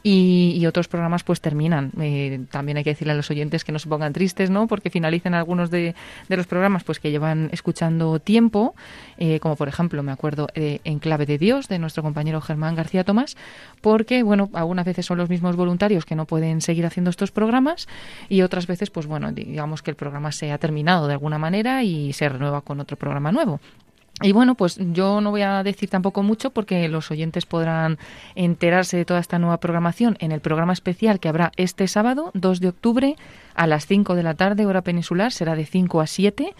y, 0.04 0.54
y 0.58 0.66
otros 0.66 0.88
programas 0.88 1.24
pues 1.24 1.42
terminan. 1.42 1.92
Eh, 2.00 2.46
también 2.50 2.78
hay 2.78 2.84
que 2.84 2.92
decirle 2.92 3.14
a 3.14 3.16
los 3.16 3.30
oyentes 3.30 3.64
que 3.64 3.72
no 3.72 3.80
se 3.80 3.90
pongan 3.90 4.14
tristes, 4.14 4.50
¿no? 4.50 4.68
Porque 4.68 4.90
finalicen 4.90 5.34
algunos 5.34 5.70
de, 5.70 5.96
de 6.30 6.38
los 6.38 6.48
programas 6.48 6.84
pues 6.84 7.00
que 7.00 7.12
llevan 7.12 7.50
escuchando 7.52 8.20
tiempo, 8.20 8.76
eh, 9.18 9.40
como 9.40 9.56
por 9.56 9.68
ejemplo 9.68 10.02
me 10.04 10.12
acuerdo 10.12 10.48
de 10.56 10.82
En 10.84 11.00
clave 11.00 11.26
de 11.26 11.38
Dios 11.38 11.68
de 11.68 11.80
nuestro 11.80 12.04
compañero 12.04 12.42
Germán 12.42 12.76
García 12.76 13.04
Tomás, 13.04 13.36
porque 13.82 14.24
bueno, 14.24 14.50
algunas 14.54 14.86
veces 14.86 15.06
son 15.06 15.18
los 15.18 15.30
mismos 15.30 15.56
voluntarios 15.56 16.06
que 16.06 16.16
no 16.16 16.26
pueden 16.26 16.62
seguir 16.62 16.86
haciendo 16.86 17.10
estos 17.10 17.32
programas 17.32 17.88
y 18.30 18.42
otras 18.42 18.68
veces 18.68 18.90
pues 18.90 19.08
bueno, 19.08 19.32
digamos 19.32 19.82
que 19.82 19.92
el 19.92 19.98
programa 19.98 20.32
se 20.32 20.52
ha 20.52 20.58
terminado 20.58 21.08
de 21.08 21.14
alguna 21.14 21.38
manera 21.38 21.84
y 21.84 22.14
se 22.14 22.30
renueva 22.30 22.62
con 22.62 22.80
otro 22.80 22.98
programa 22.98 23.25
nuevo. 23.32 23.60
Y 24.22 24.32
bueno, 24.32 24.56
pues 24.56 24.78
yo 24.80 25.20
no 25.20 25.32
voy 25.32 25.42
a 25.42 25.62
decir 25.62 25.90
tampoco 25.90 26.24
mucho 26.24 26.50
porque 26.52 26.88
los 26.88 27.12
oyentes 27.12 27.46
podrán 27.46 27.98
enterarse 28.36 28.96
de 28.96 29.04
toda 29.04 29.20
esta 29.20 29.40
nueva 29.40 29.60
programación 29.60 30.16
en 30.22 30.32
el 30.32 30.40
programa 30.40 30.72
especial 30.72 31.20
que 31.20 31.28
habrá 31.28 31.52
este 31.58 31.86
sábado, 31.90 32.32
2 32.34 32.62
de 32.62 32.70
octubre, 32.70 33.16
a 33.56 33.68
las 33.68 33.88
5 33.88 34.16
de 34.16 34.24
la 34.24 34.34
tarde, 34.34 34.66
hora 34.66 34.84
peninsular, 34.84 35.34
será 35.34 35.56
de 35.56 35.66
5 35.66 36.00
a 36.00 36.08
7. 36.08 36.56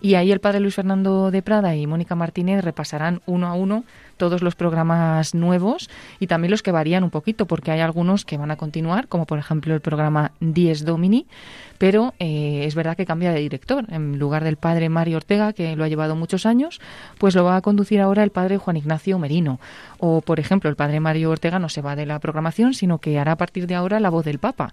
Y 0.00 0.14
ahí 0.14 0.32
el 0.32 0.40
padre 0.40 0.58
Luis 0.58 0.74
Fernando 0.74 1.30
de 1.30 1.42
Prada 1.42 1.76
y 1.76 1.86
Mónica 1.86 2.16
Martínez 2.16 2.64
repasarán 2.64 3.22
uno 3.26 3.46
a 3.46 3.54
uno 3.54 3.84
todos 4.16 4.42
los 4.42 4.54
programas 4.54 5.34
nuevos 5.34 5.90
y 6.18 6.26
también 6.26 6.50
los 6.50 6.62
que 6.62 6.72
varían 6.72 7.04
un 7.04 7.10
poquito, 7.10 7.46
porque 7.46 7.70
hay 7.70 7.80
algunos 7.80 8.24
que 8.24 8.36
van 8.36 8.50
a 8.50 8.56
continuar, 8.56 9.08
como 9.08 9.26
por 9.26 9.38
ejemplo 9.38 9.74
el 9.74 9.80
programa 9.80 10.32
Dies 10.40 10.84
Domini, 10.84 11.26
pero 11.78 12.14
eh, 12.18 12.64
es 12.64 12.74
verdad 12.74 12.96
que 12.96 13.06
cambia 13.06 13.32
de 13.32 13.40
director. 13.40 13.84
En 13.90 14.18
lugar 14.18 14.44
del 14.44 14.56
padre 14.56 14.88
Mario 14.88 15.18
Ortega, 15.18 15.52
que 15.52 15.76
lo 15.76 15.84
ha 15.84 15.88
llevado 15.88 16.16
muchos 16.16 16.46
años, 16.46 16.80
pues 17.18 17.34
lo 17.34 17.44
va 17.44 17.56
a 17.56 17.60
conducir 17.60 18.00
ahora 18.00 18.22
el 18.22 18.30
padre 18.30 18.58
Juan 18.58 18.76
Ignacio 18.76 19.18
Merino. 19.18 19.60
O, 19.98 20.20
por 20.20 20.40
ejemplo, 20.40 20.70
el 20.70 20.76
padre 20.76 21.00
Mario 21.00 21.30
Ortega 21.30 21.58
no 21.58 21.68
se 21.68 21.82
va 21.82 21.96
de 21.96 22.06
la 22.06 22.18
programación, 22.18 22.74
sino 22.74 22.98
que 22.98 23.18
hará 23.18 23.32
a 23.32 23.36
partir 23.36 23.66
de 23.66 23.74
ahora 23.74 24.00
la 24.00 24.10
voz 24.10 24.24
del 24.24 24.38
Papa. 24.38 24.72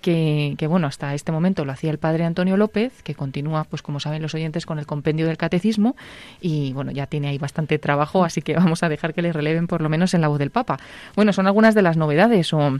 Que, 0.00 0.54
que, 0.58 0.68
bueno, 0.68 0.86
hasta 0.86 1.12
este 1.14 1.32
momento 1.32 1.64
lo 1.64 1.72
hacía 1.72 1.90
el 1.90 1.98
padre 1.98 2.24
Antonio 2.24 2.56
López, 2.56 3.02
que 3.02 3.16
continúa, 3.16 3.64
pues 3.64 3.82
como 3.82 3.98
saben 3.98 4.22
los 4.22 4.32
oyentes, 4.32 4.64
con 4.64 4.78
el 4.78 4.86
compendio 4.86 5.26
del 5.26 5.36
catecismo 5.36 5.96
y 6.40 6.72
bueno, 6.72 6.92
ya 6.92 7.06
tiene 7.06 7.28
ahí 7.28 7.38
bastante 7.38 7.78
trabajo, 7.78 8.24
así 8.24 8.40
que 8.42 8.54
vamos 8.54 8.82
a 8.82 8.88
dejar 8.88 9.12
que 9.12 9.22
le 9.22 9.32
releven 9.32 9.66
por 9.66 9.80
lo 9.80 9.88
menos 9.88 10.14
en 10.14 10.20
la 10.20 10.28
voz 10.28 10.38
del 10.38 10.50
Papa. 10.50 10.78
Bueno, 11.16 11.32
son 11.32 11.46
algunas 11.46 11.74
de 11.74 11.82
las 11.82 11.96
novedades 11.96 12.52
o 12.52 12.78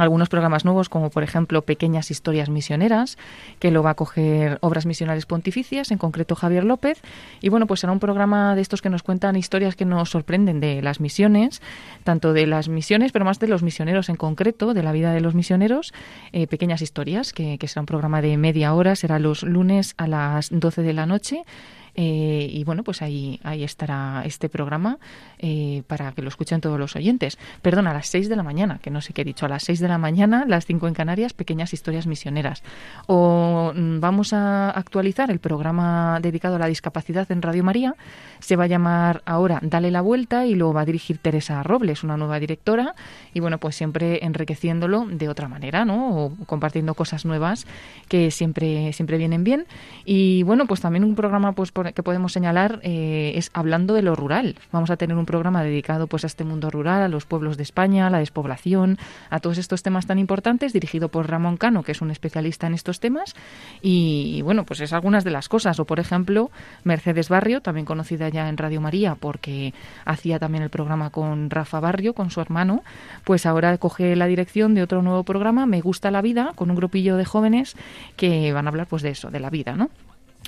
algunos 0.00 0.28
programas 0.28 0.64
nuevos 0.64 0.88
como 0.88 1.10
por 1.10 1.22
ejemplo 1.22 1.62
Pequeñas 1.62 2.10
Historias 2.10 2.48
Misioneras, 2.48 3.18
que 3.58 3.70
lo 3.70 3.82
va 3.82 3.90
a 3.90 3.94
coger 3.94 4.58
Obras 4.62 4.86
Misionales 4.86 5.26
Pontificias, 5.26 5.90
en 5.90 5.98
concreto 5.98 6.34
Javier 6.34 6.64
López, 6.64 7.02
y 7.40 7.48
bueno, 7.48 7.66
pues 7.66 7.80
será 7.80 7.92
un 7.92 8.00
programa 8.00 8.54
de 8.54 8.62
estos 8.62 8.82
que 8.82 8.90
nos 8.90 9.02
cuentan 9.02 9.36
historias 9.36 9.76
que 9.76 9.84
nos 9.84 10.10
sorprenden 10.10 10.60
de 10.60 10.82
las 10.82 11.00
misiones, 11.00 11.60
tanto 12.04 12.32
de 12.32 12.46
las 12.46 12.68
misiones, 12.68 13.12
pero 13.12 13.24
más 13.24 13.38
de 13.38 13.48
los 13.48 13.62
misioneros 13.62 14.08
en 14.08 14.16
concreto, 14.16 14.74
de 14.74 14.82
la 14.82 14.92
vida 14.92 15.12
de 15.12 15.20
los 15.20 15.34
misioneros, 15.34 15.92
eh, 16.32 16.46
Pequeñas 16.46 16.82
Historias, 16.82 17.32
que, 17.32 17.58
que 17.58 17.68
será 17.68 17.82
un 17.82 17.86
programa 17.86 18.22
de 18.22 18.36
media 18.36 18.74
hora, 18.74 18.96
será 18.96 19.18
los 19.18 19.42
lunes 19.42 19.94
a 19.98 20.06
las 20.06 20.48
12 20.50 20.82
de 20.82 20.92
la 20.92 21.06
noche, 21.06 21.44
eh, 21.94 22.48
y 22.50 22.64
bueno, 22.64 22.82
pues 22.82 23.02
ahí, 23.02 23.40
ahí 23.42 23.64
estará 23.64 24.22
este 24.24 24.48
programa 24.48 24.98
eh, 25.38 25.82
para 25.86 26.12
que 26.12 26.22
lo 26.22 26.28
escuchen 26.28 26.60
todos 26.60 26.78
los 26.78 26.96
oyentes. 26.96 27.38
Perdón, 27.62 27.86
a 27.86 27.94
las 27.94 28.06
6 28.08 28.28
de 28.28 28.36
la 28.36 28.42
mañana, 28.42 28.78
que 28.82 28.90
no 28.90 29.00
sé 29.00 29.12
qué 29.12 29.22
he 29.22 29.24
dicho, 29.24 29.46
a 29.46 29.48
las 29.48 29.64
6 29.64 29.80
de 29.80 29.88
la 29.88 29.98
mañana, 29.98 30.44
las 30.46 30.66
5 30.66 30.88
en 30.88 30.94
Canarias, 30.94 31.32
pequeñas 31.32 31.72
historias 31.72 32.06
misioneras. 32.06 32.62
O 33.06 33.72
mm, 33.74 34.00
vamos 34.00 34.32
a 34.32 34.70
actualizar 34.70 35.30
el 35.30 35.38
programa 35.38 36.18
dedicado 36.20 36.56
a 36.56 36.58
la 36.58 36.66
discapacidad 36.66 37.30
en 37.30 37.42
Radio 37.42 37.64
María. 37.64 37.94
Se 38.40 38.56
va 38.56 38.64
a 38.64 38.66
llamar 38.66 39.22
ahora 39.26 39.58
Dale 39.62 39.90
la 39.90 40.00
Vuelta 40.00 40.46
y 40.46 40.54
lo 40.54 40.72
va 40.72 40.82
a 40.82 40.84
dirigir 40.84 41.18
Teresa 41.18 41.62
Robles, 41.62 42.04
una 42.04 42.16
nueva 42.16 42.38
directora. 42.38 42.94
Y 43.34 43.40
bueno, 43.40 43.58
pues 43.58 43.76
siempre 43.76 44.24
enriqueciéndolo 44.24 45.06
de 45.06 45.28
otra 45.28 45.48
manera, 45.48 45.84
¿no? 45.84 46.16
O 46.16 46.32
compartiendo 46.46 46.94
cosas 46.94 47.24
nuevas 47.24 47.66
que 48.08 48.30
siempre, 48.30 48.92
siempre 48.92 49.18
vienen 49.18 49.44
bien. 49.44 49.66
Y 50.04 50.42
bueno, 50.42 50.66
pues 50.66 50.80
también 50.80 51.04
un 51.04 51.14
programa, 51.14 51.52
pues 51.52 51.72
que 51.92 52.02
podemos 52.02 52.32
señalar 52.32 52.80
eh, 52.82 53.32
es 53.34 53.50
hablando 53.52 53.94
de 53.94 54.02
lo 54.02 54.14
rural. 54.14 54.56
Vamos 54.72 54.90
a 54.90 54.96
tener 54.96 55.16
un 55.16 55.26
programa 55.26 55.62
dedicado 55.62 56.06
pues 56.06 56.24
a 56.24 56.26
este 56.26 56.44
mundo 56.44 56.70
rural, 56.70 57.02
a 57.02 57.08
los 57.08 57.26
pueblos 57.26 57.56
de 57.56 57.62
España, 57.62 58.06
a 58.06 58.10
la 58.10 58.18
despoblación, 58.18 58.98
a 59.30 59.40
todos 59.40 59.58
estos 59.58 59.82
temas 59.82 60.06
tan 60.06 60.18
importantes, 60.18 60.72
dirigido 60.72 61.08
por 61.08 61.28
Ramón 61.28 61.56
Cano, 61.56 61.82
que 61.82 61.92
es 61.92 62.00
un 62.00 62.10
especialista 62.10 62.66
en 62.66 62.74
estos 62.74 63.00
temas. 63.00 63.34
Y, 63.82 64.42
bueno, 64.42 64.64
pues 64.64 64.80
es 64.80 64.92
algunas 64.92 65.24
de 65.24 65.30
las 65.30 65.48
cosas. 65.48 65.80
O 65.80 65.84
por 65.84 66.00
ejemplo, 66.00 66.50
Mercedes 66.84 67.28
Barrio, 67.28 67.60
también 67.60 67.86
conocida 67.86 68.28
ya 68.28 68.48
en 68.48 68.56
Radio 68.56 68.80
María, 68.80 69.14
porque 69.14 69.74
hacía 70.04 70.38
también 70.38 70.62
el 70.62 70.70
programa 70.70 71.10
con 71.10 71.50
Rafa 71.50 71.80
Barrio, 71.80 72.14
con 72.14 72.30
su 72.30 72.40
hermano, 72.40 72.82
pues 73.24 73.46
ahora 73.46 73.76
coge 73.78 74.16
la 74.16 74.26
dirección 74.26 74.74
de 74.74 74.82
otro 74.82 75.02
nuevo 75.02 75.24
programa, 75.24 75.66
Me 75.66 75.80
gusta 75.80 76.10
la 76.10 76.22
vida, 76.22 76.52
con 76.54 76.70
un 76.70 76.76
grupillo 76.76 77.16
de 77.16 77.24
jóvenes 77.24 77.76
que 78.16 78.52
van 78.52 78.66
a 78.66 78.70
hablar 78.70 78.86
pues 78.86 79.02
de 79.02 79.10
eso, 79.10 79.30
de 79.30 79.40
la 79.40 79.50
vida, 79.50 79.76
¿no? 79.76 79.90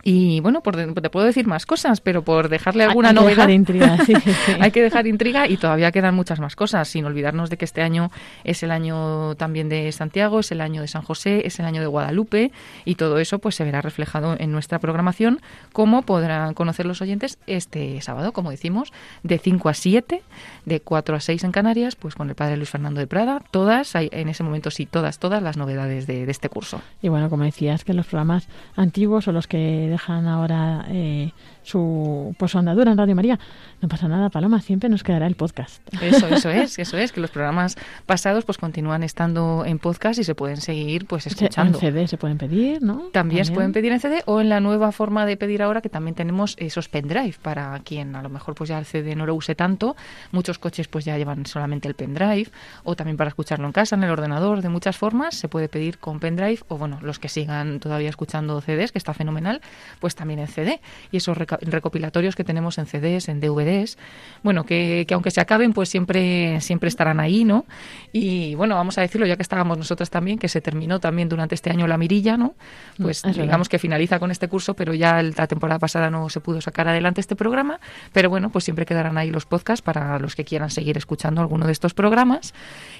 Y 0.05 0.41
bueno, 0.41 0.63
por, 0.63 0.77
te 0.77 1.11
puedo 1.11 1.27
decir 1.27 1.47
más 1.47 1.67
cosas, 1.67 2.01
pero 2.01 2.23
por 2.23 2.49
dejarle 2.49 2.85
alguna 2.85 3.11
hay 3.11 3.15
que 3.15 3.21
novedad. 3.21 3.37
Dejar 3.37 3.51
intriga, 3.51 3.99
sí, 4.07 4.15
sí. 4.15 4.53
hay 4.61 4.71
que 4.71 4.83
dejar 4.83 5.07
intriga 5.07 5.47
y 5.49 5.57
todavía 5.57 5.93
quedan 5.93 6.15
muchas 6.15 6.41
más 6.41 6.57
cosas, 6.57 6.89
sin 6.89 7.05
olvidarnos 7.05 7.51
de 7.51 7.57
que 7.57 7.65
este 7.65 7.83
año 7.83 8.11
es 8.43 8.63
el 8.63 8.73
año 8.73 9.37
también 9.37 9.69
de 9.69 9.93
Santiago, 9.93 10.41
es 10.41 10.51
el 10.51 10.61
año 10.61 10.81
de 10.81 10.89
San 10.89 11.03
José, 11.03 11.47
es 11.47 11.61
el 11.61 11.67
año 11.67 11.81
de 11.81 11.87
Guadalupe 11.87 12.51
y 12.85 12.97
todo 12.97 13.19
eso 13.19 13.39
pues 13.39 13.55
se 13.55 13.65
verá 13.65 13.81
reflejado 13.81 14.35
en 14.39 14.51
nuestra 14.51 14.79
programación, 14.81 15.41
como 15.73 16.03
podrán 16.03 16.55
conocer 16.55 16.87
los 16.87 17.01
oyentes 17.01 17.39
este 17.47 18.01
sábado, 18.01 18.33
como 18.33 18.51
decimos, 18.51 18.93
de 19.23 19.39
5 19.39 19.69
a 19.69 19.75
7, 19.75 20.23
de 20.65 20.81
4 20.81 21.17
a 21.17 21.21
6 21.21 21.45
en 21.45 21.53
Canarias, 21.53 21.95
pues 21.95 22.15
con 22.15 22.29
el 22.29 22.35
padre 22.35 22.57
Luis 22.57 22.71
Fernando 22.71 22.99
de 22.99 23.07
Prada, 23.07 23.43
todas, 23.51 23.95
hay, 23.95 24.09
en 24.13 24.29
ese 24.29 24.43
momento 24.43 24.71
sí, 24.71 24.87
todas, 24.87 25.19
todas 25.19 25.43
las 25.43 25.57
novedades 25.57 26.07
de, 26.07 26.27
de 26.27 26.33
este 26.33 26.49
curso. 26.49 26.81
Y 27.03 27.09
bueno, 27.09 27.31
como 27.31 27.45
decías, 27.45 27.85
que 27.85 27.95
los 27.95 28.07
programas 28.07 28.49
antiguos 28.75 29.29
o 29.29 29.33
los 29.33 29.47
que 29.83 29.89
dejan 29.89 30.29
ahora 30.29 30.85
eh, 30.91 31.33
su, 31.63 32.35
pues, 32.39 32.53
su 32.53 32.59
andadura 32.59 32.93
en 32.93 32.99
Radio 32.99 33.17
María. 33.17 33.39
No 33.81 33.89
pasa 33.89 34.07
nada, 34.07 34.31
Paloma, 34.31 34.61
siempre 34.61 34.89
nos 34.89 35.03
quedará 35.03 35.27
el 35.27 35.35
podcast. 35.35 35.83
Eso, 36.01 36.29
eso 36.29 36.51
es, 36.51 36.79
eso 36.79 36.97
es, 36.97 37.11
que 37.11 37.21
los 37.21 37.31
programas 37.31 37.77
pasados 38.07 38.45
pues 38.45 38.59
continúan 38.59 39.03
estando 39.03 39.65
en 39.67 39.81
podcast 39.81 40.21
y 40.21 40.25
se 40.25 40.37
pueden 40.37 40.59
seguir 40.59 41.07
pues 41.07 41.27
escuchando. 41.27 41.79
En 41.79 41.81
CD 41.81 42.07
se 42.07 42.17
pueden 42.17 42.39
pedir, 42.39 42.81
¿no? 42.81 42.95
También, 42.95 43.13
también, 43.13 43.45
se 43.45 43.53
pueden 43.53 43.73
pedir 43.73 43.91
en 43.91 43.99
CD 43.99 44.23
o 44.27 44.41
en 44.41 44.49
la 44.49 44.61
nueva 44.61 44.93
forma 44.93 45.27
de 45.27 45.37
pedir 45.37 45.63
ahora 45.63 45.81
que 45.81 45.89
también 45.89 46.15
tenemos 46.15 46.55
esos 46.59 46.89
pendrive 46.89 47.35
para 47.43 47.81
quien 47.81 48.15
a 48.15 48.23
lo 48.23 48.29
mejor 48.29 48.55
pues 48.55 48.69
ya 48.69 48.79
el 48.79 48.85
CD 48.85 49.17
no 49.17 49.27
lo 49.27 49.35
use 49.35 49.57
tanto. 49.57 49.97
Muchos 50.31 50.61
coches 50.61 50.87
pues 50.87 51.05
ya 51.05 51.19
llevan 51.19 51.45
solamente 51.47 51.89
el 51.89 51.95
pendrive 51.95 52.51
o 52.85 52.95
también 52.95 53.17
para 53.17 53.29
escucharlo 53.29 53.67
en 53.67 53.73
casa, 53.73 53.97
en 53.97 54.05
el 54.05 54.11
ordenador, 54.11 54.63
de 54.63 54.69
muchas 54.69 54.97
formas 54.97 55.35
se 55.35 55.49
puede 55.49 55.69
pedir 55.69 55.99
con 55.99 56.21
pendrive 56.21 56.61
o 56.69 56.79
bueno, 56.79 57.01
los 57.03 57.19
que 57.19 57.29
sigan 57.29 57.81
todavía 57.81 58.11
escuchando 58.11 58.61
CDs, 58.61 58.93
que 58.93 58.99
está 58.99 59.15
fenomenal, 59.15 59.61
pues 60.01 60.15
también 60.15 60.41
en 60.41 60.49
CD. 60.49 60.81
Y 61.11 61.19
esos 61.19 61.37
recopilatorios 61.37 62.37
que 62.37 62.45
tenemos 62.45 62.79
en 62.79 62.87
CDs, 62.87 63.29
en 63.29 63.41
DVDs, 63.41 63.99
bueno, 64.43 64.65
que, 64.65 65.05
que, 65.07 65.15
aunque 65.15 65.31
se 65.31 65.41
acaben, 65.41 65.73
pues 65.73 65.89
siempre, 65.89 66.61
siempre 66.61 66.89
estarán 66.89 67.21
ahí, 67.21 67.45
¿no? 67.45 67.65
Y 68.13 68.55
bueno, 68.55 68.75
vamos 68.75 68.99
a 68.99 69.01
decirlo, 69.01 69.27
ya 69.27 69.37
que 69.37 69.43
estábamos 69.43 69.79
nosotras 69.79 70.11
también, 70.11 70.39
que 70.39 70.49
se 70.49 70.61
terminó 70.61 71.01
también 71.01 71.29
durante 71.29 71.55
este 71.55 71.71
año 71.71 71.87
la 71.87 71.99
mirilla, 71.99 72.37
¿no? 72.37 72.55
Pues 73.01 73.25
es 73.25 73.35
digamos 73.35 73.69
verdad. 73.69 73.71
que 73.71 73.79
finaliza 73.79 74.19
con 74.19 74.31
este 74.31 74.49
curso, 74.49 74.75
pero 74.75 74.95
ya 74.95 75.23
la 75.23 75.47
temporada 75.47 75.79
pasada 75.79 76.11
no 76.11 76.29
se 76.29 76.41
pudo 76.41 76.61
sacar 76.61 76.89
adelante 76.89 77.21
este 77.21 77.37
programa, 77.37 77.81
pero 78.13 78.31
bueno, 78.31 78.51
pues 78.51 78.65
siempre 78.65 78.87
quedarán 78.87 79.19
ahí 79.19 79.31
los 79.31 79.47
podcasts 79.47 79.83
para 79.83 80.19
los 80.19 80.37
que 80.37 80.45
quieran 80.45 80.71
seguir 80.71 80.97
escuchando 80.97 81.41
alguno 81.41 81.67
de 81.67 81.73
estos 81.73 81.95
programas. 81.95 82.55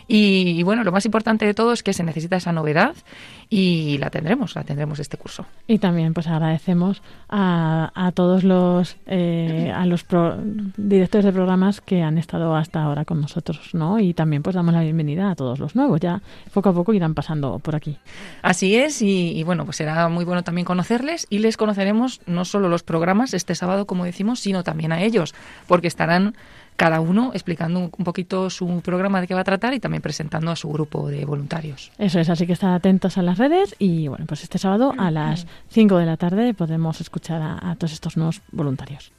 Y, 0.09 0.55
y 0.59 0.63
bueno, 0.63 0.85
lo 0.85 0.93
más 0.93 1.05
importante 1.05 1.47
de 1.47 1.55
todo 1.55 1.73
es 1.73 1.83
que 1.83 1.93
se 1.93 2.03
necesita 2.03 2.37
esa 2.37 2.53
novedad 2.53 2.95
y 3.55 3.99
la 3.99 4.09
tendremos, 4.09 4.55
la 4.55 4.65
tendremos 4.65 4.99
este 4.99 5.19
curso. 5.19 5.45
Y 5.67 5.79
también 5.79 6.15
pues 6.15 6.27
agradecemos 6.27 7.03
a, 7.29 7.93
a 7.95 8.11
todos 8.13 8.45
los 8.45 8.97
eh, 9.07 9.71
a 9.77 9.85
los 9.85 10.05
pro, 10.05 10.39
directores 10.79 11.27
de 11.27 11.33
programas 11.33 11.83
que 11.83 12.03
han 12.03 12.17
estado 12.17 12.57
hasta 12.57 12.83
ahora 12.83 13.05
con 13.05 13.21
nosotros, 13.21 13.75
¿no? 13.75 13.99
Y 13.99 14.15
también 14.15 14.43
pues 14.43 14.57
damos 14.57 14.73
la 14.73 14.81
bienvenida 14.81 15.31
a 15.31 15.35
todos 15.35 15.59
los 15.59 15.77
nuevos, 15.77 16.01
ya 16.01 16.23
poco 16.55 16.71
a 16.71 16.73
poco 16.73 16.95
irán 16.95 17.13
pasando 17.13 17.59
por 17.59 17.77
aquí. 17.77 17.99
Así 18.41 18.75
es 18.75 19.03
y, 19.03 19.39
y 19.39 19.43
bueno, 19.43 19.67
pues 19.67 19.77
será 19.77 20.09
muy 20.09 20.25
bueno 20.25 20.43
también 20.43 20.65
conocerles 20.65 21.27
y 21.29 21.41
les 21.41 21.59
conoceremos 21.59 22.23
no 22.25 22.47
solo 22.47 22.71
los 22.71 22.83
programas 22.83 23.35
este 23.35 23.55
sábado 23.55 23.87
como 23.87 24.07
decimos, 24.07 24.41
sino 24.41 24.65
también 24.65 24.93
a 24.93 25.03
ellos, 25.03 25.35
porque 25.67 25.89
estarán 25.89 26.35
cada 26.77 27.01
uno 27.01 27.31
explicando 27.33 27.79
un, 27.81 28.05
poquito 28.05 28.51
su 28.51 28.81
programa 28.83 29.21
de 29.21 29.27
qué 29.27 29.35
va 29.35 29.41
a 29.41 29.45
tratar 29.45 29.75
y 29.75 29.81
también 29.81 30.03
presentando 30.03 30.51
a 30.51 30.57
su 30.57 30.69
grupo 30.71 31.09
de 31.09 31.25
voluntarios. 31.25 31.93
Eso 31.99 32.19
es, 32.19 32.29
así 32.29 32.47
que 32.47 32.55
estad 32.55 32.75
atentos 32.75 33.19
a 33.19 33.23
las 33.23 33.39
redes 33.39 33.75
y 33.79 34.09
bueno, 34.09 34.27
pues 34.27 34.43
este 34.43 34.59
sábado 34.59 34.95
a 34.99 35.11
las 35.11 35.47
5 35.69 35.97
de 35.99 36.07
la 36.07 36.17
tarde 36.17 36.55
podemos 36.55 37.01
escuchar 37.01 37.43
a, 37.43 37.71
a 37.71 37.77
todos 37.77 37.93
estos 37.93 38.17
nuevos 38.17 38.43
voluntarios. 38.51 39.13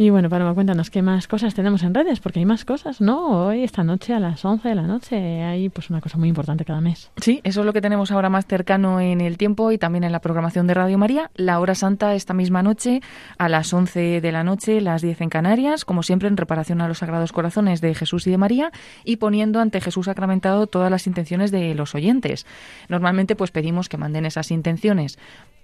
Y 0.00 0.08
bueno, 0.08 0.30
Paloma, 0.30 0.54
cuéntanos 0.54 0.88
qué 0.88 1.02
más 1.02 1.28
cosas 1.28 1.52
tenemos 1.52 1.82
en 1.82 1.92
redes, 1.92 2.20
porque 2.20 2.38
hay 2.38 2.46
más 2.46 2.64
cosas, 2.64 3.02
¿no? 3.02 3.48
Hoy, 3.48 3.64
esta 3.64 3.84
noche, 3.84 4.14
a 4.14 4.18
las 4.18 4.42
11 4.42 4.70
de 4.70 4.74
la 4.74 4.84
noche, 4.84 5.42
hay 5.42 5.68
pues 5.68 5.90
una 5.90 6.00
cosa 6.00 6.16
muy 6.16 6.30
importante 6.30 6.64
cada 6.64 6.80
mes. 6.80 7.10
Sí, 7.18 7.42
eso 7.44 7.60
es 7.60 7.66
lo 7.66 7.74
que 7.74 7.82
tenemos 7.82 8.10
ahora 8.10 8.30
más 8.30 8.46
cercano 8.46 8.98
en 8.98 9.20
el 9.20 9.36
tiempo 9.36 9.72
y 9.72 9.76
también 9.76 10.04
en 10.04 10.12
la 10.12 10.20
programación 10.20 10.66
de 10.66 10.72
Radio 10.72 10.96
María. 10.96 11.30
La 11.34 11.60
hora 11.60 11.74
santa 11.74 12.14
esta 12.14 12.32
misma 12.32 12.62
noche, 12.62 13.02
a 13.36 13.50
las 13.50 13.74
11 13.74 14.22
de 14.22 14.32
la 14.32 14.42
noche, 14.42 14.80
las 14.80 15.02
10 15.02 15.20
en 15.20 15.28
Canarias, 15.28 15.84
como 15.84 16.02
siempre 16.02 16.28
en 16.28 16.38
reparación 16.38 16.80
a 16.80 16.88
los 16.88 16.96
Sagrados 16.96 17.32
Corazones 17.32 17.82
de 17.82 17.94
Jesús 17.94 18.26
y 18.26 18.30
de 18.30 18.38
María 18.38 18.72
y 19.04 19.16
poniendo 19.16 19.60
ante 19.60 19.82
Jesús 19.82 20.06
sacramentado 20.06 20.66
todas 20.66 20.90
las 20.90 21.06
intenciones 21.06 21.50
de 21.50 21.74
los 21.74 21.94
oyentes. 21.94 22.46
Normalmente 22.88 23.36
pues 23.36 23.50
pedimos 23.50 23.90
que 23.90 23.98
manden 23.98 24.24
esas 24.24 24.50
intenciones 24.50 25.18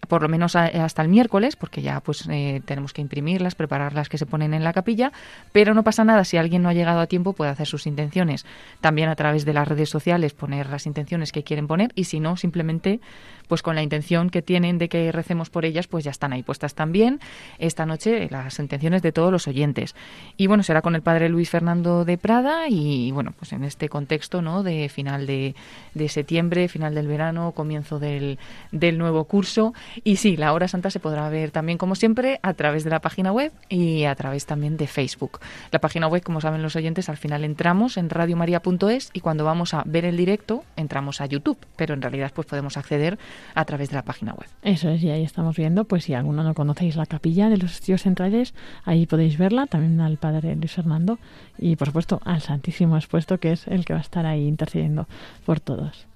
por 0.06 0.22
lo 0.22 0.28
menos 0.28 0.56
hasta 0.56 1.02
el 1.02 1.08
miércoles, 1.08 1.56
porque 1.56 1.82
ya 1.82 2.00
pues 2.00 2.28
eh, 2.30 2.62
tenemos 2.64 2.92
que 2.92 3.02
imprimirlas, 3.02 3.54
prepararlas 3.54 4.08
que 4.08 4.18
se 4.18 4.25
ponen 4.26 4.54
en 4.54 4.64
la 4.64 4.72
capilla, 4.72 5.12
pero 5.52 5.74
no 5.74 5.84
pasa 5.84 6.04
nada 6.04 6.24
si 6.24 6.36
alguien 6.36 6.62
no 6.62 6.68
ha 6.68 6.74
llegado 6.74 7.00
a 7.00 7.06
tiempo 7.06 7.32
puede 7.32 7.50
hacer 7.50 7.66
sus 7.66 7.86
intenciones. 7.86 8.44
También 8.80 9.08
a 9.08 9.16
través 9.16 9.44
de 9.44 9.54
las 9.54 9.68
redes 9.68 9.88
sociales 9.88 10.34
poner 10.34 10.68
las 10.68 10.86
intenciones 10.86 11.32
que 11.32 11.42
quieren 11.42 11.66
poner 11.66 11.92
y 11.94 12.04
si 12.04 12.20
no 12.20 12.36
simplemente 12.36 13.00
pues 13.48 13.62
con 13.62 13.76
la 13.76 13.82
intención 13.82 14.30
que 14.30 14.42
tienen 14.42 14.78
de 14.78 14.88
que 14.88 15.12
recemos 15.12 15.50
por 15.50 15.64
ellas, 15.64 15.86
pues 15.86 16.04
ya 16.04 16.10
están 16.10 16.32
ahí 16.32 16.42
puestas 16.42 16.74
también 16.74 17.20
esta 17.58 17.86
noche 17.86 18.28
las 18.30 18.58
intenciones 18.58 19.02
de 19.02 19.12
todos 19.12 19.30
los 19.30 19.46
oyentes. 19.46 19.94
Y 20.36 20.48
bueno, 20.48 20.62
será 20.62 20.82
con 20.82 20.94
el 20.96 21.02
padre 21.02 21.28
Luis 21.28 21.50
Fernando 21.50 22.04
de 22.04 22.18
Prada 22.18 22.68
y 22.68 23.12
bueno, 23.12 23.32
pues 23.38 23.52
en 23.52 23.62
este 23.62 23.88
contexto, 23.88 24.42
¿no? 24.42 24.62
De 24.62 24.88
final 24.88 25.26
de, 25.26 25.54
de 25.94 26.08
septiembre, 26.08 26.68
final 26.68 26.94
del 26.94 27.06
verano, 27.06 27.52
comienzo 27.52 27.98
del, 27.98 28.38
del 28.72 28.98
nuevo 28.98 29.24
curso. 29.24 29.74
Y 30.02 30.16
sí, 30.16 30.36
la 30.36 30.52
hora 30.52 30.68
santa 30.68 30.90
se 30.90 31.00
podrá 31.00 31.28
ver 31.28 31.50
también, 31.50 31.78
como 31.78 31.94
siempre, 31.94 32.40
a 32.42 32.54
través 32.54 32.84
de 32.84 32.90
la 32.90 33.00
página 33.00 33.32
web 33.32 33.52
y 33.68 34.04
a 34.04 34.14
través 34.16 34.46
también 34.46 34.76
de 34.76 34.86
Facebook. 34.86 35.38
La 35.70 35.78
página 35.78 36.08
web, 36.08 36.22
como 36.22 36.40
saben 36.40 36.62
los 36.62 36.76
oyentes, 36.76 37.08
al 37.08 37.16
final 37.16 37.44
entramos 37.44 37.96
en 37.96 38.10
radiomaria.es 38.10 39.10
y 39.12 39.20
cuando 39.20 39.44
vamos 39.44 39.74
a 39.74 39.82
ver 39.86 40.04
el 40.04 40.16
directo, 40.16 40.64
entramos 40.76 41.20
a 41.20 41.26
YouTube, 41.26 41.58
pero 41.76 41.94
en 41.94 42.02
realidad 42.02 42.32
pues 42.34 42.46
podemos 42.46 42.76
acceder 42.76 43.18
a 43.54 43.64
través 43.64 43.90
de 43.90 43.96
la 43.96 44.02
página 44.02 44.32
web. 44.32 44.48
Eso 44.62 44.88
es, 44.88 45.02
y 45.02 45.10
ahí 45.10 45.22
estamos 45.22 45.56
viendo, 45.56 45.84
pues 45.84 46.04
si 46.04 46.14
alguno 46.14 46.42
no 46.42 46.54
conocéis 46.54 46.96
la 46.96 47.06
capilla 47.06 47.48
de 47.48 47.58
los 47.58 47.72
estudios 47.72 48.02
centrales, 48.02 48.54
ahí 48.84 49.06
podéis 49.06 49.38
verla, 49.38 49.66
también 49.66 50.00
al 50.00 50.16
Padre 50.16 50.56
Luis 50.56 50.72
Fernando 50.72 51.18
y 51.58 51.76
por 51.76 51.88
supuesto 51.88 52.20
al 52.24 52.40
Santísimo 52.40 52.96
Expuesto, 52.96 53.38
que 53.38 53.52
es 53.52 53.66
el 53.68 53.84
que 53.84 53.92
va 53.92 54.00
a 54.00 54.02
estar 54.02 54.26
ahí 54.26 54.46
intercediendo 54.46 55.06
por 55.44 55.60
todos. 55.60 56.06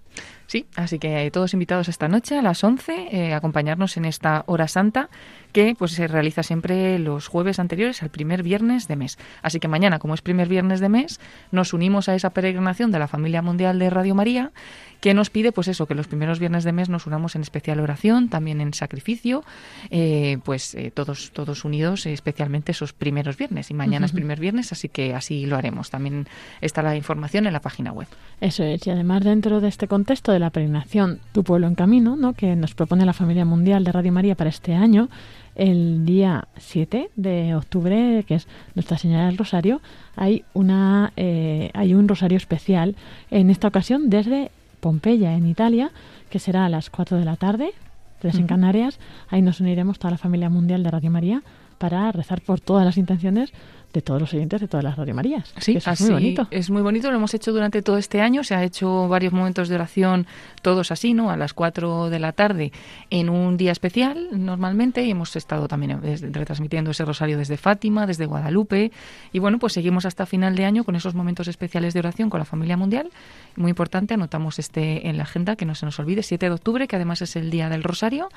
Sí, 0.47 0.67
así 0.75 0.99
que 0.99 1.31
todos 1.31 1.53
invitados 1.53 1.89
esta 1.89 2.09
noche 2.09 2.37
a 2.37 2.43
las 2.43 2.65
11 2.65 3.09
eh, 3.13 3.33
a 3.33 3.37
acompañarnos 3.37 3.97
en 3.97 4.05
esta 4.05 4.43
hora 4.47 4.67
santa 4.67 5.09
que 5.53 5.75
pues 5.79 5.93
se 5.93 6.07
realiza 6.07 6.43
siempre 6.43 6.99
los 6.99 7.29
jueves 7.29 7.59
anteriores 7.59 8.03
al 8.03 8.11
primer 8.11 8.43
viernes 8.43 8.89
de 8.89 8.97
mes. 8.97 9.19
Así 9.43 9.61
que 9.61 9.69
mañana, 9.69 9.99
como 9.99 10.15
es 10.15 10.23
primer 10.23 10.49
viernes 10.49 10.81
de 10.81 10.89
mes, 10.89 11.21
nos 11.51 11.73
unimos 11.73 12.09
a 12.09 12.15
esa 12.15 12.31
peregrinación 12.31 12.91
de 12.91 12.99
la 12.99 13.09
familia 13.09 13.43
mundial 13.43 13.79
de 13.79 13.91
Radio 13.91 14.15
María 14.15 14.53
que 15.01 15.15
nos 15.15 15.31
pide 15.31 15.51
pues 15.51 15.69
eso, 15.69 15.87
que 15.87 15.95
los 15.95 16.07
primeros 16.07 16.39
viernes 16.39 16.65
de 16.65 16.73
mes 16.73 16.89
nos 16.89 17.07
unamos 17.07 17.35
en 17.35 17.43
especial 17.43 17.81
oración, 17.81 18.29
también 18.29 18.61
en 18.61 18.75
sacrificio, 18.75 19.43
eh, 19.91 20.39
pues 20.45 20.75
eh, 20.75 20.91
todos 20.95 21.31
todos 21.33 21.65
unidos, 21.65 22.07
especialmente 22.07 22.73
esos 22.73 22.93
primeros 22.93 23.37
viernes. 23.37 23.71
Y 23.71 23.75
mañana 23.75 24.05
uh 24.05 24.09
-huh. 24.09 24.11
es 24.11 24.13
primer 24.13 24.39
viernes, 24.39 24.73
así 24.73 24.89
que 24.89 25.15
así 25.15 25.47
lo 25.47 25.57
haremos. 25.57 25.91
También 25.91 26.27
está 26.61 26.83
la 26.83 26.97
información 26.97 27.47
en 27.47 27.53
la 27.53 27.61
página 27.61 27.93
web. 27.93 28.09
Eso 28.41 28.63
es, 28.63 28.87
y 28.87 28.91
además 28.91 29.25
dentro 29.25 29.61
de 29.61 29.69
este 29.69 29.89
contexto 29.89 30.33
de 30.33 30.39
la 30.39 30.51
peregrinación 30.51 31.21
Tu 31.33 31.43
Pueblo 31.45 31.67
en 31.67 31.75
Camino, 31.75 32.17
¿no? 32.17 32.35
que 32.35 32.55
nos 32.57 32.75
propone 32.75 33.05
la 33.07 33.13
familia 33.13 33.45
mundial 33.45 33.85
de 33.85 33.93
Radio 33.93 34.13
María 34.13 34.35
para 34.35 34.51
este 34.51 34.75
año, 34.75 35.09
el 35.55 36.05
día 36.07 36.49
7 36.57 37.11
de 37.17 37.55
octubre, 37.55 38.25
que 38.27 38.37
es 38.37 38.49
Nuestra 38.75 38.99
Señora 38.99 39.27
del 39.27 39.39
Rosario, 39.39 39.81
hay, 40.17 40.45
una, 40.55 41.13
eh, 41.17 41.71
hay 41.75 41.95
un 41.95 42.09
rosario 42.09 42.37
especial, 42.37 42.97
en 43.31 43.51
esta 43.51 43.69
ocasión 43.69 44.11
desde 44.11 44.51
Pompeya, 44.81 45.35
en 45.35 45.47
Italia, 45.47 45.91
que 46.31 46.39
será 46.39 46.67
a 46.67 46.69
las 46.69 46.91
4 46.91 47.19
de 47.19 47.25
la 47.25 47.37
tarde, 47.37 47.73
3 48.21 48.35
uh 48.35 48.37
-huh. 48.37 48.41
en 48.41 48.47
Canarias. 48.47 48.99
Ahí 49.29 49.43
nos 49.43 49.61
uniremos 49.61 49.99
toda 49.99 50.13
la 50.13 50.19
familia 50.19 50.49
mundial 50.49 50.83
de 50.83 50.91
Radio 50.91 51.11
María 51.11 51.43
para 51.79 52.13
rezar 52.13 52.43
por 52.43 52.61
todas 52.61 52.85
las 52.85 52.99
intenciones 52.99 53.53
de 53.93 54.03
todos 54.03 54.21
los 54.21 54.33
oyentes 54.33 54.61
de 54.61 54.69
todas 54.69 54.85
las 54.85 54.97
Radio 54.97 55.15
Marías. 55.15 55.53
Sí, 55.59 55.77
Eso 55.77 55.91
así, 55.91 56.05
es 56.05 56.11
muy 56.11 56.21
bonito. 56.21 56.49
Es 56.51 56.71
muy 56.71 56.83
bonito, 56.83 57.11
lo 57.11 57.17
hemos 57.17 57.35
hecho 57.35 57.53
durante 57.53 57.83
todo 57.83 57.97
este 57.97 58.21
año, 58.21 58.45
se 58.45 58.55
ha 58.55 58.63
hecho 58.63 59.09
varios 59.09 59.33
momentos 59.33 59.69
de 59.69 59.75
oración, 59.75 60.27
todos 60.63 60.93
así, 60.93 61.15
¿no? 61.15 61.31
A 61.31 61.37
las 61.37 61.55
4 61.55 62.11
de 62.11 62.19
la 62.19 62.33
tarde 62.33 62.73
en 63.11 63.29
un 63.29 63.57
día 63.57 63.73
especial, 63.73 64.29
normalmente, 64.33 65.05
y 65.05 65.11
hemos 65.11 65.35
estado 65.37 65.67
también 65.67 66.01
eh, 66.03 66.17
retransmitiendo 66.31 66.93
ese 66.93 67.05
rosario 67.05 67.37
desde 67.39 67.57
Fátima, 67.57 68.07
desde 68.07 68.27
Guadalupe, 68.27 68.93
y 69.33 69.39
bueno, 69.39 69.59
pues 69.59 69.73
seguimos 69.73 70.07
hasta 70.07 70.27
final 70.27 70.55
de 70.55 70.65
año 70.65 70.85
con 70.85 70.95
esos 70.95 71.15
momentos 71.15 71.49
especiales 71.49 71.95
de 71.95 72.01
oración 72.01 72.31
con 72.31 72.39
la 72.39 72.45
familia 72.45 72.77
mundial. 72.77 73.11
Muy 73.57 73.71
importante, 73.71 74.15
anotamos 74.15 74.59
este 74.59 75.09
en 75.09 75.17
la 75.17 75.25
agenda, 75.25 75.57
que 75.57 75.65
no 75.65 75.75
se 75.75 75.87
nos 75.87 75.99
olvide, 75.99 76.23
7 76.23 76.47
de 76.47 76.53
octubre, 76.53 76.87
que 76.87 76.97
además 76.97 77.23
es 77.23 77.37
el 77.37 77.51
día 77.51 77.69
del 77.69 77.83
rosario, 77.83 78.29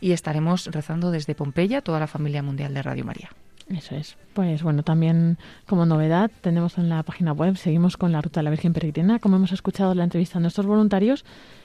y 0.00 0.12
estaremos 0.12 0.66
rezando 0.66 1.10
desde 1.10 1.34
Pompeya, 1.34 1.82
toda 1.82 2.00
la 2.00 2.06
familia 2.06 2.42
mundial 2.42 2.72
de 2.74 2.82
Radio 2.82 3.04
María. 3.04 3.30
Eso 3.68 3.94
es. 3.94 4.16
Pues 4.34 4.62
bueno, 4.62 4.82
también 4.82 5.38
como 5.66 5.86
novedad 5.86 6.30
tenemos 6.40 6.78
en 6.78 6.88
la 6.88 7.02
página 7.02 7.32
web, 7.32 7.56
seguimos 7.56 7.96
con 7.96 8.12
la 8.12 8.20
Ruta 8.20 8.40
de 8.40 8.44
la 8.44 8.50
Virgen 8.50 8.72
Peregrina. 8.72 9.18
Como 9.18 9.36
hemos 9.36 9.52
escuchado 9.52 9.92
en 9.92 9.98
la 9.98 10.04
entrevista 10.04 10.38
a 10.38 10.40
nuestros 10.40 10.66
voluntarios, 10.66 11.24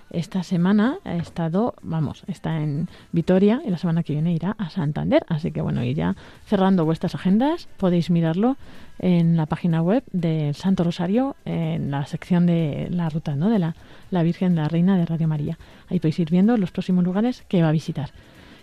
esta 0.10 0.44
semana 0.44 1.00
ha 1.04 1.16
estado, 1.16 1.76
vamos, 1.82 2.24
está 2.28 2.62
en 2.62 2.88
Vitoria 3.12 3.62
y 3.66 3.70
la 3.70 3.78
semana 3.78 4.04
que 4.04 4.14
viene 4.14 4.34
irá 4.34 4.56
a 4.58 4.70
Santander. 4.70 5.26
Así 5.28 5.52
que 5.52 5.62
bueno, 5.62 5.84
ya 5.84 6.16
cerrando 6.46 6.86
vuestras 6.86 7.16
agendas, 7.16 7.68
podéis 7.78 8.10
mirarlo 8.10 8.58
en 9.00 9.36
la 9.38 9.46
página 9.46 9.82
web 9.82 10.04
del 10.12 10.56
Santo 10.56 10.84
Rosario, 10.84 11.36
en 11.46 11.92
la 11.92 12.06
sección 12.06 12.46
de 12.46 12.88
la 12.90 13.10
ruta, 13.10 13.36
¿no? 13.36 13.50
De 13.50 13.60
la, 13.60 13.76
la 14.12 14.24
Virgen, 14.24 14.56
la 14.56 14.68
Reina 14.68 14.98
de 14.98 15.06
Radio 15.06 15.28
María. 15.28 15.58
Ahí 15.90 16.00
podéis 16.00 16.20
ir 16.20 16.30
viendo 16.32 16.56
los 16.58 16.72
próximos 16.72 17.04
lugares 17.04 17.44
que 17.48 17.62
va 17.62 17.70
a 17.70 17.74
visitar. 17.74 18.12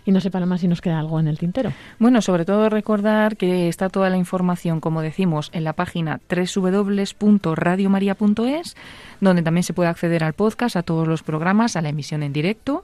Y 0.05 0.11
no 0.11 0.21
sé, 0.21 0.29
Paloma, 0.29 0.59
si 0.59 0.67
nos 0.67 0.81
queda 0.81 0.99
algo 0.99 1.19
en 1.19 1.27
el 1.27 1.39
tintero. 1.39 1.73
Bueno, 1.97 2.21
sobre 2.21 2.45
todo 2.45 2.69
recordar 2.69 3.37
que 3.37 3.67
está 3.67 3.89
toda 3.89 4.11
la 4.11 4.17
información, 4.17 4.79
como 4.79 5.01
decimos, 5.01 5.49
en 5.51 5.63
la 5.63 5.73
página 5.73 6.21
www.radiomaria.es, 6.29 8.75
donde 9.19 9.41
también 9.41 9.63
se 9.63 9.73
puede 9.73 9.89
acceder 9.89 10.23
al 10.23 10.33
podcast, 10.33 10.75
a 10.75 10.83
todos 10.83 11.07
los 11.07 11.23
programas, 11.23 11.75
a 11.75 11.81
la 11.81 11.89
emisión 11.89 12.21
en 12.21 12.33
directo. 12.33 12.83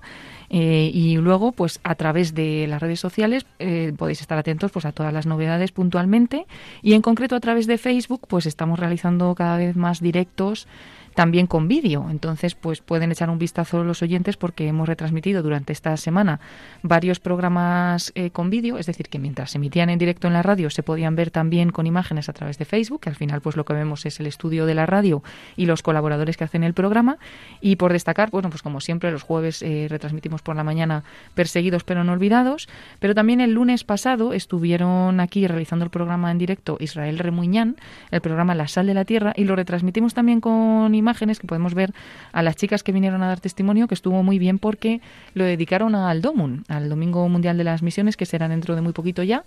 Eh, 0.53 0.91
y 0.93 1.15
luego, 1.15 1.53
pues 1.53 1.79
a 1.83 1.95
través 1.95 2.33
de 2.33 2.67
las 2.67 2.81
redes 2.81 2.99
sociales 2.99 3.45
eh, 3.59 3.93
podéis 3.97 4.19
estar 4.19 4.37
atentos 4.37 4.69
pues 4.71 4.83
a 4.83 4.91
todas 4.91 5.13
las 5.13 5.25
novedades 5.25 5.71
puntualmente. 5.71 6.45
Y 6.81 6.93
en 6.93 7.01
concreto 7.01 7.37
a 7.37 7.39
través 7.39 7.67
de 7.67 7.77
Facebook, 7.77 8.27
pues 8.27 8.45
estamos 8.45 8.77
realizando 8.77 9.33
cada 9.33 9.55
vez 9.57 9.77
más 9.77 10.01
directos 10.01 10.67
también 11.13 11.47
con 11.47 11.67
vídeo. 11.67 12.07
Entonces, 12.09 12.55
pues 12.55 12.81
pueden 12.81 13.11
echar 13.11 13.29
un 13.29 13.37
vistazo 13.37 13.83
los 13.83 14.01
oyentes 14.01 14.37
porque 14.37 14.67
hemos 14.67 14.87
retransmitido 14.87 15.43
durante 15.43 15.73
esta 15.73 15.95
semana 15.97 16.39
varios 16.83 17.19
programas 17.19 18.11
eh, 18.15 18.29
con 18.31 18.49
vídeo, 18.49 18.77
es 18.77 18.85
decir, 18.85 19.09
que 19.09 19.19
mientras 19.19 19.51
se 19.51 19.57
emitían 19.57 19.89
en 19.89 19.99
directo 19.99 20.27
en 20.27 20.33
la 20.33 20.41
radio 20.41 20.69
se 20.69 20.83
podían 20.83 21.15
ver 21.15 21.31
también 21.31 21.71
con 21.71 21.87
imágenes 21.87 22.29
a 22.29 22.33
través 22.33 22.57
de 22.57 22.65
Facebook, 22.65 23.01
al 23.05 23.15
final 23.15 23.41
pues 23.41 23.55
lo 23.55 23.65
que 23.65 23.73
vemos 23.73 24.05
es 24.05 24.19
el 24.19 24.27
estudio 24.27 24.65
de 24.65 24.75
la 24.75 24.85
radio 24.85 25.23
y 25.55 25.65
los 25.65 25.81
colaboradores 25.81 26.37
que 26.37 26.43
hacen 26.43 26.63
el 26.63 26.73
programa. 26.73 27.17
Y 27.59 27.75
por 27.75 27.93
destacar, 27.93 28.31
bueno, 28.31 28.49
pues 28.49 28.61
como 28.61 28.79
siempre 28.79 29.11
los 29.11 29.23
jueves 29.23 29.61
eh, 29.61 29.87
retransmitimos 29.89 30.41
por 30.41 30.55
la 30.55 30.63
mañana 30.63 31.03
Perseguidos 31.35 31.83
pero 31.83 32.03
no 32.03 32.13
olvidados, 32.13 32.67
pero 32.99 33.15
también 33.15 33.41
el 33.41 33.53
lunes 33.53 33.83
pasado 33.83 34.33
estuvieron 34.33 35.19
aquí 35.19 35.47
realizando 35.47 35.85
el 35.85 35.91
programa 35.91 36.31
en 36.31 36.37
directo 36.37 36.77
Israel 36.79 37.19
Remuñán, 37.19 37.77
el 38.11 38.21
programa 38.21 38.55
La 38.55 38.67
Sal 38.67 38.87
de 38.87 38.93
la 38.93 39.05
Tierra, 39.05 39.33
y 39.35 39.45
lo 39.45 39.55
retransmitimos 39.55 40.13
también 40.13 40.41
con 40.41 40.93
imágenes 41.01 41.39
que 41.39 41.47
podemos 41.47 41.73
ver 41.73 41.93
a 42.31 42.41
las 42.41 42.55
chicas 42.55 42.83
que 42.83 42.93
vinieron 42.93 43.21
a 43.23 43.27
dar 43.27 43.41
testimonio, 43.41 43.87
que 43.87 43.95
estuvo 43.95 44.23
muy 44.23 44.39
bien 44.39 44.57
porque 44.59 45.01
lo 45.33 45.43
dedicaron 45.43 45.95
al 45.95 46.21
DOMUN, 46.21 46.63
al 46.69 46.87
Domingo 46.87 47.27
Mundial 47.27 47.57
de 47.57 47.65
las 47.65 47.83
Misiones, 47.83 48.15
que 48.15 48.25
será 48.25 48.47
dentro 48.47 48.75
de 48.75 48.81
muy 48.81 48.93
poquito 48.93 49.23
ya. 49.23 49.43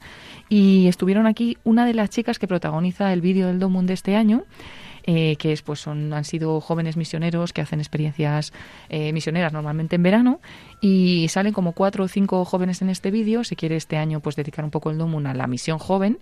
Y 0.48 0.88
estuvieron 0.88 1.26
aquí 1.26 1.57
una 1.64 1.86
de 1.86 1.94
las 1.94 2.11
chicas 2.11 2.38
que 2.38 2.46
protagoniza 2.46 3.12
el 3.12 3.20
vídeo 3.20 3.46
del 3.46 3.59
DOMUN 3.59 3.86
de 3.86 3.94
este 3.94 4.16
año. 4.16 4.44
Eh, 5.07 5.36
que 5.36 5.52
es, 5.52 5.61
pues 5.61 5.80
son, 5.80 6.14
han 6.14 6.24
sido 6.24 6.62
jóvenes 6.62 6.96
misioneros 6.96 7.52
que 7.52 7.61
hacen 7.61 7.78
experiencias 7.78 8.55
eh, 8.88 9.12
misioneras 9.12 9.52
normalmente 9.52 9.96
en 9.96 10.02
verano 10.02 10.40
y 10.80 11.28
salen 11.28 11.52
como 11.52 11.72
cuatro 11.72 12.05
o 12.05 12.09
cinco 12.09 12.42
jóvenes 12.46 12.80
en 12.80 12.88
este 12.88 13.11
vídeo. 13.11 13.44
Se 13.44 13.55
quiere 13.55 13.76
este 13.76 13.98
año 13.98 14.20
pues 14.20 14.34
dedicar 14.34 14.64
un 14.64 14.70
poco 14.70 14.90
el 14.90 14.96
DOMUN 14.96 15.26
a 15.26 15.34
la 15.34 15.46
misión 15.46 15.78
joven 15.78 16.18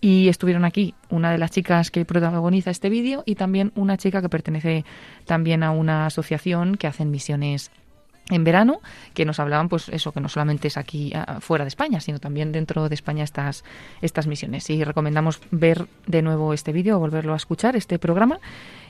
y 0.00 0.28
estuvieron 0.28 0.64
aquí 0.64 0.94
una 1.10 1.30
de 1.30 1.36
las 1.36 1.50
chicas 1.50 1.90
que 1.90 2.06
protagoniza 2.06 2.70
este 2.70 2.88
vídeo 2.88 3.22
y 3.26 3.34
también 3.34 3.70
una 3.74 3.98
chica 3.98 4.22
que 4.22 4.30
pertenece 4.30 4.86
también 5.26 5.62
a 5.62 5.70
una 5.70 6.06
asociación 6.06 6.76
que 6.76 6.86
hacen 6.86 7.10
misiones 7.10 7.70
en 8.30 8.44
verano 8.44 8.80
que 9.14 9.24
nos 9.24 9.40
hablaban 9.40 9.68
pues 9.68 9.88
eso 9.88 10.12
que 10.12 10.20
no 10.20 10.28
solamente 10.28 10.68
es 10.68 10.76
aquí 10.76 11.12
ah, 11.14 11.38
fuera 11.40 11.64
de 11.64 11.68
España 11.68 12.00
sino 12.00 12.18
también 12.18 12.52
dentro 12.52 12.88
de 12.88 12.94
España 12.94 13.24
estas 13.24 13.64
estas 14.00 14.26
misiones. 14.26 14.68
Y 14.70 14.84
recomendamos 14.84 15.40
ver 15.50 15.86
de 16.06 16.22
nuevo 16.22 16.54
este 16.54 16.72
vídeo 16.72 16.98
volverlo 16.98 17.34
a 17.34 17.36
escuchar 17.36 17.76
este 17.76 17.98
programa. 17.98 18.38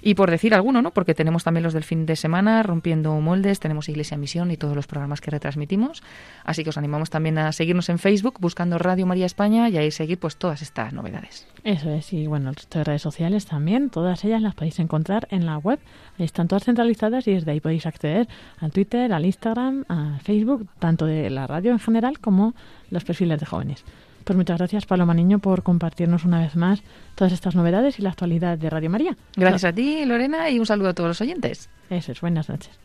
Y 0.05 0.15
por 0.15 0.31
decir 0.31 0.53
alguno 0.53 0.83
no 0.83 0.91
porque 0.91 1.15
tenemos 1.15 1.45
también 1.45 1.63
los 1.63 1.75
del 1.75 1.85
fin 1.85 2.07
de 2.07 2.17
semana 2.17 2.63
rompiendo 2.63 3.13
moldes 3.21 3.61
tenemos 3.61 3.89
Iglesia 3.89 4.17
Misión 4.17 4.51
y 4.51 4.57
todos 4.57 4.75
los 4.75 4.87
programas 4.87 5.21
que 5.21 5.31
retransmitimos. 5.31 6.03
Así 6.45 6.65
que 6.65 6.71
os 6.71 6.79
animamos 6.79 7.11
también 7.11 7.39
a 7.39 7.53
seguirnos 7.53 7.89
en 7.89 7.99
Facebook 7.99 8.37
buscando 8.41 8.79
Radio 8.79 9.07
María 9.07 9.27
España 9.27 9.69
y 9.69 9.77
ahí 9.79 9.91
seguir 9.91 10.19
pues 10.19 10.37
todas 10.37 10.63
estas 10.63 10.93
novedades. 10.93 11.47
Eso 11.65 11.91
es, 11.91 12.13
y 12.13 12.27
bueno, 12.27 12.51
el 12.51 12.57
resto 12.57 12.79
de 12.79 12.85
redes 12.85 13.03
sociales 13.03 13.47
también, 13.47 13.89
todas 13.89 14.25
ellas 14.25 14.43
las 14.43 14.55
podéis 14.55 14.81
encontrar 14.81 15.29
en 15.31 15.47
la 15.47 15.59
web. 15.59 15.79
Ahí 16.19 16.25
están 16.25 16.49
todas 16.49 16.65
centralizadas 16.65 17.29
y 17.29 17.35
desde 17.35 17.53
ahí 17.53 17.61
podéis 17.61 17.87
acceder 17.87 18.29
al 18.59 18.73
Twitter, 18.73 19.13
al 19.13 19.22
Instagram, 19.27 19.85
al 19.89 20.21
Facebook, 20.21 20.69
tanto 20.79 21.07
de 21.07 21.31
la 21.31 21.47
radio 21.47 21.73
en 21.73 21.79
general 21.79 22.19
como 22.19 22.55
los 22.91 23.05
perfiles 23.05 23.41
de 23.41 23.47
jóvenes. 23.47 23.85
Pues 24.25 24.37
muchas 24.37 24.59
gracias, 24.59 24.87
Paloma 24.87 25.15
Niño, 25.15 25.41
por 25.41 25.63
compartirnos 25.63 26.25
una 26.25 26.41
vez 26.41 26.55
más 26.55 26.83
todas 27.15 27.33
estas 27.33 27.57
novedades 27.57 27.99
y 27.99 28.03
la 28.03 28.11
actualidad 28.11 28.57
de 28.57 28.71
Radio 28.71 28.91
María. 28.91 29.17
gracias 29.37 29.65
a 29.65 29.73
ti 29.73 30.05
Lorena 30.05 30.49
y 30.51 30.59
un 30.59 30.67
saludo 30.67 30.91
a 30.91 30.95
todos 30.95 31.09
los 31.09 31.21
oyentes 31.21 31.69
Eso 31.91 32.13
es, 32.13 32.21
buenas 32.21 32.49
noches. 32.49 32.79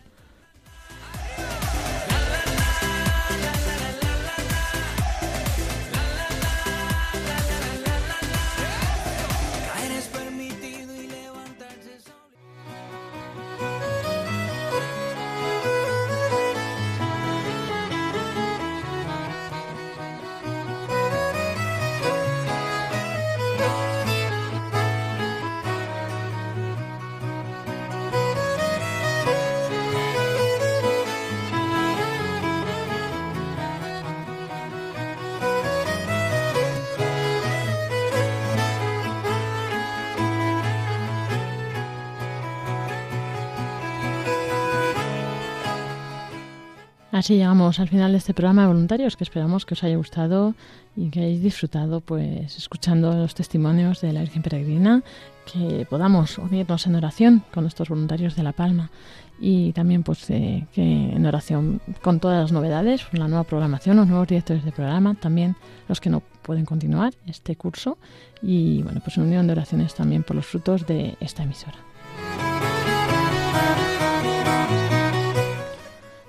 Así 47.28 47.36
llegamos 47.36 47.78
al 47.82 47.90
final 47.90 48.14
de 48.14 48.20
este 48.20 48.34
programa 48.34 48.62
de 48.62 48.70
voluntarios 48.70 49.18
que 49.18 49.26
esperamos 49.26 49.66
que 49.66 49.74
os 49.74 49.84
haya 49.84 49.98
gustado 49.98 50.56
y 50.96 51.10
que 51.10 51.20
hayáis 51.20 51.42
disfrutado 51.42 52.00
pues 52.00 52.56
escuchando 52.56 53.12
los 53.12 53.36
testimonios 53.36 54.00
de 54.00 54.14
la 54.14 54.22
Virgen 54.22 54.44
Peregrina, 54.44 55.04
que 55.46 55.86
podamos 55.90 56.38
unirnos 56.38 56.88
en 56.88 56.96
oración 56.96 57.44
con 57.54 57.66
nuestros 57.66 57.90
voluntarios 57.90 58.38
de 58.38 58.44
La 58.44 58.54
Palma 58.54 58.92
y 59.42 59.74
también 59.74 60.04
pues 60.04 60.30
eh, 60.30 60.68
que 60.72 60.82
en 60.82 61.26
oración 61.26 61.82
con 62.02 62.22
todas 62.22 62.44
las 62.44 62.54
novedades, 62.54 63.06
la 63.12 63.28
nueva 63.28 63.44
programación, 63.44 63.98
los 63.98 64.08
nuevos 64.08 64.30
directores 64.30 64.64
de 64.64 64.72
programa, 64.72 65.14
también 65.16 65.58
los 65.90 66.00
que 66.00 66.10
no 66.10 66.24
pueden 66.44 66.64
continuar 66.64 67.14
este 67.26 67.58
curso 67.58 67.98
y 68.42 68.84
bueno 68.84 69.02
pues 69.04 69.18
en 69.18 69.24
unión 69.24 69.48
de 69.48 69.52
oraciones 69.52 69.94
también 69.96 70.24
por 70.24 70.38
los 70.38 70.46
frutos 70.46 70.88
de 70.88 71.18
esta 71.20 71.44
emisora. 71.44 71.87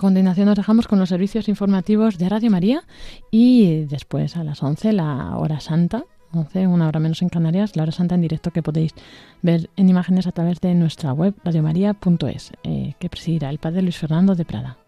A 0.00 0.08
continuación 0.08 0.46
nos 0.46 0.56
dejamos 0.56 0.88
con 0.88 0.98
los 0.98 1.10
servicios 1.10 1.46
informativos 1.46 2.16
de 2.16 2.30
Radio 2.30 2.50
María 2.50 2.84
y 3.30 3.84
después 3.84 4.34
a 4.38 4.44
las 4.44 4.62
11 4.62 4.94
la 4.94 5.36
hora 5.36 5.60
santa, 5.60 6.06
11, 6.32 6.68
una 6.68 6.88
hora 6.88 7.00
menos 7.00 7.20
en 7.20 7.28
Canarias, 7.28 7.76
la 7.76 7.82
hora 7.82 7.92
santa 7.92 8.14
en 8.14 8.22
directo 8.22 8.50
que 8.50 8.62
podéis 8.62 8.94
ver 9.42 9.68
en 9.76 9.90
imágenes 9.90 10.26
a 10.26 10.32
través 10.32 10.58
de 10.62 10.74
nuestra 10.74 11.12
web 11.12 11.34
radiomaria.es, 11.44 12.52
eh, 12.62 12.94
que 12.98 13.10
presidirá 13.10 13.50
el 13.50 13.58
padre 13.58 13.82
Luis 13.82 13.98
Fernando 13.98 14.34
de 14.34 14.46
Prada. 14.46 14.78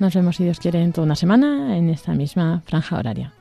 Nos 0.00 0.14
vemos, 0.14 0.34
si 0.34 0.42
Dios 0.42 0.58
quiere, 0.58 0.82
en 0.82 0.92
toda 0.92 1.04
una 1.04 1.14
semana 1.14 1.76
en 1.76 1.90
esta 1.90 2.12
misma 2.14 2.60
franja 2.66 2.98
horaria. 2.98 3.34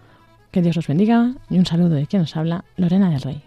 Que 0.52 0.62
Dios 0.62 0.78
os 0.78 0.88
bendiga 0.88 1.34
y 1.50 1.58
un 1.60 1.66
saludo 1.66 1.96
de 1.96 2.08
quien 2.08 2.22
nos 2.22 2.36
habla, 2.36 2.66
Lorena 2.78 3.10
del 3.10 3.22
Rey. 3.22 3.47